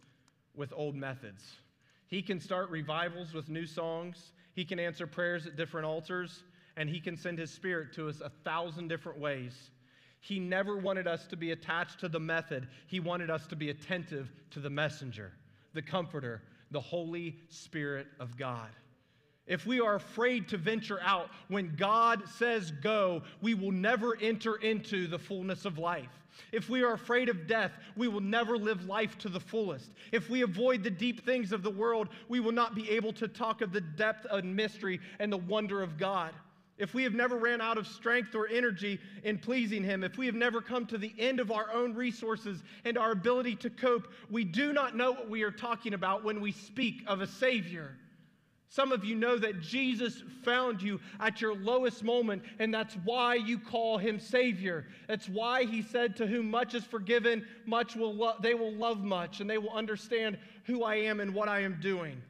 with 0.55 0.71
old 0.75 0.95
methods. 0.95 1.43
He 2.07 2.21
can 2.21 2.39
start 2.39 2.69
revivals 2.69 3.33
with 3.33 3.49
new 3.49 3.65
songs, 3.65 4.31
He 4.53 4.63
can 4.63 4.79
answer 4.79 5.07
prayers 5.07 5.47
at 5.47 5.55
different 5.55 5.87
altars, 5.87 6.43
and 6.77 6.87
He 6.87 6.99
can 6.99 7.17
send 7.17 7.39
His 7.39 7.49
Spirit 7.49 7.93
to 7.93 8.07
us 8.09 8.21
a 8.21 8.29
thousand 8.43 8.89
different 8.89 9.19
ways. 9.19 9.71
He 10.19 10.39
never 10.39 10.77
wanted 10.77 11.07
us 11.07 11.25
to 11.27 11.35
be 11.35 11.51
attached 11.51 11.99
to 12.01 12.09
the 12.09 12.19
method, 12.19 12.67
He 12.85 12.99
wanted 12.99 13.31
us 13.31 13.47
to 13.47 13.55
be 13.55 13.71
attentive 13.71 14.31
to 14.51 14.59
the 14.59 14.69
messenger 14.69 15.31
the 15.75 15.81
Comforter, 15.81 16.41
the 16.71 16.81
Holy 16.81 17.35
Spirit 17.49 18.07
of 18.19 18.35
God. 18.37 18.69
If 19.45 19.67
we 19.67 19.79
are 19.79 19.95
afraid 19.95 20.47
to 20.49 20.57
venture 20.57 20.99
out 21.03 21.29
when 21.49 21.75
God 21.75 22.23
says 22.27 22.71
go, 22.71 23.21
we 23.41 23.53
will 23.53 23.71
never 23.71 24.17
enter 24.19 24.55
into 24.55 25.05
the 25.05 25.19
fullness 25.19 25.65
of 25.65 25.77
life. 25.77 26.09
If 26.51 26.67
we 26.67 26.83
are 26.83 26.93
afraid 26.93 27.29
of 27.29 27.45
death, 27.45 27.71
we 27.95 28.07
will 28.07 28.21
never 28.21 28.57
live 28.57 28.85
life 28.85 29.17
to 29.19 29.29
the 29.29 29.39
fullest. 29.39 29.91
If 30.11 30.29
we 30.29 30.41
avoid 30.41 30.83
the 30.83 30.89
deep 30.89 31.23
things 31.23 31.51
of 31.51 31.61
the 31.61 31.69
world, 31.69 32.09
we 32.27 32.39
will 32.39 32.51
not 32.51 32.73
be 32.73 32.89
able 32.89 33.13
to 33.13 33.27
talk 33.27 33.61
of 33.61 33.71
the 33.71 33.81
depth 33.81 34.25
and 34.31 34.55
mystery 34.55 34.99
and 35.19 35.31
the 35.31 35.37
wonder 35.37 35.83
of 35.83 35.97
God 35.97 36.33
if 36.77 36.93
we 36.93 37.03
have 37.03 37.13
never 37.13 37.37
ran 37.37 37.61
out 37.61 37.77
of 37.77 37.87
strength 37.87 38.35
or 38.35 38.47
energy 38.47 38.99
in 39.23 39.37
pleasing 39.37 39.83
Him, 39.83 40.03
if 40.03 40.17
we 40.17 40.25
have 40.25 40.35
never 40.35 40.61
come 40.61 40.85
to 40.87 40.97
the 40.97 41.13
end 41.17 41.39
of 41.39 41.51
our 41.51 41.71
own 41.73 41.93
resources 41.93 42.63
and 42.83 42.97
our 42.97 43.11
ability 43.11 43.55
to 43.57 43.69
cope, 43.69 44.07
we 44.29 44.43
do 44.43 44.73
not 44.73 44.95
know 44.95 45.11
what 45.11 45.29
we 45.29 45.43
are 45.43 45.51
talking 45.51 45.93
about 45.93 46.23
when 46.23 46.41
we 46.41 46.51
speak 46.51 47.03
of 47.07 47.21
a 47.21 47.27
Savior. 47.27 47.95
Some 48.75 48.91
of 48.91 49.05
you 49.05 49.15
know 49.15 49.37
that 49.37 49.61
Jesus 49.61 50.21
found 50.43 50.81
you 50.81 50.99
at 51.21 51.39
your 51.39 51.55
lowest 51.55 52.03
moment, 52.03 52.43
and 52.59 52.73
that's 52.73 52.95
why 53.05 53.35
you 53.35 53.57
call 53.57 53.97
him 53.97 54.19
Savior. 54.19 54.85
That's 55.07 55.29
why 55.29 55.63
he 55.63 55.81
said, 55.81 56.17
To 56.17 56.27
whom 56.27 56.51
much 56.51 56.73
is 56.73 56.83
forgiven, 56.83 57.47
much 57.65 57.95
will 57.95 58.13
lo- 58.13 58.35
they 58.41 58.53
will 58.53 58.73
love 58.73 59.01
much, 59.01 59.39
and 59.39 59.49
they 59.49 59.57
will 59.57 59.69
understand 59.69 60.37
who 60.65 60.83
I 60.83 60.95
am 60.95 61.21
and 61.21 61.33
what 61.33 61.47
I 61.47 61.61
am 61.61 61.79
doing. 61.79 62.21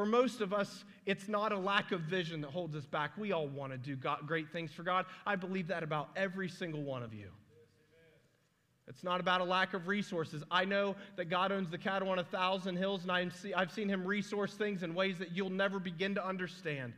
For 0.00 0.06
most 0.06 0.40
of 0.40 0.54
us, 0.54 0.86
it's 1.04 1.28
not 1.28 1.52
a 1.52 1.58
lack 1.58 1.92
of 1.92 2.00
vision 2.00 2.40
that 2.40 2.48
holds 2.48 2.74
us 2.74 2.86
back. 2.86 3.10
We 3.18 3.32
all 3.32 3.46
want 3.46 3.72
to 3.72 3.76
do 3.76 3.96
God, 3.96 4.20
great 4.26 4.48
things 4.50 4.72
for 4.72 4.82
God. 4.82 5.04
I 5.26 5.36
believe 5.36 5.66
that 5.66 5.82
about 5.82 6.08
every 6.16 6.48
single 6.48 6.82
one 6.82 7.02
of 7.02 7.12
you. 7.12 7.28
It's 8.88 9.04
not 9.04 9.20
about 9.20 9.42
a 9.42 9.44
lack 9.44 9.74
of 9.74 9.88
resources. 9.88 10.42
I 10.50 10.64
know 10.64 10.96
that 11.16 11.26
God 11.26 11.52
owns 11.52 11.68
the 11.68 11.76
cattle 11.76 12.08
on 12.08 12.18
a 12.18 12.24
thousand 12.24 12.76
hills, 12.76 13.02
and 13.02 13.12
I've, 13.12 13.36
see, 13.36 13.52
I've 13.52 13.70
seen 13.70 13.90
Him 13.90 14.06
resource 14.06 14.54
things 14.54 14.82
in 14.82 14.94
ways 14.94 15.18
that 15.18 15.36
you'll 15.36 15.50
never 15.50 15.78
begin 15.78 16.14
to 16.14 16.26
understand. 16.26 16.94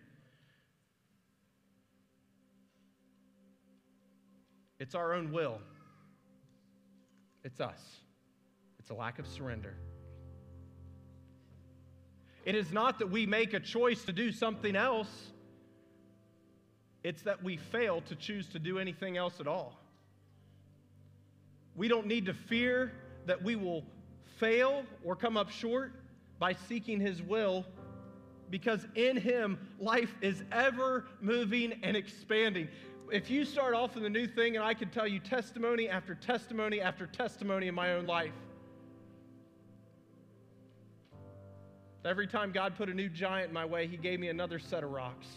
It's 4.78 4.94
our 4.94 5.12
own 5.12 5.32
will, 5.32 5.59
it's 7.42 7.61
us. 7.61 7.80
It's 8.78 8.90
a 8.90 8.94
lack 8.94 9.18
of 9.18 9.26
surrender. 9.26 9.74
It 12.45 12.55
is 12.55 12.72
not 12.72 12.99
that 12.99 13.11
we 13.11 13.26
make 13.26 13.55
a 13.55 13.61
choice 13.61 14.05
to 14.05 14.12
do 14.12 14.32
something 14.32 14.74
else, 14.74 15.32
it's 17.05 17.22
that 17.22 17.43
we 17.43 17.57
fail 17.57 18.01
to 18.03 18.14
choose 18.14 18.49
to 18.49 18.59
do 18.59 18.78
anything 18.78 19.16
else 19.16 19.40
at 19.40 19.47
all. 19.47 19.78
We 21.74 21.88
don't 21.88 22.07
need 22.07 22.26
to 22.26 22.34
fear 22.34 22.93
that 23.26 23.43
we 23.43 23.57
will 23.57 23.84
fail 24.38 24.84
or 25.05 25.16
come 25.16 25.36
up 25.36 25.51
short 25.51 25.93
by 26.38 26.55
seeking 26.55 27.01
His 27.01 27.22
will 27.22 27.64
because 28.51 28.86
in 28.95 29.16
Him, 29.16 29.59
life 29.78 30.14
is 30.20 30.43
ever 30.53 31.07
moving 31.20 31.80
and 31.82 31.97
expanding. 31.97 32.68
If 33.11 33.30
you 33.30 33.45
start 33.45 33.74
off 33.74 33.97
in 33.97 34.03
the 34.03 34.11
new 34.11 34.26
thing, 34.26 34.57
and 34.57 34.64
I 34.64 34.74
can 34.74 34.90
tell 34.90 35.07
you 35.07 35.18
testimony 35.18 35.88
after 35.88 36.14
testimony 36.14 36.80
after 36.80 37.07
testimony 37.07 37.68
in 37.68 37.74
my 37.74 37.95
own 37.95 38.07
life, 38.07 38.32
Every 42.05 42.26
time 42.26 42.53
God 42.53 42.76
put 42.76 42.88
a 42.88 42.94
new 42.94 43.09
giant 43.09 43.48
in 43.48 43.55
my 43.55 43.64
way, 43.64 43.86
He 43.86 43.96
gave 43.96 44.18
me 44.18 44.28
another 44.28 44.59
set 44.59 44.82
of 44.82 44.90
rocks. 44.90 45.28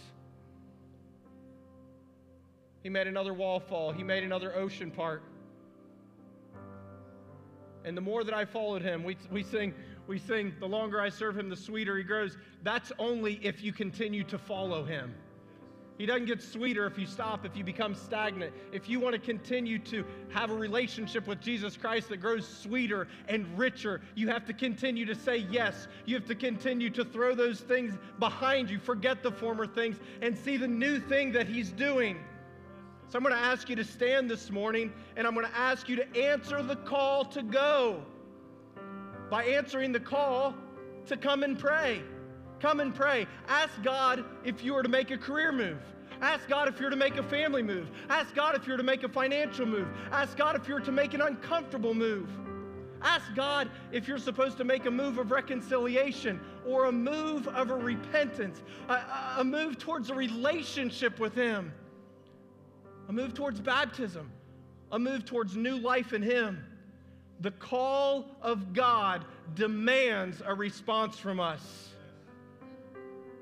He 2.81 2.89
made 2.89 3.07
another 3.07 3.33
wall 3.33 3.59
fall, 3.59 3.91
He 3.91 4.03
made 4.03 4.23
another 4.23 4.55
ocean 4.55 4.91
part. 4.91 5.23
And 7.85 7.95
the 7.95 8.01
more 8.01 8.23
that 8.23 8.33
I 8.33 8.45
followed 8.45 8.81
him, 8.81 9.03
we, 9.03 9.15
we 9.31 9.43
sing, 9.43 9.71
we 10.07 10.17
sing, 10.17 10.55
the 10.59 10.67
longer 10.67 10.99
I 10.99 11.09
serve 11.09 11.37
him, 11.37 11.49
the 11.49 11.55
sweeter 11.55 11.95
he 11.95 12.03
grows. 12.03 12.35
That's 12.63 12.91
only 12.97 13.39
if 13.43 13.63
you 13.63 13.71
continue 13.71 14.23
to 14.23 14.39
follow 14.39 14.83
him. 14.83 15.13
He 15.97 16.05
doesn't 16.05 16.25
get 16.25 16.41
sweeter 16.41 16.85
if 16.85 16.97
you 16.97 17.05
stop, 17.05 17.45
if 17.45 17.55
you 17.55 17.63
become 17.63 17.95
stagnant. 17.95 18.53
If 18.73 18.89
you 18.89 18.99
want 18.99 19.13
to 19.13 19.19
continue 19.19 19.79
to 19.79 20.03
have 20.29 20.51
a 20.51 20.53
relationship 20.53 21.25
with 21.25 21.39
Jesus 21.39 21.77
Christ 21.77 22.09
that 22.09 22.17
grows 22.17 22.45
sweeter 22.45 23.07
and 23.29 23.57
richer, 23.57 24.01
you 24.13 24.27
have 24.27 24.45
to 24.45 24.53
continue 24.53 25.05
to 25.05 25.15
say 25.15 25.37
yes. 25.49 25.87
You 26.05 26.15
have 26.15 26.25
to 26.25 26.35
continue 26.35 26.89
to 26.89 27.05
throw 27.05 27.33
those 27.33 27.61
things 27.61 27.97
behind 28.19 28.69
you, 28.69 28.77
forget 28.77 29.23
the 29.23 29.31
former 29.31 29.65
things, 29.65 29.97
and 30.21 30.37
see 30.37 30.57
the 30.57 30.67
new 30.67 30.99
thing 30.99 31.31
that 31.31 31.47
He's 31.47 31.71
doing. 31.71 32.17
So 33.07 33.17
I'm 33.17 33.23
going 33.23 33.35
to 33.35 33.41
ask 33.41 33.69
you 33.69 33.77
to 33.77 33.85
stand 33.85 34.29
this 34.29 34.51
morning, 34.51 34.91
and 35.15 35.25
I'm 35.25 35.33
going 35.33 35.47
to 35.47 35.57
ask 35.57 35.87
you 35.87 35.95
to 35.95 36.17
answer 36.17 36.61
the 36.61 36.75
call 36.75 37.23
to 37.25 37.41
go 37.41 38.03
by 39.29 39.45
answering 39.45 39.93
the 39.93 39.99
call 39.99 40.55
to 41.05 41.15
come 41.15 41.43
and 41.43 41.57
pray. 41.57 42.01
Come 42.59 42.79
and 42.79 42.93
pray. 42.93 43.27
Ask 43.47 43.71
God 43.83 44.23
if 44.43 44.63
you 44.63 44.75
are 44.75 44.83
to 44.83 44.89
make 44.89 45.11
a 45.11 45.17
career 45.17 45.51
move. 45.51 45.79
Ask 46.21 46.47
God 46.47 46.67
if 46.67 46.79
you're 46.79 46.89
to 46.89 46.95
make 46.95 47.17
a 47.17 47.23
family 47.23 47.61
move. 47.61 47.89
Ask 48.09 48.33
God 48.33 48.55
if 48.55 48.65
you're 48.65 48.77
to 48.77 48.83
make 48.83 49.03
a 49.03 49.09
financial 49.09 49.65
move. 49.65 49.87
Ask 50.11 50.37
God 50.37 50.55
if 50.55 50.67
you're 50.67 50.79
to 50.79 50.91
make 50.91 51.13
an 51.13 51.21
uncomfortable 51.21 51.93
move. 51.93 52.29
Ask 53.01 53.35
God 53.35 53.69
if 53.91 54.07
you're 54.07 54.17
supposed 54.17 54.57
to 54.57 54.63
make 54.63 54.85
a 54.85 54.91
move 54.91 55.17
of 55.17 55.31
reconciliation 55.31 56.39
or 56.65 56.85
a 56.85 56.91
move 56.91 57.47
of 57.49 57.69
a 57.69 57.75
repentance, 57.75 58.61
a, 58.89 59.01
a 59.37 59.43
move 59.43 59.77
towards 59.77 60.09
a 60.09 60.15
relationship 60.15 61.19
with 61.19 61.35
Him, 61.35 61.73
a 63.09 63.13
move 63.13 63.33
towards 63.33 63.59
baptism, 63.59 64.31
a 64.91 64.97
move 64.97 65.25
towards 65.25 65.55
new 65.55 65.77
life 65.77 66.13
in 66.13 66.21
Him. 66.21 66.63
The 67.41 67.51
call 67.51 68.25
of 68.41 68.73
God 68.73 69.25
demands 69.53 70.41
a 70.43 70.53
response 70.53 71.19
from 71.19 71.39
us. 71.39 71.89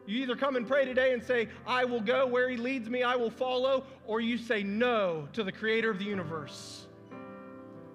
You 0.05 0.21
either 0.21 0.35
come 0.35 0.55
and 0.55 0.67
pray 0.67 0.85
today 0.85 1.13
and 1.13 1.23
say, 1.23 1.47
I 1.65 1.85
will 1.85 2.01
go 2.01 2.27
where 2.27 2.49
He 2.49 2.57
leads 2.57 2.89
me, 2.89 3.03
I 3.03 3.15
will 3.15 3.29
follow, 3.29 3.85
or 4.05 4.19
you 4.19 4.37
say 4.37 4.63
no 4.63 5.27
to 5.33 5.43
the 5.43 5.51
Creator 5.51 5.89
of 5.89 5.99
the 5.99 6.05
universe. 6.05 6.87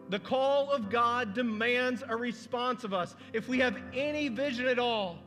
The 0.09 0.19
call 0.19 0.71
of 0.71 0.89
God 0.89 1.35
demands 1.35 2.03
a 2.09 2.17
response 2.17 2.83
of 2.83 2.95
us. 2.95 3.15
If 3.35 3.47
we 3.47 3.59
have 3.59 3.77
any 3.93 4.29
vision 4.29 4.67
at 4.67 4.79
all, 4.79 5.19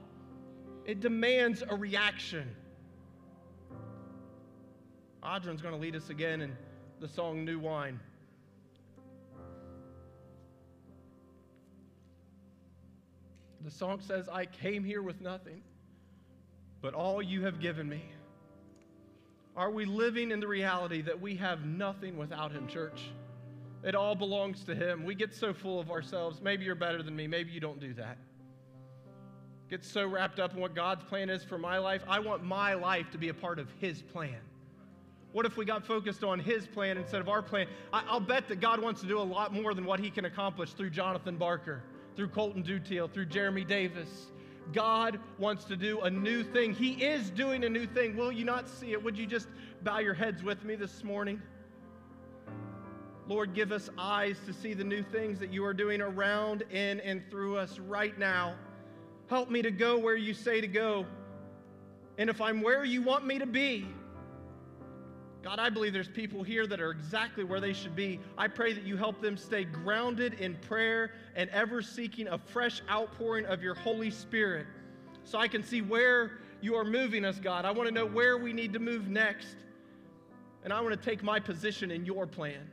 it 0.86 1.00
demands 1.00 1.64
a 1.70 1.76
reaction. 1.76 2.56
Audron's 5.24 5.62
going 5.62 5.76
to 5.76 5.80
lead 5.80 5.96
us 5.96 6.10
again 6.10 6.42
in 6.42 6.58
the 7.00 7.08
song 7.08 7.46
New 7.46 7.60
Wine. 7.60 8.00
The 13.64 13.70
song 13.70 14.00
says, 14.02 14.28
I 14.28 14.48
came 14.48 14.84
here 14.84 15.04
with 15.04 15.22
nothing, 15.22 15.62
but 16.82 16.94
all 16.94 17.22
you 17.22 17.44
have 17.44 17.60
given 17.60 17.88
me. 17.88 18.04
Are 19.56 19.70
we 19.70 19.86
living 19.86 20.32
in 20.32 20.40
the 20.40 20.48
reality 20.48 21.02
that 21.02 21.20
we 21.20 21.36
have 21.36 21.66
nothing 21.66 22.18
without 22.18 22.52
Him, 22.52 22.68
church? 22.68 23.12
It 23.84 23.96
all 23.96 24.16
belongs 24.16 24.64
to 24.66 24.76
Him. 24.76 25.04
We 25.04 25.16
get 25.16 25.34
so 25.34 25.54
full 25.54 25.80
of 25.80 25.92
ourselves. 25.92 26.42
Maybe 26.42 26.66
you're 26.66 26.76
better 26.76 27.04
than 27.04 27.16
me. 27.16 27.28
Maybe 27.28 27.52
you 27.52 27.60
don't 27.60 27.80
do 27.80 27.94
that. 27.96 28.18
Get 29.70 29.84
so 29.84 30.06
wrapped 30.08 30.40
up 30.40 30.54
in 30.54 30.60
what 30.60 30.76
God's 30.76 31.04
plan 31.04 31.30
is 31.30 31.44
for 31.44 31.58
my 31.58 31.78
life. 31.78 32.04
I 32.08 32.20
want 32.20 32.44
my 32.44 32.74
life 32.74 33.10
to 33.12 33.18
be 33.18 33.30
a 33.30 33.34
part 33.34 33.60
of 33.60 33.68
His 33.80 34.02
plan. 34.02 34.40
What 35.32 35.46
if 35.46 35.56
we 35.56 35.64
got 35.66 35.86
focused 35.86 36.24
on 36.24 36.40
His 36.40 36.68
plan 36.68 36.98
instead 36.98 37.22
of 37.22 37.30
our 37.30 37.42
plan? 37.42 37.68
I, 37.94 38.12
will 38.12 38.20
bet 38.20 38.48
that 38.50 38.60
God 38.60 38.82
wants 38.82 39.02
to 39.02 39.08
do 39.08 39.18
a 39.18 39.24
lot 39.24 39.54
more 39.54 39.74
than 39.74 39.86
what 39.86 40.00
He 40.00 40.10
can 40.10 40.26
accomplish 40.26 40.74
through 40.74 40.90
Jonathan 40.90 41.38
Barker, 41.38 41.84
through 42.16 42.30
Colton 42.30 42.64
Dutiel, 42.64 43.12
through 43.12 43.28
Jeremy 43.28 43.64
Davis. 43.64 44.28
God 44.74 45.20
wants 45.38 45.66
to 45.66 45.76
do 45.76 46.02
a 46.02 46.10
new 46.10 46.44
thing. 46.44 46.74
He 46.74 46.92
is 47.04 47.30
doing 47.30 47.64
a 47.64 47.70
new 47.70 47.86
thing. 47.86 48.16
Will 48.16 48.32
you 48.32 48.46
not 48.46 48.68
see 48.70 48.92
it? 48.92 49.04
Would 49.04 49.18
you 49.18 49.26
just 49.26 49.48
bow 49.84 50.00
your 50.00 50.14
heads 50.14 50.44
with 50.44 50.64
me 50.64 50.76
this 50.76 51.04
morning? 51.04 51.42
Lord, 53.28 53.54
give 53.54 53.72
us 53.72 53.90
eyes 53.98 54.38
to 54.46 54.54
see 54.54 54.74
the 54.74 54.84
new 54.84 55.04
things 55.04 55.40
that 55.40 55.54
you 55.54 55.64
are 55.64 55.74
doing 55.74 56.02
around, 56.02 56.64
in, 56.72 57.00
and 57.02 57.22
through 57.30 57.58
us 57.58 57.80
right 57.80 58.18
now. 58.18 58.56
Help 59.28 59.50
me 59.50 59.62
to 59.62 59.72
go 59.72 59.98
where 59.98 60.16
you 60.16 60.34
say 60.34 60.60
to 60.60 60.68
go. 60.68 61.06
And 62.18 62.30
if 62.30 62.42
I'm 62.42 62.62
where 62.62 62.84
you 62.84 63.02
want 63.02 63.26
me 63.26 63.40
to 63.40 63.46
be, 63.46 63.88
God, 65.44 65.58
I 65.58 65.70
believe 65.70 65.92
there's 65.92 66.08
people 66.08 66.44
here 66.44 66.68
that 66.68 66.80
are 66.80 66.92
exactly 66.92 67.44
where 67.44 67.60
they 67.60 67.74
should 67.74 67.96
be. 67.96 68.20
I 68.38 68.48
pray 68.48 68.74
that 68.74 68.84
you 68.84 68.96
help 68.96 69.22
them 69.22 69.36
stay 69.36 69.64
grounded 69.64 70.36
in 70.36 70.56
prayer 70.56 71.14
and 71.36 71.50
ever 71.50 71.82
seeking 71.82 72.28
a 72.28 72.38
fresh 72.38 72.82
outpouring 72.90 73.46
of 73.46 73.64
your 73.64 73.74
Holy 73.74 74.12
Spirit 74.12 74.68
so 75.24 75.40
I 75.40 75.48
can 75.48 75.64
see 75.64 75.82
where 75.82 76.40
you 76.62 76.76
are 76.76 76.84
moving 76.84 77.26
us, 77.26 77.40
God. 77.40 77.66
I 77.66 77.72
want 77.72 77.90
to 77.90 77.94
know 77.94 78.06
where 78.06 78.38
we 78.38 78.54
need 78.54 78.74
to 78.74 78.80
move 78.80 79.08
next. 79.08 79.56
And 80.64 80.72
I 80.72 80.80
want 80.80 81.00
to 81.00 81.10
take 81.10 81.24
my 81.24 81.40
position 81.40 81.90
in 81.90 82.06
your 82.06 82.28
plan. 82.28 82.70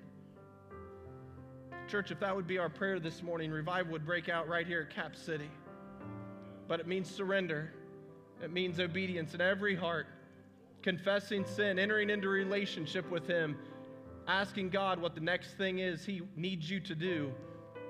Church, 1.89 2.11
if 2.11 2.21
that 2.21 2.37
would 2.37 2.47
be 2.47 2.59
our 2.59 2.69
prayer 2.69 3.01
this 3.01 3.23
morning, 3.23 3.51
revival 3.51 3.93
would 3.93 4.05
break 4.05 4.29
out 4.29 4.47
right 4.47 4.67
here 4.67 4.87
at 4.89 4.95
Cap 4.95 5.17
City. 5.17 5.51
But 6.67 6.81
it 6.81 6.87
means 6.87 7.11
surrender, 7.11 7.73
it 8.43 8.53
means 8.53 8.79
obedience 8.79 9.33
in 9.33 9.41
every 9.41 9.75
heart 9.75 10.07
confessing 10.83 11.45
sin, 11.45 11.79
entering 11.79 12.11
into 12.11 12.29
relationship 12.29 13.11
with 13.11 13.27
Him, 13.27 13.57
asking 14.27 14.71
God 14.71 15.01
what 15.01 15.15
the 15.15 15.21
next 15.21 15.57
thing 15.57 15.79
is 15.79 16.05
He 16.05 16.23
needs 16.37 16.71
you 16.71 16.81
to 16.81 16.95
do 16.95 17.33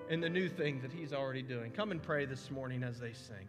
in 0.09 0.21
the 0.21 0.29
new 0.29 0.49
thing 0.49 0.81
that 0.83 0.93
He's 0.93 1.13
already 1.13 1.43
doing. 1.43 1.71
Come 1.73 1.91
and 1.91 2.03
pray 2.03 2.25
this 2.25 2.51
morning 2.51 2.83
as 2.83 2.99
they 2.99 3.13
sing. 3.13 3.47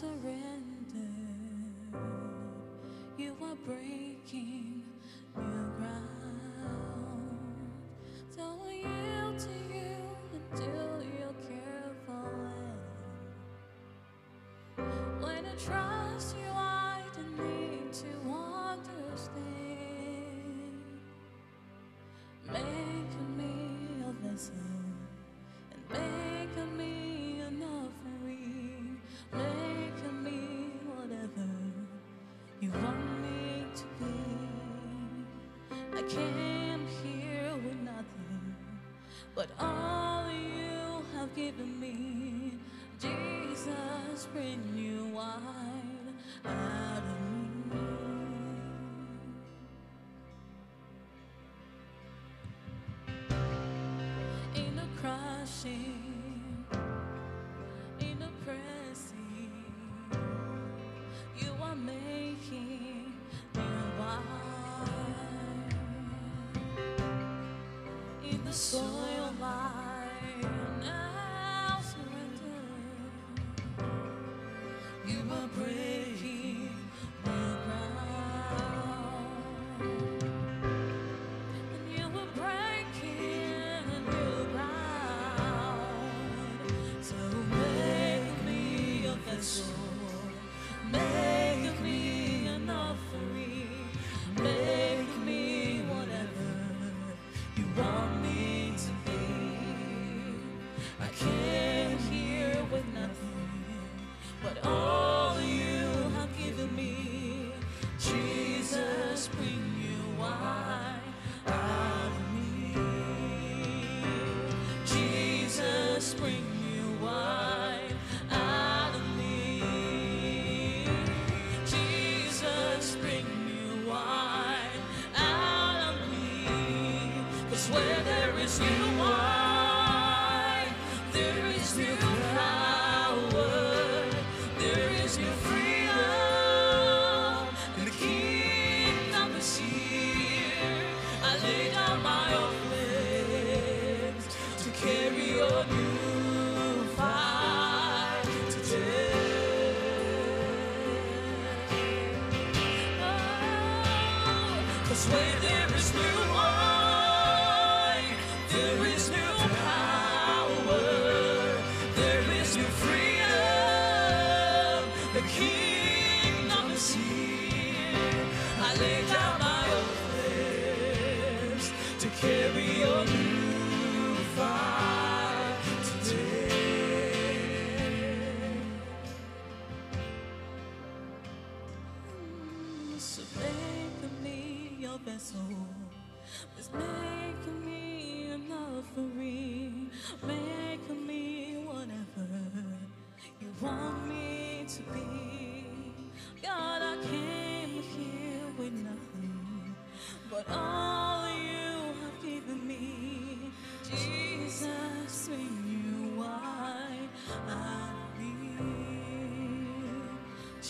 Surrender. 0.00 1.10
You 3.18 3.34
are 3.42 3.56
breaking 3.66 4.79
but 39.40 39.48
all 39.58 40.30
you 40.30 41.02
have 41.16 41.34
given 41.34 41.80
me, 41.80 42.58
Jesus, 43.00 44.28
bring 44.34 44.60
you 44.76 45.06
wine 45.14 46.14
out 46.44 47.02
of 47.12 47.20
me. 47.72 47.80
In 54.56 54.76
the 54.76 54.88
crushing, 55.00 56.66
in 57.98 58.18
the 58.18 58.28
pressing, 58.44 59.64
you 61.38 61.50
are 61.62 61.76
making 61.76 63.14
me 63.54 63.62
wine. 63.98 65.74
In 68.22 68.44
the 68.44 68.52
soil. 68.52 69.09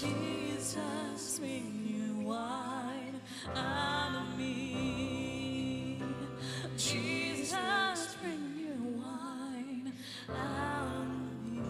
Jesus, 0.01 1.39
bring 1.39 1.85
you 1.87 2.27
wine 2.27 3.21
out 3.55 4.15
of 4.17 4.39
me. 4.39 6.03
Jesus, 6.79 8.17
bring 8.23 8.55
you 8.57 8.97
wine 8.97 9.93
out 10.31 10.87
of 10.87 11.53
me. 11.53 11.61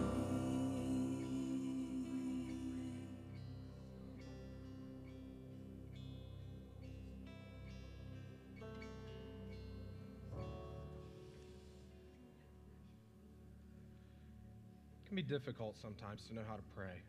It 15.03 15.07
can 15.07 15.17
be 15.17 15.21
difficult 15.21 15.75
sometimes 15.81 16.23
to 16.29 16.33
know 16.33 16.43
how 16.47 16.55
to 16.55 16.63
pray. 16.73 17.01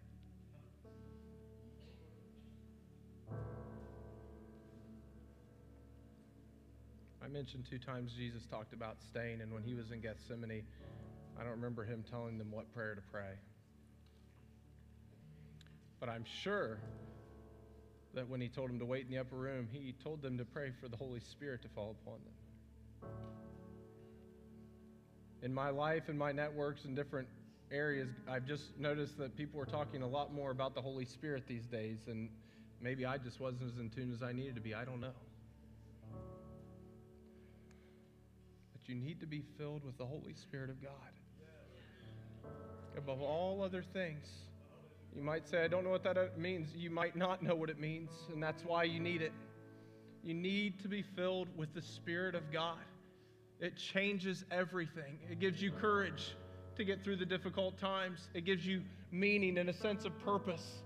Mentioned 7.42 7.66
two 7.68 7.78
times 7.78 8.12
Jesus 8.16 8.46
talked 8.46 8.72
about 8.72 8.98
staying, 9.02 9.40
and 9.40 9.52
when 9.52 9.64
he 9.64 9.74
was 9.74 9.90
in 9.90 10.00
Gethsemane, 10.00 10.62
I 11.36 11.42
don't 11.42 11.50
remember 11.50 11.82
him 11.82 12.04
telling 12.08 12.38
them 12.38 12.52
what 12.52 12.72
prayer 12.72 12.94
to 12.94 13.00
pray. 13.10 13.32
But 15.98 16.08
I'm 16.08 16.24
sure 16.24 16.78
that 18.14 18.28
when 18.28 18.40
he 18.40 18.46
told 18.46 18.70
them 18.70 18.78
to 18.78 18.84
wait 18.84 19.06
in 19.06 19.10
the 19.10 19.18
upper 19.18 19.34
room, 19.34 19.66
he 19.72 19.92
told 20.04 20.22
them 20.22 20.38
to 20.38 20.44
pray 20.44 20.70
for 20.80 20.86
the 20.86 20.96
Holy 20.96 21.18
Spirit 21.18 21.62
to 21.62 21.68
fall 21.70 21.96
upon 22.00 22.20
them. 22.20 23.10
In 25.42 25.52
my 25.52 25.70
life 25.70 26.08
and 26.08 26.16
my 26.16 26.30
networks 26.30 26.84
and 26.84 26.94
different 26.94 27.26
areas, 27.72 28.08
I've 28.30 28.46
just 28.46 28.78
noticed 28.78 29.18
that 29.18 29.36
people 29.36 29.60
are 29.60 29.66
talking 29.66 30.02
a 30.02 30.08
lot 30.08 30.32
more 30.32 30.52
about 30.52 30.76
the 30.76 30.80
Holy 30.80 31.06
Spirit 31.06 31.48
these 31.48 31.66
days, 31.66 31.98
and 32.06 32.28
maybe 32.80 33.04
I 33.04 33.18
just 33.18 33.40
wasn't 33.40 33.64
as 33.64 33.80
in 33.80 33.90
tune 33.90 34.12
as 34.14 34.22
I 34.22 34.30
needed 34.30 34.54
to 34.54 34.60
be. 34.60 34.76
I 34.76 34.84
don't 34.84 35.00
know. 35.00 35.10
You 38.92 39.00
need 39.00 39.20
to 39.20 39.26
be 39.26 39.42
filled 39.56 39.82
with 39.84 39.96
the 39.96 40.04
Holy 40.04 40.34
Spirit 40.34 40.68
of 40.68 40.82
God. 40.82 40.92
Above 42.98 43.22
all 43.22 43.62
other 43.62 43.82
things. 43.82 44.26
You 45.16 45.22
might 45.22 45.48
say, 45.48 45.64
I 45.64 45.68
don't 45.68 45.82
know 45.82 45.90
what 45.90 46.04
that 46.04 46.38
means. 46.38 46.74
You 46.76 46.90
might 46.90 47.16
not 47.16 47.42
know 47.42 47.54
what 47.54 47.70
it 47.70 47.80
means, 47.80 48.10
and 48.30 48.42
that's 48.42 48.62
why 48.64 48.84
you 48.84 49.00
need 49.00 49.22
it. 49.22 49.32
You 50.22 50.34
need 50.34 50.78
to 50.80 50.88
be 50.88 51.00
filled 51.00 51.48
with 51.56 51.72
the 51.74 51.80
Spirit 51.80 52.34
of 52.34 52.52
God. 52.52 52.84
It 53.60 53.76
changes 53.76 54.44
everything. 54.50 55.18
It 55.30 55.40
gives 55.40 55.62
you 55.62 55.72
courage 55.72 56.36
to 56.76 56.84
get 56.84 57.02
through 57.02 57.16
the 57.16 57.26
difficult 57.26 57.78
times, 57.78 58.28
it 58.34 58.44
gives 58.44 58.66
you 58.66 58.82
meaning 59.10 59.58
and 59.58 59.68
a 59.68 59.74
sense 59.74 60.04
of 60.04 60.18
purpose. 60.20 60.82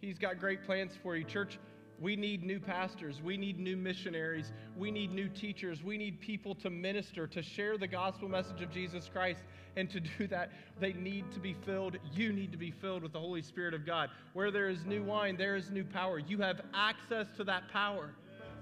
He's 0.00 0.18
got 0.18 0.38
great 0.38 0.64
plans 0.64 0.92
for 1.02 1.16
you. 1.16 1.24
Church, 1.24 1.58
we 2.00 2.16
need 2.16 2.42
new 2.44 2.60
pastors. 2.60 3.22
We 3.22 3.36
need 3.36 3.58
new 3.58 3.76
missionaries. 3.76 4.52
We 4.76 4.90
need 4.90 5.12
new 5.12 5.28
teachers. 5.28 5.82
We 5.82 5.96
need 5.96 6.20
people 6.20 6.54
to 6.56 6.70
minister, 6.70 7.26
to 7.28 7.42
share 7.42 7.78
the 7.78 7.86
gospel 7.86 8.28
message 8.28 8.60
of 8.60 8.70
Jesus 8.70 9.08
Christ. 9.10 9.40
And 9.76 9.88
to 9.90 10.00
do 10.18 10.26
that, 10.28 10.50
they 10.78 10.92
need 10.92 11.30
to 11.32 11.40
be 11.40 11.54
filled. 11.54 11.96
You 12.14 12.32
need 12.32 12.52
to 12.52 12.58
be 12.58 12.70
filled 12.70 13.02
with 13.02 13.12
the 13.12 13.20
Holy 13.20 13.42
Spirit 13.42 13.74
of 13.74 13.86
God. 13.86 14.10
Where 14.34 14.50
there 14.50 14.68
is 14.68 14.84
new 14.84 15.02
wine, 15.02 15.36
there 15.36 15.56
is 15.56 15.70
new 15.70 15.84
power. 15.84 16.18
You 16.18 16.38
have 16.38 16.60
access 16.74 17.26
to 17.36 17.44
that 17.44 17.68
power. 17.70 18.10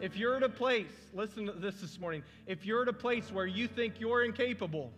If 0.00 0.16
you're 0.16 0.36
at 0.36 0.42
a 0.42 0.48
place, 0.48 0.90
listen 1.12 1.46
to 1.46 1.52
this 1.52 1.80
this 1.80 1.98
morning, 2.00 2.22
if 2.46 2.64
you're 2.66 2.82
at 2.82 2.88
a 2.88 2.92
place 2.92 3.30
where 3.32 3.46
you 3.46 3.68
think 3.68 4.00
you're 4.00 4.24
incapable, 4.24 4.90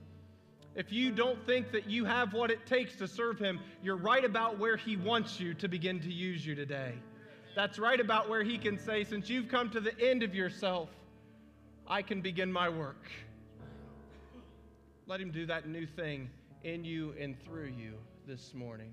if 0.75 0.93
you 0.93 1.11
don't 1.11 1.45
think 1.47 1.73
that 1.73 1.89
you 1.89 2.05
have 2.05 2.35
what 2.35 2.51
it 2.51 2.67
takes 2.67 2.97
to 2.97 3.09
serve 3.09 3.39
Him, 3.39 3.61
you're 3.83 3.97
right 3.97 4.25
about 4.25 4.59
where 4.59 4.77
He 4.77 4.97
wants 4.97 5.41
you 5.41 5.55
to 5.55 5.69
begin 5.69 6.01
to 6.01 6.13
use 6.13 6.47
you 6.47 6.55
today. 6.55 6.95
That's 7.57 7.79
right 7.79 7.99
about 7.99 8.29
where 8.29 8.45
He 8.45 8.59
can 8.59 8.79
say, 8.79 9.03
since 9.03 9.31
you've 9.31 9.49
come 9.49 9.71
to 9.71 9.81
the 9.81 9.99
end 9.99 10.23
of 10.23 10.35
yourself, 10.35 10.91
I 11.89 12.03
can 12.03 12.21
begin 12.21 12.53
my 12.53 12.69
work. 12.69 13.11
Let 15.07 15.23
Him 15.23 15.31
do 15.31 15.47
that 15.47 15.67
new 15.67 15.87
thing 15.87 16.29
in 16.65 16.85
you 16.85 17.15
and 17.19 17.35
through 17.45 17.73
you 17.79 17.95
this 18.27 18.53
morning. 18.53 18.93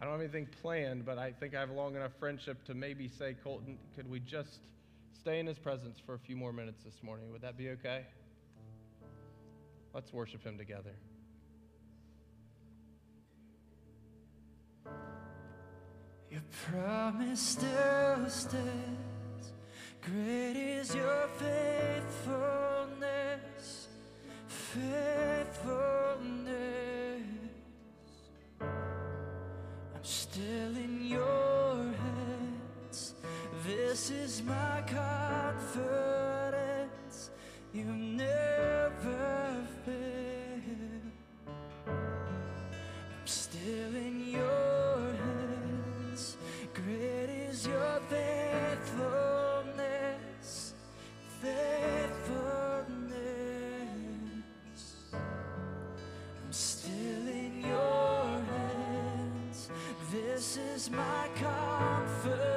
I 0.00 0.04
don't 0.04 0.14
have 0.14 0.20
anything 0.20 0.48
planned, 0.60 1.06
but 1.06 1.16
I 1.16 1.30
think 1.30 1.54
I 1.54 1.60
have 1.60 1.70
long 1.70 1.94
enough 1.94 2.12
friendship 2.18 2.64
to 2.64 2.74
maybe 2.74 3.06
say, 3.06 3.36
Colton, 3.44 3.78
could 3.94 4.10
we 4.10 4.18
just 4.18 4.58
stay 5.12 5.38
in 5.38 5.46
his 5.46 5.60
presence 5.60 6.00
for 6.04 6.14
a 6.14 6.18
few 6.18 6.34
more 6.34 6.52
minutes 6.52 6.82
this 6.82 7.04
morning? 7.04 7.30
Would 7.30 7.42
that 7.42 7.56
be 7.56 7.70
okay? 7.70 8.04
Let's 9.94 10.12
worship 10.12 10.42
him 10.42 10.58
together. 10.58 10.96
Your 16.30 16.42
promise 16.68 17.40
still 17.40 18.28
stands. 18.28 19.52
Great 20.02 20.56
is 20.56 20.94
your 20.94 21.28
faithfulness, 21.38 23.88
faithfulness. 24.48 27.22
I'm 28.60 30.02
still 30.02 30.76
in 30.76 31.06
your 31.06 31.76
hands. 31.76 33.14
This 33.66 34.10
is 34.10 34.42
my 34.42 34.82
confidence. 34.86 35.80
You 37.72 37.84
my 60.90 61.28
comfort. 61.36 62.53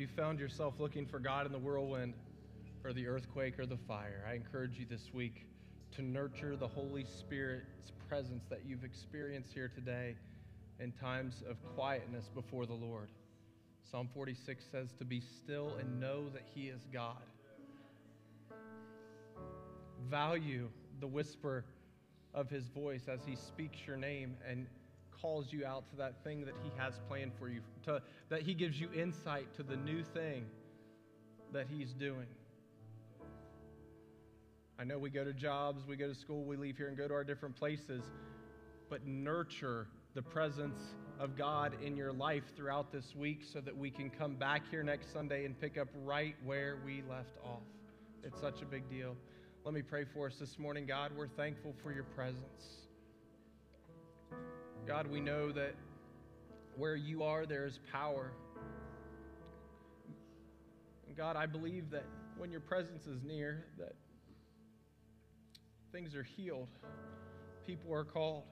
you 0.00 0.08
found 0.16 0.40
yourself 0.40 0.72
looking 0.78 1.04
for 1.04 1.18
God 1.18 1.44
in 1.44 1.52
the 1.52 1.58
whirlwind 1.58 2.14
or 2.84 2.94
the 2.94 3.06
earthquake 3.06 3.58
or 3.58 3.66
the 3.66 3.76
fire, 3.76 4.24
I 4.26 4.32
encourage 4.32 4.78
you 4.78 4.86
this 4.88 5.12
week 5.12 5.44
to 5.92 6.00
nurture 6.00 6.56
the 6.56 6.66
Holy 6.66 7.04
Spirit's 7.04 7.92
presence 8.08 8.44
that 8.48 8.60
you've 8.66 8.82
experienced 8.82 9.52
here 9.52 9.70
today 9.72 10.16
in 10.78 10.90
times 10.92 11.42
of 11.46 11.56
quietness 11.74 12.30
before 12.34 12.64
the 12.64 12.72
Lord. 12.72 13.10
Psalm 13.90 14.08
46 14.14 14.64
says, 14.72 14.94
To 14.98 15.04
be 15.04 15.20
still 15.20 15.74
and 15.78 16.00
know 16.00 16.30
that 16.30 16.44
He 16.54 16.68
is 16.68 16.80
God. 16.90 17.20
Value 20.08 20.70
the 21.00 21.06
whisper 21.06 21.66
of 22.32 22.48
His 22.48 22.68
voice 22.68 23.02
as 23.06 23.20
He 23.26 23.36
speaks 23.36 23.86
your 23.86 23.98
name 23.98 24.34
and 24.48 24.66
calls 25.20 25.52
you 25.52 25.66
out 25.66 25.88
to 25.90 25.96
that 25.96 26.22
thing 26.24 26.44
that 26.46 26.54
He 26.62 26.70
has 26.78 26.94
planned 27.08 27.32
for 27.38 27.48
you, 27.48 27.60
to, 27.84 28.02
that 28.28 28.42
He 28.42 28.54
gives 28.54 28.80
you 28.80 28.88
insight 28.94 29.54
to 29.56 29.62
the 29.62 29.76
new 29.76 30.02
thing 30.02 30.44
that 31.52 31.66
He's 31.68 31.92
doing. 31.92 32.26
I 34.78 34.84
know 34.84 34.98
we 34.98 35.10
go 35.10 35.24
to 35.24 35.34
jobs, 35.34 35.86
we 35.86 35.96
go 35.96 36.08
to 36.08 36.14
school, 36.14 36.44
we 36.44 36.56
leave 36.56 36.78
here 36.78 36.88
and 36.88 36.96
go 36.96 37.06
to 37.06 37.12
our 37.12 37.24
different 37.24 37.54
places, 37.54 38.02
but 38.88 39.06
nurture 39.06 39.88
the 40.14 40.22
presence 40.22 40.78
of 41.18 41.36
God 41.36 41.74
in 41.84 41.96
your 41.96 42.12
life 42.12 42.44
throughout 42.56 42.90
this 42.90 43.14
week 43.14 43.42
so 43.44 43.60
that 43.60 43.76
we 43.76 43.90
can 43.90 44.08
come 44.08 44.36
back 44.36 44.62
here 44.70 44.82
next 44.82 45.12
Sunday 45.12 45.44
and 45.44 45.60
pick 45.60 45.76
up 45.76 45.88
right 46.02 46.34
where 46.44 46.78
we 46.84 47.02
left 47.10 47.36
off. 47.44 47.60
It's 48.24 48.40
such 48.40 48.62
a 48.62 48.64
big 48.64 48.88
deal. 48.88 49.14
Let 49.64 49.74
me 49.74 49.82
pray 49.82 50.04
for 50.14 50.28
us 50.28 50.36
this 50.40 50.58
morning, 50.58 50.86
God. 50.86 51.12
We're 51.14 51.28
thankful 51.28 51.74
for 51.82 51.92
your 51.92 52.04
presence. 52.04 52.89
God, 54.86 55.06
we 55.06 55.20
know 55.20 55.52
that 55.52 55.74
where 56.76 56.96
you 56.96 57.22
are, 57.22 57.46
there 57.46 57.66
is 57.66 57.78
power. 57.92 58.32
And 61.06 61.16
God, 61.16 61.36
I 61.36 61.46
believe 61.46 61.90
that 61.90 62.04
when 62.38 62.50
your 62.50 62.60
presence 62.60 63.06
is 63.06 63.22
near, 63.22 63.64
that 63.78 63.94
things 65.92 66.14
are 66.14 66.22
healed, 66.22 66.68
people 67.66 67.92
are 67.92 68.04
called, 68.04 68.44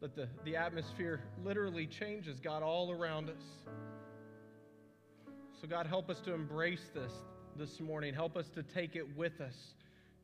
that 0.00 0.14
the, 0.14 0.28
the 0.44 0.56
atmosphere 0.56 1.22
literally 1.44 1.86
changes, 1.86 2.40
God, 2.40 2.62
all 2.62 2.90
around 2.90 3.30
us. 3.30 3.42
So, 5.60 5.68
God, 5.68 5.86
help 5.86 6.10
us 6.10 6.20
to 6.20 6.34
embrace 6.34 6.90
this 6.92 7.12
this 7.56 7.80
morning. 7.80 8.14
Help 8.14 8.36
us 8.36 8.48
to 8.50 8.62
take 8.62 8.96
it 8.96 9.16
with 9.16 9.40
us, 9.40 9.74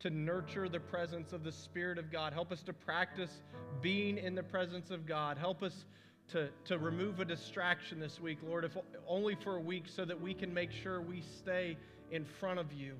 to 0.00 0.10
nurture 0.10 0.68
the 0.68 0.80
presence 0.80 1.32
of 1.32 1.42
the 1.42 1.52
Spirit 1.52 1.98
of 1.98 2.10
God. 2.12 2.32
Help 2.32 2.52
us 2.52 2.62
to 2.62 2.72
practice 2.72 3.42
being 3.80 4.18
in 4.18 4.34
the 4.34 4.42
presence 4.42 4.90
of 4.90 5.06
God. 5.06 5.38
Help 5.38 5.62
us 5.62 5.84
to, 6.28 6.48
to 6.66 6.78
remove 6.78 7.20
a 7.20 7.24
distraction 7.24 7.98
this 7.98 8.20
week, 8.20 8.38
Lord, 8.46 8.64
if 8.64 8.76
only 9.06 9.34
for 9.34 9.56
a 9.56 9.60
week, 9.60 9.84
so 9.86 10.04
that 10.04 10.20
we 10.20 10.34
can 10.34 10.52
make 10.52 10.70
sure 10.70 11.00
we 11.00 11.22
stay 11.22 11.76
in 12.10 12.24
front 12.24 12.58
of 12.58 12.72
you, 12.72 12.96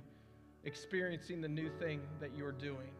experiencing 0.65 1.41
the 1.41 1.49
new 1.49 1.70
thing 1.79 2.01
that 2.20 2.37
you're 2.37 2.53
doing. 2.53 2.91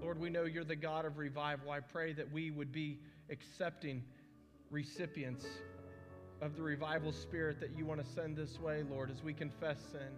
Lord, 0.00 0.18
we 0.18 0.30
know 0.30 0.44
you're 0.44 0.64
the 0.64 0.76
God 0.76 1.04
of 1.04 1.18
revival. 1.18 1.70
I 1.70 1.80
pray 1.80 2.12
that 2.14 2.30
we 2.32 2.50
would 2.50 2.72
be 2.72 2.98
accepting 3.30 4.02
recipients 4.70 5.46
of 6.40 6.56
the 6.56 6.62
revival 6.62 7.12
spirit 7.12 7.60
that 7.60 7.76
you 7.76 7.86
want 7.86 8.04
to 8.04 8.12
send 8.12 8.36
this 8.36 8.58
way, 8.58 8.82
Lord, 8.90 9.10
as 9.10 9.22
we 9.22 9.32
confess 9.32 9.78
sin, 9.92 10.10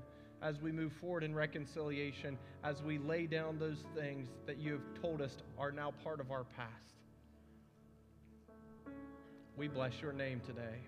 as 0.42 0.60
we 0.60 0.72
move 0.72 0.92
forward 1.00 1.24
in 1.24 1.34
reconciliation, 1.34 2.38
as 2.62 2.82
we 2.82 2.98
lay 2.98 3.26
down 3.26 3.58
those 3.58 3.84
things 3.94 4.28
that 4.46 4.58
you 4.58 4.72
have 4.72 5.02
told 5.02 5.20
us 5.22 5.36
are 5.58 5.72
now 5.72 5.92
part 6.02 6.20
of 6.20 6.30
our 6.30 6.44
past. 6.56 6.94
We 9.56 9.68
bless 9.68 10.00
your 10.02 10.12
name 10.12 10.40
today. 10.40 10.80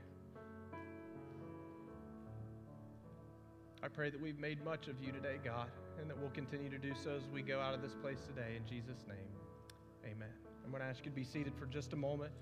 I 3.82 3.88
pray 3.88 4.10
that 4.10 4.20
we've 4.20 4.38
made 4.38 4.64
much 4.64 4.88
of 4.88 5.00
you 5.00 5.12
today, 5.12 5.36
God, 5.44 5.68
and 6.00 6.10
that 6.10 6.18
we'll 6.18 6.30
continue 6.30 6.68
to 6.70 6.78
do 6.78 6.92
so 7.04 7.10
as 7.10 7.22
we 7.32 7.42
go 7.42 7.60
out 7.60 7.74
of 7.74 7.82
this 7.82 7.94
place 8.02 8.18
today. 8.26 8.56
In 8.56 8.66
Jesus' 8.66 9.04
name, 9.06 9.16
amen. 10.04 10.32
I'm 10.64 10.70
going 10.72 10.82
to 10.82 10.88
ask 10.88 11.04
you 11.04 11.10
to 11.10 11.16
be 11.16 11.22
seated 11.22 11.52
for 11.56 11.66
just 11.66 11.92
a 11.92 11.96
moment. 11.96 12.32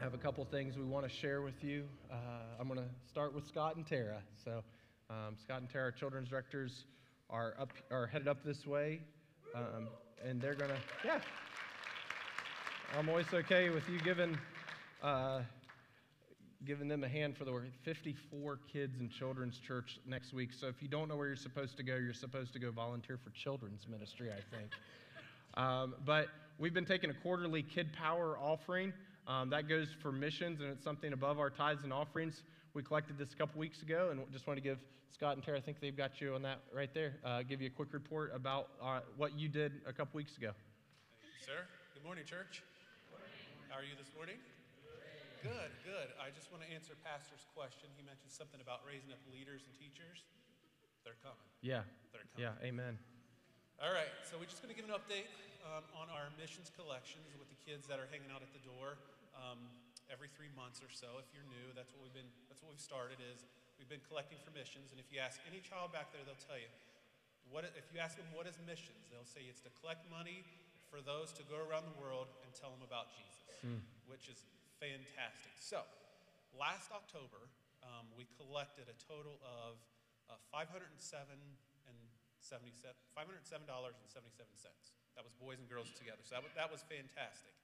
I 0.00 0.04
have 0.04 0.14
a 0.14 0.18
couple 0.18 0.44
things 0.46 0.78
we 0.78 0.84
want 0.84 1.06
to 1.06 1.14
share 1.14 1.42
with 1.42 1.62
you. 1.62 1.84
Uh, 2.10 2.16
I'm 2.58 2.68
going 2.68 2.80
to 2.80 2.88
start 3.06 3.34
with 3.34 3.46
Scott 3.46 3.76
and 3.76 3.86
Tara. 3.86 4.22
So, 4.44 4.62
um, 5.10 5.36
Scott 5.40 5.60
and 5.60 5.70
Tara, 5.70 5.92
children's 5.92 6.28
directors, 6.28 6.84
are 7.30 7.54
up 7.58 7.72
are 7.90 8.06
headed 8.06 8.28
up 8.28 8.44
this 8.44 8.66
way, 8.66 9.00
um, 9.54 9.88
and 10.24 10.40
they're 10.40 10.54
to 10.54 10.76
yeah. 11.04 11.20
I'm 12.96 13.08
always 13.08 13.26
okay 13.34 13.68
with 13.70 13.88
you 13.88 13.98
giving 14.00 14.38
uh, 15.02 15.40
giving 16.64 16.88
them 16.88 17.04
a 17.04 17.08
hand 17.08 17.36
for 17.36 17.44
the 17.44 17.52
work. 17.52 17.64
54 17.84 18.60
kids 18.72 19.00
in 19.00 19.08
children's 19.08 19.58
church 19.58 19.98
next 20.06 20.32
week. 20.32 20.52
So 20.52 20.66
if 20.68 20.82
you 20.82 20.88
don't 20.88 21.08
know 21.08 21.16
where 21.16 21.26
you're 21.26 21.36
supposed 21.36 21.76
to 21.76 21.82
go, 21.82 21.96
you're 21.96 22.12
supposed 22.12 22.52
to 22.54 22.58
go 22.58 22.70
volunteer 22.70 23.18
for 23.22 23.30
children's 23.30 23.86
ministry, 23.88 24.30
I 24.30 24.56
think. 24.56 24.70
um, 25.54 25.94
but 26.04 26.28
we've 26.58 26.74
been 26.74 26.86
taking 26.86 27.10
a 27.10 27.14
quarterly 27.14 27.62
Kid 27.62 27.92
Power 27.92 28.38
offering. 28.38 28.92
Um, 29.28 29.50
that 29.50 29.68
goes 29.68 29.88
for 30.00 30.12
missions, 30.12 30.60
and 30.60 30.70
it's 30.70 30.84
something 30.84 31.12
above 31.12 31.38
our 31.38 31.50
tithes 31.50 31.84
and 31.84 31.92
offerings. 31.92 32.42
We 32.76 32.84
collected 32.84 33.16
this 33.16 33.32
a 33.32 33.40
couple 33.40 33.56
weeks 33.56 33.80
ago, 33.80 34.12
and 34.12 34.20
just 34.28 34.44
want 34.44 34.60
to 34.60 34.60
give 34.60 34.76
Scott 35.08 35.32
and 35.32 35.40
Tara, 35.40 35.56
I 35.56 35.64
think 35.64 35.80
they've 35.80 35.96
got 35.96 36.20
you 36.20 36.36
on 36.36 36.44
that 36.44 36.60
right 36.76 36.92
there, 36.92 37.16
uh, 37.24 37.40
give 37.40 37.64
you 37.64 37.72
a 37.72 37.72
quick 37.72 37.88
report 37.96 38.36
about 38.36 38.68
uh, 38.84 39.00
what 39.16 39.32
you 39.32 39.48
did 39.48 39.80
a 39.88 39.96
couple 39.96 40.20
weeks 40.20 40.36
ago. 40.36 40.52
Sir, 41.40 41.64
good 41.96 42.04
morning, 42.04 42.28
church. 42.28 42.60
How 43.72 43.80
are 43.80 43.86
you 43.88 43.96
this 43.96 44.12
morning? 44.12 44.36
Good, 45.40 45.72
good. 45.88 46.12
I 46.20 46.28
just 46.36 46.52
want 46.52 46.68
to 46.68 46.70
answer 46.76 46.92
Pastor's 47.00 47.48
question. 47.56 47.88
He 47.96 48.04
mentioned 48.04 48.28
something 48.28 48.60
about 48.60 48.84
raising 48.84 49.08
up 49.08 49.24
leaders 49.32 49.64
and 49.64 49.72
teachers. 49.80 50.28
They're 51.00 51.16
coming. 51.24 51.48
Yeah. 51.64 51.80
They're 52.12 52.28
coming. 52.36 52.44
Yeah, 52.44 52.60
amen. 52.60 53.00
All 53.80 53.96
right, 53.96 54.12
so 54.28 54.36
we're 54.36 54.52
just 54.52 54.60
going 54.60 54.68
to 54.68 54.76
give 54.76 54.84
an 54.84 54.92
update 54.92 55.32
um, 55.64 55.80
on 55.96 56.12
our 56.12 56.28
missions 56.36 56.68
collections 56.76 57.40
with 57.40 57.48
the 57.48 57.56
kids 57.64 57.88
that 57.88 57.96
are 57.96 58.08
hanging 58.12 58.28
out 58.28 58.44
at 58.44 58.52
the 58.52 58.60
door 58.68 59.00
um, 59.32 59.64
every 60.12 60.30
three 60.32 60.50
months 60.54 60.82
or 60.82 60.90
so. 60.90 61.18
If 61.18 61.28
you're 61.34 61.46
new, 61.46 61.74
that's 61.74 61.90
what 61.94 62.06
we've 62.06 62.14
been. 62.16 62.30
That's 62.50 62.62
what 62.62 62.74
we've 62.74 62.82
started. 62.82 63.18
Is 63.22 63.44
we've 63.78 63.90
been 63.90 64.04
collecting 64.06 64.38
for 64.42 64.50
missions, 64.54 64.90
and 64.94 64.98
if 64.98 65.08
you 65.10 65.18
ask 65.18 65.38
any 65.46 65.62
child 65.62 65.90
back 65.94 66.10
there, 66.14 66.22
they'll 66.26 66.40
tell 66.40 66.58
you. 66.58 66.70
What 67.46 67.62
if 67.62 67.86
you 67.94 68.02
ask 68.02 68.18
them 68.18 68.26
what 68.34 68.50
is 68.50 68.58
missions? 68.66 69.06
They'll 69.06 69.28
say 69.28 69.46
it's 69.46 69.62
to 69.62 69.70
collect 69.78 70.02
money 70.10 70.42
for 70.90 70.98
those 70.98 71.30
to 71.38 71.46
go 71.46 71.62
around 71.62 71.86
the 71.86 71.94
world 71.94 72.26
and 72.42 72.50
tell 72.50 72.74
them 72.74 72.82
about 72.82 73.14
Jesus, 73.14 73.46
which 74.10 74.26
is 74.26 74.42
fantastic. 74.82 75.54
So, 75.62 75.86
last 76.58 76.90
October, 76.90 77.46
um, 77.86 78.10
we 78.18 78.26
collected 78.34 78.90
a 78.90 78.96
total 78.98 79.38
of 79.46 79.78
uh, 80.26 80.34
507 80.50 80.90
and 81.86 81.98
77 82.42 82.94
$507.77. 83.14 83.62
That 85.14 85.24
was 85.24 85.32
boys 85.40 85.56
and 85.62 85.70
girls 85.70 85.88
together. 85.96 86.20
So 86.26 86.36
that 86.36 86.44
was, 86.44 86.52
that 86.58 86.68
was 86.68 86.82
fantastic. 86.84 87.54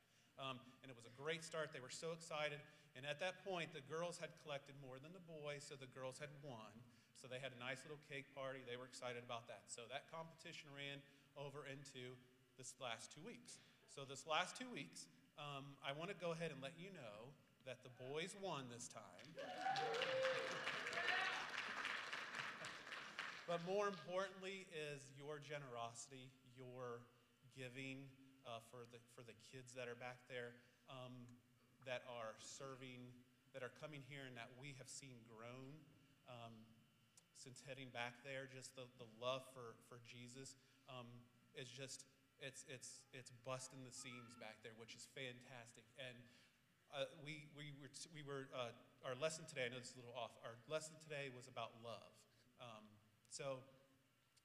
Um, 0.41 0.61
and 0.83 0.89
it 0.89 0.97
was 0.97 1.09
a 1.09 1.15
great 1.17 1.45
start. 1.45 1.73
They 1.73 1.83
were 1.83 1.93
so 1.93 2.13
excited. 2.13 2.61
And 2.97 3.09
at 3.09 3.21
that 3.25 3.41
point, 3.45 3.73
the 3.73 3.85
girls 3.89 4.21
had 4.21 4.33
collected 4.45 4.77
more 4.85 5.01
than 5.01 5.17
the 5.17 5.25
boys, 5.25 5.65
so 5.65 5.77
the 5.77 5.89
girls 5.97 6.21
had 6.21 6.33
won. 6.45 6.73
So 7.17 7.31
they 7.31 7.41
had 7.41 7.55
a 7.55 7.61
nice 7.63 7.81
little 7.87 8.03
cake 8.11 8.29
party. 8.35 8.61
They 8.67 8.77
were 8.77 8.89
excited 8.89 9.23
about 9.23 9.47
that. 9.49 9.71
So 9.71 9.87
that 9.89 10.11
competition 10.11 10.69
ran 10.75 11.01
over 11.39 11.65
into 11.65 12.19
this 12.59 12.75
last 12.83 13.15
two 13.15 13.25
weeks. 13.25 13.63
So 13.89 14.03
this 14.05 14.27
last 14.27 14.59
two 14.59 14.69
weeks, 14.69 15.07
um, 15.39 15.65
I 15.81 15.97
want 15.97 16.11
to 16.13 16.19
go 16.19 16.37
ahead 16.37 16.53
and 16.53 16.61
let 16.61 16.77
you 16.77 16.93
know 16.93 17.33
that 17.65 17.81
the 17.87 17.93
boys 18.11 18.35
won 18.43 18.67
this 18.69 18.91
time. 18.91 19.29
But 23.47 23.61
more 23.67 23.87
importantly 23.87 24.67
is 24.73 25.03
your 25.19 25.39
generosity, 25.39 26.31
your 26.57 27.05
giving 27.53 28.09
uh, 28.47 28.63
for, 28.71 28.85
the, 28.91 28.99
for 29.15 29.23
the 29.23 29.37
kids 29.47 29.75
that 29.75 29.87
are 29.87 29.99
back 29.99 30.19
there, 30.27 30.57
um, 30.91 31.15
that 31.87 32.07
are 32.07 32.35
serving, 32.39 33.11
that 33.55 33.63
are 33.63 33.75
coming 33.79 34.03
here 34.07 34.27
and 34.27 34.35
that 34.39 34.51
we 34.59 34.75
have 34.79 34.87
seen 34.87 35.19
grown 35.27 35.75
um, 36.31 36.55
since 37.35 37.63
heading 37.67 37.91
back 37.91 38.23
there. 38.23 38.47
Just 38.51 38.75
the, 38.79 38.87
the 39.03 39.09
love 39.19 39.43
for, 39.51 39.75
for 39.91 39.99
Jesus 40.07 40.55
um, 40.87 41.07
is 41.59 41.67
just, 41.71 42.07
it's, 42.39 42.67
it's, 42.71 43.03
it's 43.11 43.35
busting 43.43 43.83
the 43.83 43.95
seams 43.95 44.35
back 44.39 44.63
there, 44.63 44.75
which 44.79 44.95
is 44.95 45.07
fantastic. 45.15 45.87
And 45.99 46.19
uh, 46.93 47.09
we, 47.25 47.49
we 47.57 47.75
were, 47.81 47.91
we 48.15 48.23
were 48.23 48.47
uh, 48.53 48.75
our 49.03 49.19
lesson 49.19 49.43
today, 49.49 49.67
I 49.67 49.71
know 49.75 49.83
this 49.83 49.91
is 49.91 49.99
a 49.99 50.03
little 50.07 50.15
off, 50.15 50.35
our 50.47 50.55
lesson 50.71 50.95
today 51.03 51.35
was 51.35 51.51
about 51.51 51.75
love. 51.83 52.13
Um, 52.63 52.87
so 53.27 53.59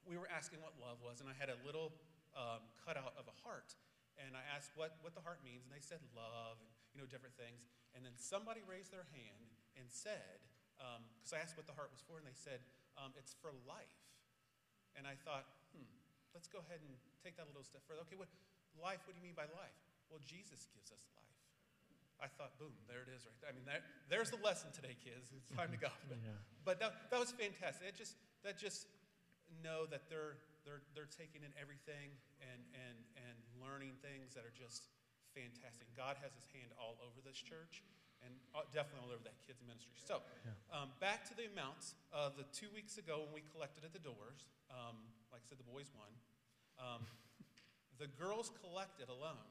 we 0.08 0.18
were 0.18 0.32
asking 0.32 0.66
what 0.66 0.74
love 0.82 0.98
was, 1.04 1.22
and 1.22 1.30
I 1.30 1.36
had 1.38 1.54
a 1.54 1.60
little 1.62 1.94
um, 2.34 2.66
cutout 2.82 3.14
of 3.20 3.30
a 3.30 3.36
heart. 3.46 3.76
And 4.18 4.34
I 4.34 4.42
asked 4.50 4.74
what, 4.74 4.98
what 5.06 5.14
the 5.14 5.22
heart 5.22 5.46
means, 5.46 5.66
and 5.66 5.72
they 5.72 5.84
said 5.84 6.02
love 6.18 6.58
and 6.58 6.70
you 6.94 6.98
know 6.98 7.08
different 7.08 7.38
things. 7.38 7.70
And 7.94 8.02
then 8.02 8.18
somebody 8.18 8.66
raised 8.66 8.90
their 8.90 9.06
hand 9.14 9.54
and 9.78 9.86
said, 9.94 10.42
because 11.22 11.34
I 11.34 11.42
asked 11.42 11.58
what 11.58 11.70
the 11.70 11.78
heart 11.78 11.94
was 11.94 12.02
for, 12.02 12.18
and 12.18 12.26
they 12.26 12.38
said 12.38 12.62
um, 12.98 13.14
it's 13.18 13.38
for 13.38 13.54
life. 13.66 14.02
And 14.98 15.06
I 15.06 15.14
thought, 15.22 15.46
hmm, 15.74 15.86
let's 16.34 16.50
go 16.50 16.62
ahead 16.66 16.82
and 16.82 16.94
take 17.22 17.38
that 17.38 17.46
a 17.46 17.54
little 17.54 17.66
step 17.66 17.86
further. 17.86 18.02
Okay, 18.10 18.18
what 18.18 18.30
life? 18.78 19.06
What 19.06 19.14
do 19.14 19.22
you 19.22 19.26
mean 19.26 19.38
by 19.38 19.46
life? 19.54 19.78
Well, 20.10 20.22
Jesus 20.26 20.66
gives 20.74 20.90
us 20.90 21.06
life. 21.14 21.38
I 22.18 22.26
thought, 22.26 22.58
boom, 22.58 22.74
there 22.90 23.06
it 23.06 23.14
is 23.14 23.30
right 23.30 23.38
there. 23.42 23.50
I 23.50 23.54
mean, 23.54 23.68
that, 23.70 23.86
there's 24.10 24.34
the 24.34 24.42
lesson 24.42 24.74
today, 24.74 24.98
kids. 24.98 25.30
It's 25.30 25.54
time 25.54 25.70
to 25.70 25.78
go. 25.78 25.94
Yeah. 26.10 26.34
But 26.66 26.82
that, 26.82 27.14
that 27.14 27.20
was 27.22 27.32
fantastic. 27.32 27.94
It 27.94 27.96
just, 27.96 28.18
that 28.44 28.58
just 28.58 28.90
know 29.64 29.86
that 29.88 30.10
they're, 30.10 30.42
they're, 30.66 30.84
they're 30.98 31.08
taking 31.08 31.46
in 31.46 31.54
everything 31.56 32.12
and, 32.44 32.60
and, 32.74 32.98
and 33.16 33.38
learning 33.62 33.98
things 34.02 34.34
that 34.34 34.46
are 34.46 34.56
just 34.56 34.90
fantastic. 35.34 35.90
God 35.94 36.18
has 36.22 36.34
his 36.34 36.46
hand 36.50 36.74
all 36.78 36.98
over 37.04 37.22
this 37.22 37.38
church 37.38 37.86
and 38.26 38.34
uh, 38.58 38.66
definitely 38.74 39.06
all 39.06 39.14
over 39.14 39.22
that 39.22 39.38
kids 39.46 39.62
ministry. 39.62 39.94
So, 40.02 40.26
um, 40.74 40.90
back 40.98 41.22
to 41.30 41.38
the 41.38 41.46
amounts 41.46 41.94
of 42.10 42.34
the 42.34 42.46
two 42.50 42.70
weeks 42.74 42.98
ago 42.98 43.22
when 43.26 43.42
we 43.42 43.44
collected 43.54 43.86
at 43.86 43.94
the 43.94 44.02
doors. 44.02 44.50
Um, 44.74 44.98
like 45.30 45.46
I 45.46 45.48
said, 45.48 45.62
the 45.62 45.70
boys 45.70 45.94
won. 45.94 46.10
Um, 46.82 47.06
the 48.02 48.10
girls 48.18 48.50
collected 48.62 49.10
alone 49.10 49.46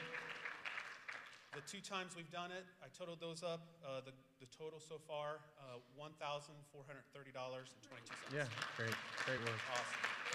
The 1.55 1.61
two 1.69 1.81
times 1.85 2.17
we've 2.17 2.31
done 2.33 2.51
it, 2.51 2.65
I 2.83 2.89
totaled 2.97 3.21
those 3.21 3.43
up. 3.45 3.69
Uh, 3.85 4.01
the, 4.01 4.13
the 4.41 4.47
total 4.57 4.81
so 4.81 4.99
far, 5.07 5.39
uh, 5.61 5.77
$1,430.22. 6.01 8.35
Yeah. 8.35 8.47
Great. 8.77 8.95
Great 9.27 9.39
work. 9.45 9.61
Awesome. 9.71 9.85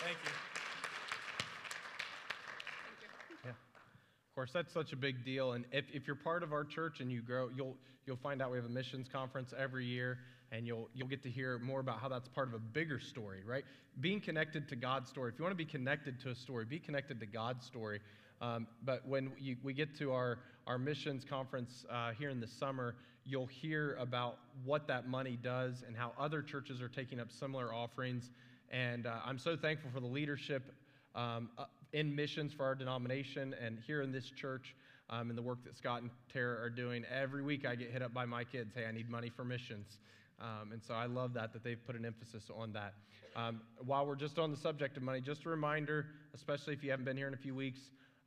Thank 0.05 0.17
you. 0.23 0.31
Yeah. 3.43 3.51
Of 3.51 3.55
course, 4.37 4.51
that's 4.53 4.71
such 4.71 4.93
a 4.93 4.95
big 4.95 5.25
deal. 5.25 5.53
And 5.53 5.65
if, 5.71 5.85
if 5.91 6.05
you're 6.05 6.15
part 6.15 6.43
of 6.43 6.53
our 6.53 6.63
church 6.63 6.99
and 6.99 7.11
you 7.11 7.23
grow, 7.23 7.49
you'll, 7.55 7.75
you'll 8.05 8.17
find 8.17 8.39
out 8.39 8.51
we 8.51 8.57
have 8.57 8.67
a 8.67 8.69
missions 8.69 9.07
conference 9.11 9.51
every 9.57 9.83
year, 9.83 10.19
and 10.51 10.67
you'll, 10.67 10.89
you'll 10.93 11.07
get 11.07 11.23
to 11.23 11.29
hear 11.31 11.57
more 11.57 11.79
about 11.79 11.99
how 11.99 12.07
that's 12.07 12.27
part 12.29 12.47
of 12.47 12.53
a 12.53 12.59
bigger 12.59 12.99
story, 12.99 13.39
right? 13.43 13.63
Being 13.99 14.21
connected 14.21 14.69
to 14.69 14.75
God's 14.75 15.09
story. 15.09 15.31
If 15.31 15.39
you 15.39 15.43
want 15.43 15.53
to 15.53 15.65
be 15.65 15.65
connected 15.65 16.19
to 16.19 16.29
a 16.29 16.35
story, 16.35 16.65
be 16.65 16.77
connected 16.77 17.19
to 17.19 17.25
God's 17.25 17.65
story. 17.65 17.99
Um, 18.39 18.67
but 18.85 19.07
when 19.07 19.31
you, 19.39 19.55
we 19.63 19.73
get 19.73 19.97
to 19.97 20.11
our, 20.11 20.37
our 20.67 20.77
missions 20.77 21.25
conference 21.27 21.83
uh, 21.89 22.11
here 22.11 22.29
in 22.29 22.39
the 22.39 22.47
summer, 22.47 22.93
you'll 23.25 23.47
hear 23.47 23.97
about 23.99 24.37
what 24.63 24.87
that 24.87 25.07
money 25.07 25.39
does 25.41 25.83
and 25.87 25.97
how 25.97 26.11
other 26.19 26.43
churches 26.43 26.79
are 26.79 26.89
taking 26.89 27.19
up 27.19 27.31
similar 27.31 27.73
offerings. 27.73 28.29
And 28.69 29.07
uh, 29.07 29.15
I'm 29.25 29.39
so 29.39 29.57
thankful 29.57 29.89
for 29.91 29.99
the 29.99 30.05
leadership 30.05 30.61
um, 31.15 31.49
uh, 31.57 31.65
in 31.93 32.15
missions 32.15 32.53
for 32.53 32.65
our 32.65 32.75
denomination 32.75 33.55
and 33.63 33.79
here 33.85 34.01
in 34.01 34.11
this 34.11 34.29
church 34.29 34.75
um, 35.09 35.29
and 35.29 35.37
the 35.37 35.41
work 35.41 35.63
that 35.63 35.77
Scott 35.77 36.01
and 36.01 36.11
Tara 36.31 36.61
are 36.61 36.69
doing. 36.69 37.05
Every 37.05 37.41
week 37.41 37.65
I 37.65 37.75
get 37.75 37.91
hit 37.91 38.01
up 38.01 38.13
by 38.13 38.25
my 38.25 38.43
kids, 38.43 38.73
hey, 38.75 38.85
I 38.85 38.91
need 38.91 39.09
money 39.09 39.29
for 39.29 39.43
missions. 39.43 39.99
Um, 40.39 40.71
and 40.71 40.83
so 40.83 40.93
I 40.93 41.05
love 41.05 41.33
that, 41.33 41.53
that 41.53 41.63
they've 41.63 41.83
put 41.85 41.95
an 41.95 42.05
emphasis 42.05 42.51
on 42.55 42.73
that. 42.73 42.93
Um, 43.35 43.61
while 43.85 44.05
we're 44.05 44.15
just 44.15 44.39
on 44.39 44.51
the 44.51 44.57
subject 44.57 44.97
of 44.97 45.03
money, 45.03 45.21
just 45.21 45.45
a 45.45 45.49
reminder, 45.49 46.07
especially 46.33 46.73
if 46.73 46.83
you 46.83 46.91
haven't 46.91 47.05
been 47.05 47.17
here 47.17 47.27
in 47.27 47.33
a 47.33 47.37
few 47.37 47.55
weeks, 47.55 47.79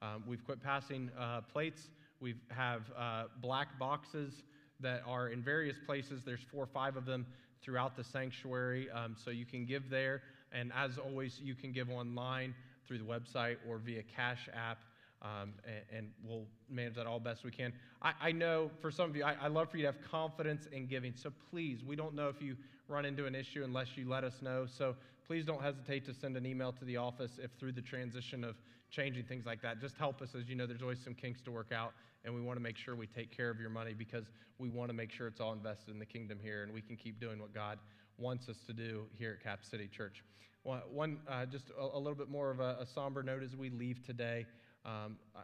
um, 0.02 0.24
we've 0.26 0.44
quit 0.44 0.62
passing 0.62 1.10
uh, 1.18 1.42
plates. 1.42 1.90
We 2.20 2.34
have 2.48 2.82
uh, 2.96 3.24
black 3.40 3.78
boxes 3.78 4.42
that 4.80 5.02
are 5.06 5.28
in 5.28 5.42
various 5.42 5.76
places. 5.86 6.22
There's 6.24 6.40
four 6.50 6.64
or 6.64 6.68
five 6.68 6.96
of 6.96 7.04
them 7.04 7.26
throughout 7.62 7.96
the 7.96 8.04
sanctuary, 8.04 8.90
um, 8.90 9.14
so 9.22 9.30
you 9.30 9.44
can 9.44 9.66
give 9.66 9.90
there. 9.90 10.22
And 10.52 10.72
as 10.74 10.98
always, 10.98 11.38
you 11.42 11.54
can 11.54 11.72
give 11.72 11.90
online 11.90 12.54
through 12.90 12.98
the 12.98 13.04
website 13.04 13.56
or 13.68 13.78
via 13.78 14.02
Cash 14.02 14.48
App, 14.52 14.78
um, 15.22 15.52
and, 15.64 15.98
and, 15.98 16.10
we'll 16.24 16.46
manage 16.68 16.96
that 16.96 17.06
all 17.06 17.20
best 17.20 17.44
we 17.44 17.52
can. 17.52 17.72
I, 18.02 18.14
I 18.20 18.32
know 18.32 18.68
for 18.80 18.90
some 18.90 19.08
of 19.08 19.14
you, 19.14 19.22
I, 19.22 19.36
I, 19.40 19.46
love 19.46 19.70
for 19.70 19.76
you 19.76 19.84
to 19.84 19.92
have 19.92 20.10
confidence 20.10 20.66
in 20.72 20.86
giving. 20.86 21.12
So 21.14 21.30
please, 21.50 21.84
we 21.84 21.94
don't 21.94 22.14
know 22.14 22.28
if 22.28 22.42
you 22.42 22.56
run 22.88 23.04
into 23.04 23.26
an 23.26 23.34
issue 23.36 23.62
unless 23.62 23.96
you 23.96 24.08
let 24.08 24.24
us 24.24 24.42
know. 24.42 24.66
So 24.66 24.96
please 25.24 25.44
don't 25.44 25.62
hesitate 25.62 26.04
to 26.06 26.14
send 26.14 26.36
an 26.36 26.46
email 26.46 26.72
to 26.72 26.84
the 26.84 26.96
office 26.96 27.38
if 27.40 27.52
through 27.60 27.72
the 27.72 27.82
transition 27.82 28.42
of 28.42 28.56
changing 28.90 29.24
things 29.24 29.46
like 29.46 29.62
that. 29.62 29.80
Just 29.80 29.96
help 29.96 30.20
us 30.20 30.30
as 30.34 30.48
you 30.48 30.56
know 30.56 30.66
there's 30.66 30.82
always 30.82 30.98
some 31.04 31.14
kinks 31.14 31.40
to 31.42 31.52
work 31.52 31.70
out, 31.70 31.92
and 32.24 32.34
we 32.34 32.40
want 32.40 32.56
to 32.56 32.62
make 32.62 32.76
sure 32.76 32.96
we 32.96 33.06
take 33.06 33.30
care 33.30 33.50
of 33.50 33.60
your 33.60 33.70
money 33.70 33.92
because 33.92 34.24
we 34.58 34.68
want 34.68 34.88
to 34.88 34.94
make 34.94 35.12
sure 35.12 35.28
it's 35.28 35.40
all 35.40 35.52
invested 35.52 35.92
in 35.92 36.00
the 36.00 36.06
kingdom 36.06 36.38
here 36.42 36.64
and 36.64 36.72
we 36.72 36.80
can 36.80 36.96
keep 36.96 37.20
doing 37.20 37.38
what 37.38 37.54
God 37.54 37.78
wants 38.18 38.48
us 38.48 38.56
to 38.66 38.72
do 38.72 39.04
here 39.16 39.36
at 39.38 39.44
Cap 39.44 39.60
City 39.64 39.86
Church. 39.86 40.24
One, 40.62 41.18
uh, 41.26 41.46
just 41.46 41.70
a, 41.70 41.96
a, 41.96 41.98
little 41.98 42.14
bit 42.14 42.28
more 42.28 42.50
of 42.50 42.60
a, 42.60 42.76
a, 42.80 42.86
somber 42.86 43.22
note 43.22 43.42
as 43.42 43.56
we 43.56 43.70
leave 43.70 44.04
today. 44.04 44.44
Um, 44.84 45.16
I, 45.34 45.40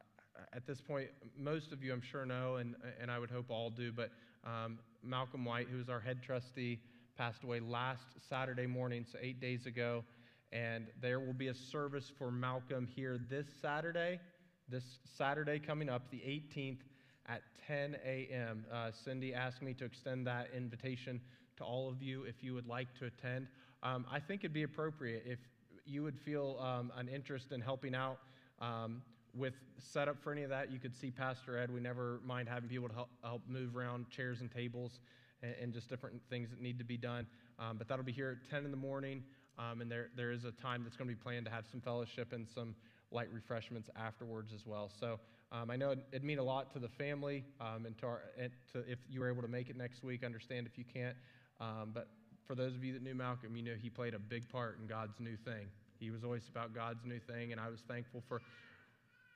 at 0.53 0.67
this 0.67 0.81
point, 0.81 1.09
most 1.39 1.73
of 1.73 1.83
you 1.83 1.93
I'm 1.93 2.03
sure 2.03 2.27
know, 2.27 2.57
and, 2.57 2.75
and 3.01 3.11
I 3.11 3.19
would 3.19 3.31
hope 3.31 3.47
all 3.51 3.71
do, 3.71 3.93
but 3.93 4.11
um, 4.45 4.79
Malcolm 5.03 5.45
White, 5.45 5.69
who 5.69 5.81
is 5.81 5.89
our 5.89 6.01
head 6.01 6.23
trustee, 6.23 6.79
passed 7.17 7.45
away 7.45 7.61
last 7.61 8.05
Saturday 8.29 8.67
morning, 8.67 9.07
so 9.11 9.19
eight 9.23 9.41
days 9.41 9.65
ago. 9.65 10.05
And 10.53 10.87
there 11.01 11.19
will 11.19 11.33
be 11.33 11.49
a 11.49 11.55
service 11.55 12.13
for 12.19 12.31
Malcolm 12.31 12.87
here 12.87 13.19
this 13.31 13.47
Saturday, 13.61 14.21
this 14.69 14.85
Saturday 15.17 15.59
coming 15.59 15.89
up, 15.89 16.11
the 16.11 16.19
18th 16.19 16.81
at 17.27 17.43
10 17.67 17.97
a.m. 18.05 18.65
Uh, 18.73 18.91
Cindy 18.93 19.35
asked 19.35 19.63
me 19.63 19.75
to 19.75 19.85
extend 19.85 20.27
that 20.27 20.49
invitation 20.55 21.21
to 21.57 21.65
all 21.65 21.89
of 21.89 22.03
you 22.03 22.25
if 22.25 22.43
you 22.43 22.55
would 22.55 22.67
like 22.67 22.89
to 22.99 23.07
attend. 23.07 23.49
Um, 23.87 24.05
I 24.11 24.19
think 24.19 24.41
it'd 24.41 24.53
be 24.53 24.65
appropriate 24.65 25.23
if 25.27 25.39
you 25.85 26.03
would 26.03 26.19
feel 26.19 26.59
um, 26.61 26.91
an 26.97 27.09
interest 27.09 27.53
in 27.53 27.61
helping 27.61 27.95
out 27.95 28.19
um, 28.61 29.01
with 29.33 29.55
setup 29.79 30.21
for 30.21 30.33
any 30.33 30.43
of 30.43 30.51
that. 30.51 30.73
You 30.73 30.81
could 30.81 30.95
see 30.95 31.13
Pastor 31.13 31.57
Ed. 31.57 31.71
We 31.71 31.79
never 31.79 32.21
mind 32.25 32.49
having 32.49 32.69
people 32.69 32.89
to 32.89 32.95
help, 32.95 33.11
help 33.23 33.43
move 33.47 33.77
around 33.77 34.11
chairs 34.11 34.41
and 34.41 34.51
tables 34.51 34.99
and, 35.41 35.55
and, 35.63 35.73
just 35.73 35.89
different 35.89 36.21
things 36.29 36.51
that 36.51 36.61
need 36.61 36.79
to 36.79 36.85
be 36.85 36.97
done. 36.97 37.27
Um, 37.61 37.77
but 37.77 37.87
that'll 37.87 38.05
be 38.05 38.11
here 38.11 38.41
at 38.43 38.51
10 38.51 38.65
in 38.65 38.73
the 38.73 38.77
morning. 38.77 39.23
Um, 39.57 39.81
and 39.81 39.91
there, 39.91 40.09
there 40.17 40.33
is 40.33 40.45
a 40.45 40.53
time 40.53 40.83
that's 40.83 40.97
going 40.97 41.09
to 41.09 41.15
be 41.15 41.23
planned 41.23 41.45
to 41.47 41.53
have 41.53 41.67
some 41.71 41.81
fellowship 41.81 42.33
and 42.33 42.49
some 42.49 42.75
light 43.13 43.29
refreshments 43.33 43.89
afterwards 43.95 44.53
as 44.53 44.67
well. 44.67 44.91
So 44.99 45.21
um, 45.53 45.71
I 45.71 45.77
know 45.77 45.91
it, 45.91 46.01
would 46.13 46.25
mean 46.25 46.39
a 46.39 46.45
lot 46.45 46.73
to 46.73 46.81
the 46.81 46.89
family 46.89 47.45
um, 47.61 47.87
and, 47.87 47.97
to 47.99 48.07
our, 48.07 48.23
and 48.37 48.51
to 48.73 48.81
if 48.91 48.99
you 49.09 49.21
were 49.21 49.31
able 49.31 49.43
to 49.43 49.49
make 49.49 49.71
it 49.71 49.77
next 49.77 50.03
week. 50.03 50.25
Understand 50.25 50.67
if 50.67 50.77
you 50.77 50.85
can't. 50.93 51.17
Um, 51.61 51.93
but 51.95 52.09
for 52.47 52.55
those 52.55 52.75
of 52.75 52.85
you 52.85 52.93
that 52.93 53.03
knew 53.03 53.15
Malcolm, 53.15 53.57
you 53.57 53.63
know 53.63 53.75
he 53.81 53.91
played 53.91 54.15
a 54.15 54.19
big 54.19 54.49
part 54.49 54.79
in 54.81 54.87
God's 54.87 55.19
new 55.19 55.37
thing. 55.45 55.67
He 55.99 56.11
was 56.11 56.25
always 56.25 56.49
about 56.49 56.75
God's 56.75 57.05
new 57.05 57.19
thing, 57.19 57.53
and 57.53 57.61
I 57.61 57.69
was 57.69 57.81
thankful 57.89 58.23
for, 58.29 58.41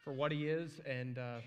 for 0.04 0.12
what 0.12 0.30
he 0.30 0.48
is 0.48 0.80
and 0.86 1.18
uh, 1.18 1.38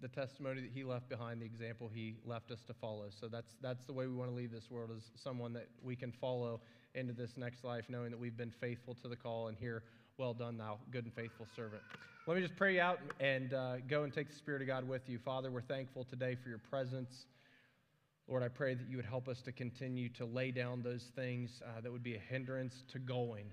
the 0.00 0.08
testimony 0.08 0.62
that 0.62 0.70
he 0.72 0.82
left 0.82 1.08
behind, 1.08 1.42
the 1.42 1.46
example 1.46 1.90
he 1.92 2.16
left 2.24 2.50
us 2.50 2.60
to 2.66 2.74
follow. 2.74 3.06
So 3.20 3.28
that's, 3.28 3.54
that's 3.60 3.84
the 3.84 3.92
way 3.92 4.06
we 4.06 4.14
want 4.14 4.30
to 4.30 4.36
leave 4.36 4.50
this 4.50 4.70
world 4.70 4.90
as 4.96 5.02
someone 5.22 5.52
that 5.52 5.68
we 5.82 5.94
can 5.94 6.12
follow 6.12 6.60
into 6.94 7.12
this 7.12 7.36
next 7.36 7.64
life, 7.64 7.84
knowing 7.88 8.10
that 8.10 8.18
we've 8.18 8.36
been 8.36 8.52
faithful 8.60 8.96
to 9.02 9.08
the 9.08 9.16
call 9.16 9.48
and 9.48 9.56
hear, 9.58 9.82
well 10.18 10.34
done, 10.34 10.56
thou 10.56 10.78
good 10.90 11.04
and 11.04 11.14
faithful 11.14 11.46
servant. 11.54 11.82
Let 12.26 12.36
me 12.36 12.42
just 12.42 12.56
pray 12.56 12.80
out 12.80 12.98
and 13.20 13.54
uh, 13.54 13.76
go 13.88 14.04
and 14.04 14.12
take 14.12 14.28
the 14.28 14.36
Spirit 14.36 14.62
of 14.62 14.68
God 14.68 14.88
with 14.88 15.08
you. 15.08 15.18
Father, 15.18 15.50
we're 15.50 15.60
thankful 15.60 16.04
today 16.04 16.36
for 16.42 16.48
your 16.48 16.58
presence. 16.58 17.26
Lord, 18.30 18.44
I 18.44 18.48
pray 18.48 18.74
that 18.74 18.88
you 18.88 18.96
would 18.96 19.06
help 19.06 19.26
us 19.26 19.42
to 19.42 19.50
continue 19.50 20.08
to 20.10 20.24
lay 20.24 20.52
down 20.52 20.82
those 20.82 21.10
things 21.16 21.60
uh, 21.66 21.80
that 21.80 21.90
would 21.90 22.04
be 22.04 22.14
a 22.14 22.20
hindrance 22.20 22.84
to 22.92 23.00
going. 23.00 23.46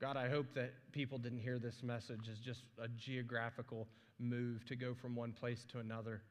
God, 0.00 0.16
I 0.16 0.28
hope 0.28 0.46
that 0.54 0.72
people 0.92 1.18
didn't 1.18 1.40
hear 1.40 1.58
this 1.58 1.82
message 1.82 2.28
as 2.30 2.38
just 2.38 2.62
a 2.80 2.86
geographical 2.86 3.88
move 4.20 4.64
to 4.66 4.76
go 4.76 4.94
from 4.94 5.16
one 5.16 5.32
place 5.32 5.66
to 5.72 5.80
another. 5.80 6.22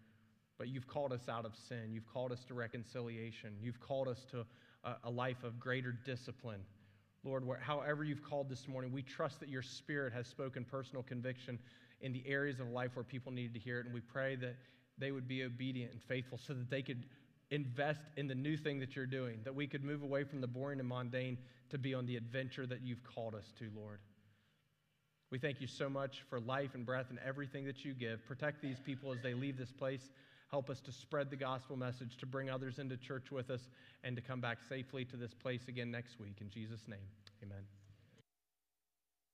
But 0.58 0.70
you've 0.70 0.88
called 0.88 1.12
us 1.12 1.28
out 1.28 1.44
of 1.44 1.52
sin. 1.68 1.90
You've 1.92 2.08
called 2.08 2.32
us 2.32 2.46
to 2.46 2.54
reconciliation. 2.54 3.56
You've 3.62 3.82
called 3.82 4.08
us 4.08 4.26
to 4.32 4.46
a, 4.86 4.96
a 5.04 5.10
life 5.10 5.44
of 5.44 5.60
greater 5.60 5.92
discipline. 5.92 6.62
Lord, 7.26 7.44
however 7.60 8.06
you've 8.06 8.24
called 8.24 8.48
this 8.48 8.70
morning, 8.70 8.94
we 8.94 9.02
trust 9.02 9.42
that 9.42 9.50
your 9.50 9.64
spirit 9.64 10.14
has 10.14 10.28
spoken 10.28 10.64
personal 10.64 11.04
conviction 11.04 11.60
in 12.00 12.14
the 12.14 12.24
areas 12.26 12.62
of 12.62 12.70
life 12.70 12.92
where 12.94 13.04
people 13.04 13.34
needed 13.34 13.54
to 13.56 13.60
hear 13.60 13.82
it. 13.82 13.86
And 13.86 13.94
we 13.94 14.00
pray 14.02 14.38
that 14.38 14.56
they 14.98 15.12
would 15.12 15.28
be 15.28 15.44
obedient 15.44 15.92
and 15.92 16.02
faithful 16.02 16.38
so 16.38 16.54
that 16.54 16.70
they 16.70 16.82
could 16.82 17.04
invest 17.54 18.02
in 18.18 18.28
the 18.28 18.36
new 18.36 18.58
thing 18.58 18.80
that 18.80 18.96
you're 18.96 19.06
doing, 19.06 19.40
that 19.44 19.54
we 19.54 19.68
could 19.68 19.84
move 19.84 20.02
away 20.02 20.24
from 20.24 20.42
the 20.42 20.48
boring 20.48 20.80
and 20.80 20.90
mundane 20.90 21.38
to 21.70 21.78
be 21.78 21.94
on 21.94 22.06
the 22.06 22.18
adventure 22.18 22.66
that 22.66 22.82
you've 22.82 23.04
called 23.04 23.36
us 23.36 23.54
to, 23.60 23.70
Lord. 23.76 24.00
We 25.32 25.40
thank 25.40 25.62
you 25.62 25.68
so 25.68 25.90
much 25.90 26.24
for 26.30 26.40
life 26.40 26.72
and 26.74 26.86
breath 26.86 27.08
and 27.10 27.20
everything 27.26 27.66
that 27.66 27.86
you 27.86 27.94
give. 27.94 28.26
Protect 28.26 28.62
these 28.62 28.80
people 28.80 29.12
as 29.12 29.22
they 29.22 29.34
leave 29.34 29.58
this 29.58 29.72
place. 29.72 30.10
Help 30.50 30.70
us 30.70 30.80
to 30.82 30.92
spread 30.92 31.30
the 31.30 31.36
gospel 31.36 31.76
message, 31.76 32.18
to 32.18 32.26
bring 32.26 32.50
others 32.50 32.78
into 32.78 32.98
church 32.98 33.32
with 33.32 33.50
us, 33.50 33.70
and 34.04 34.16
to 34.16 34.22
come 34.22 34.42
back 34.42 34.60
safely 34.68 35.06
to 35.06 35.18
this 35.18 35.34
place 35.34 35.68
again 35.68 35.90
next 35.90 36.20
week. 36.20 36.38
In 36.42 36.50
Jesus' 36.50 36.88
name, 36.88 37.08
amen. 37.44 37.83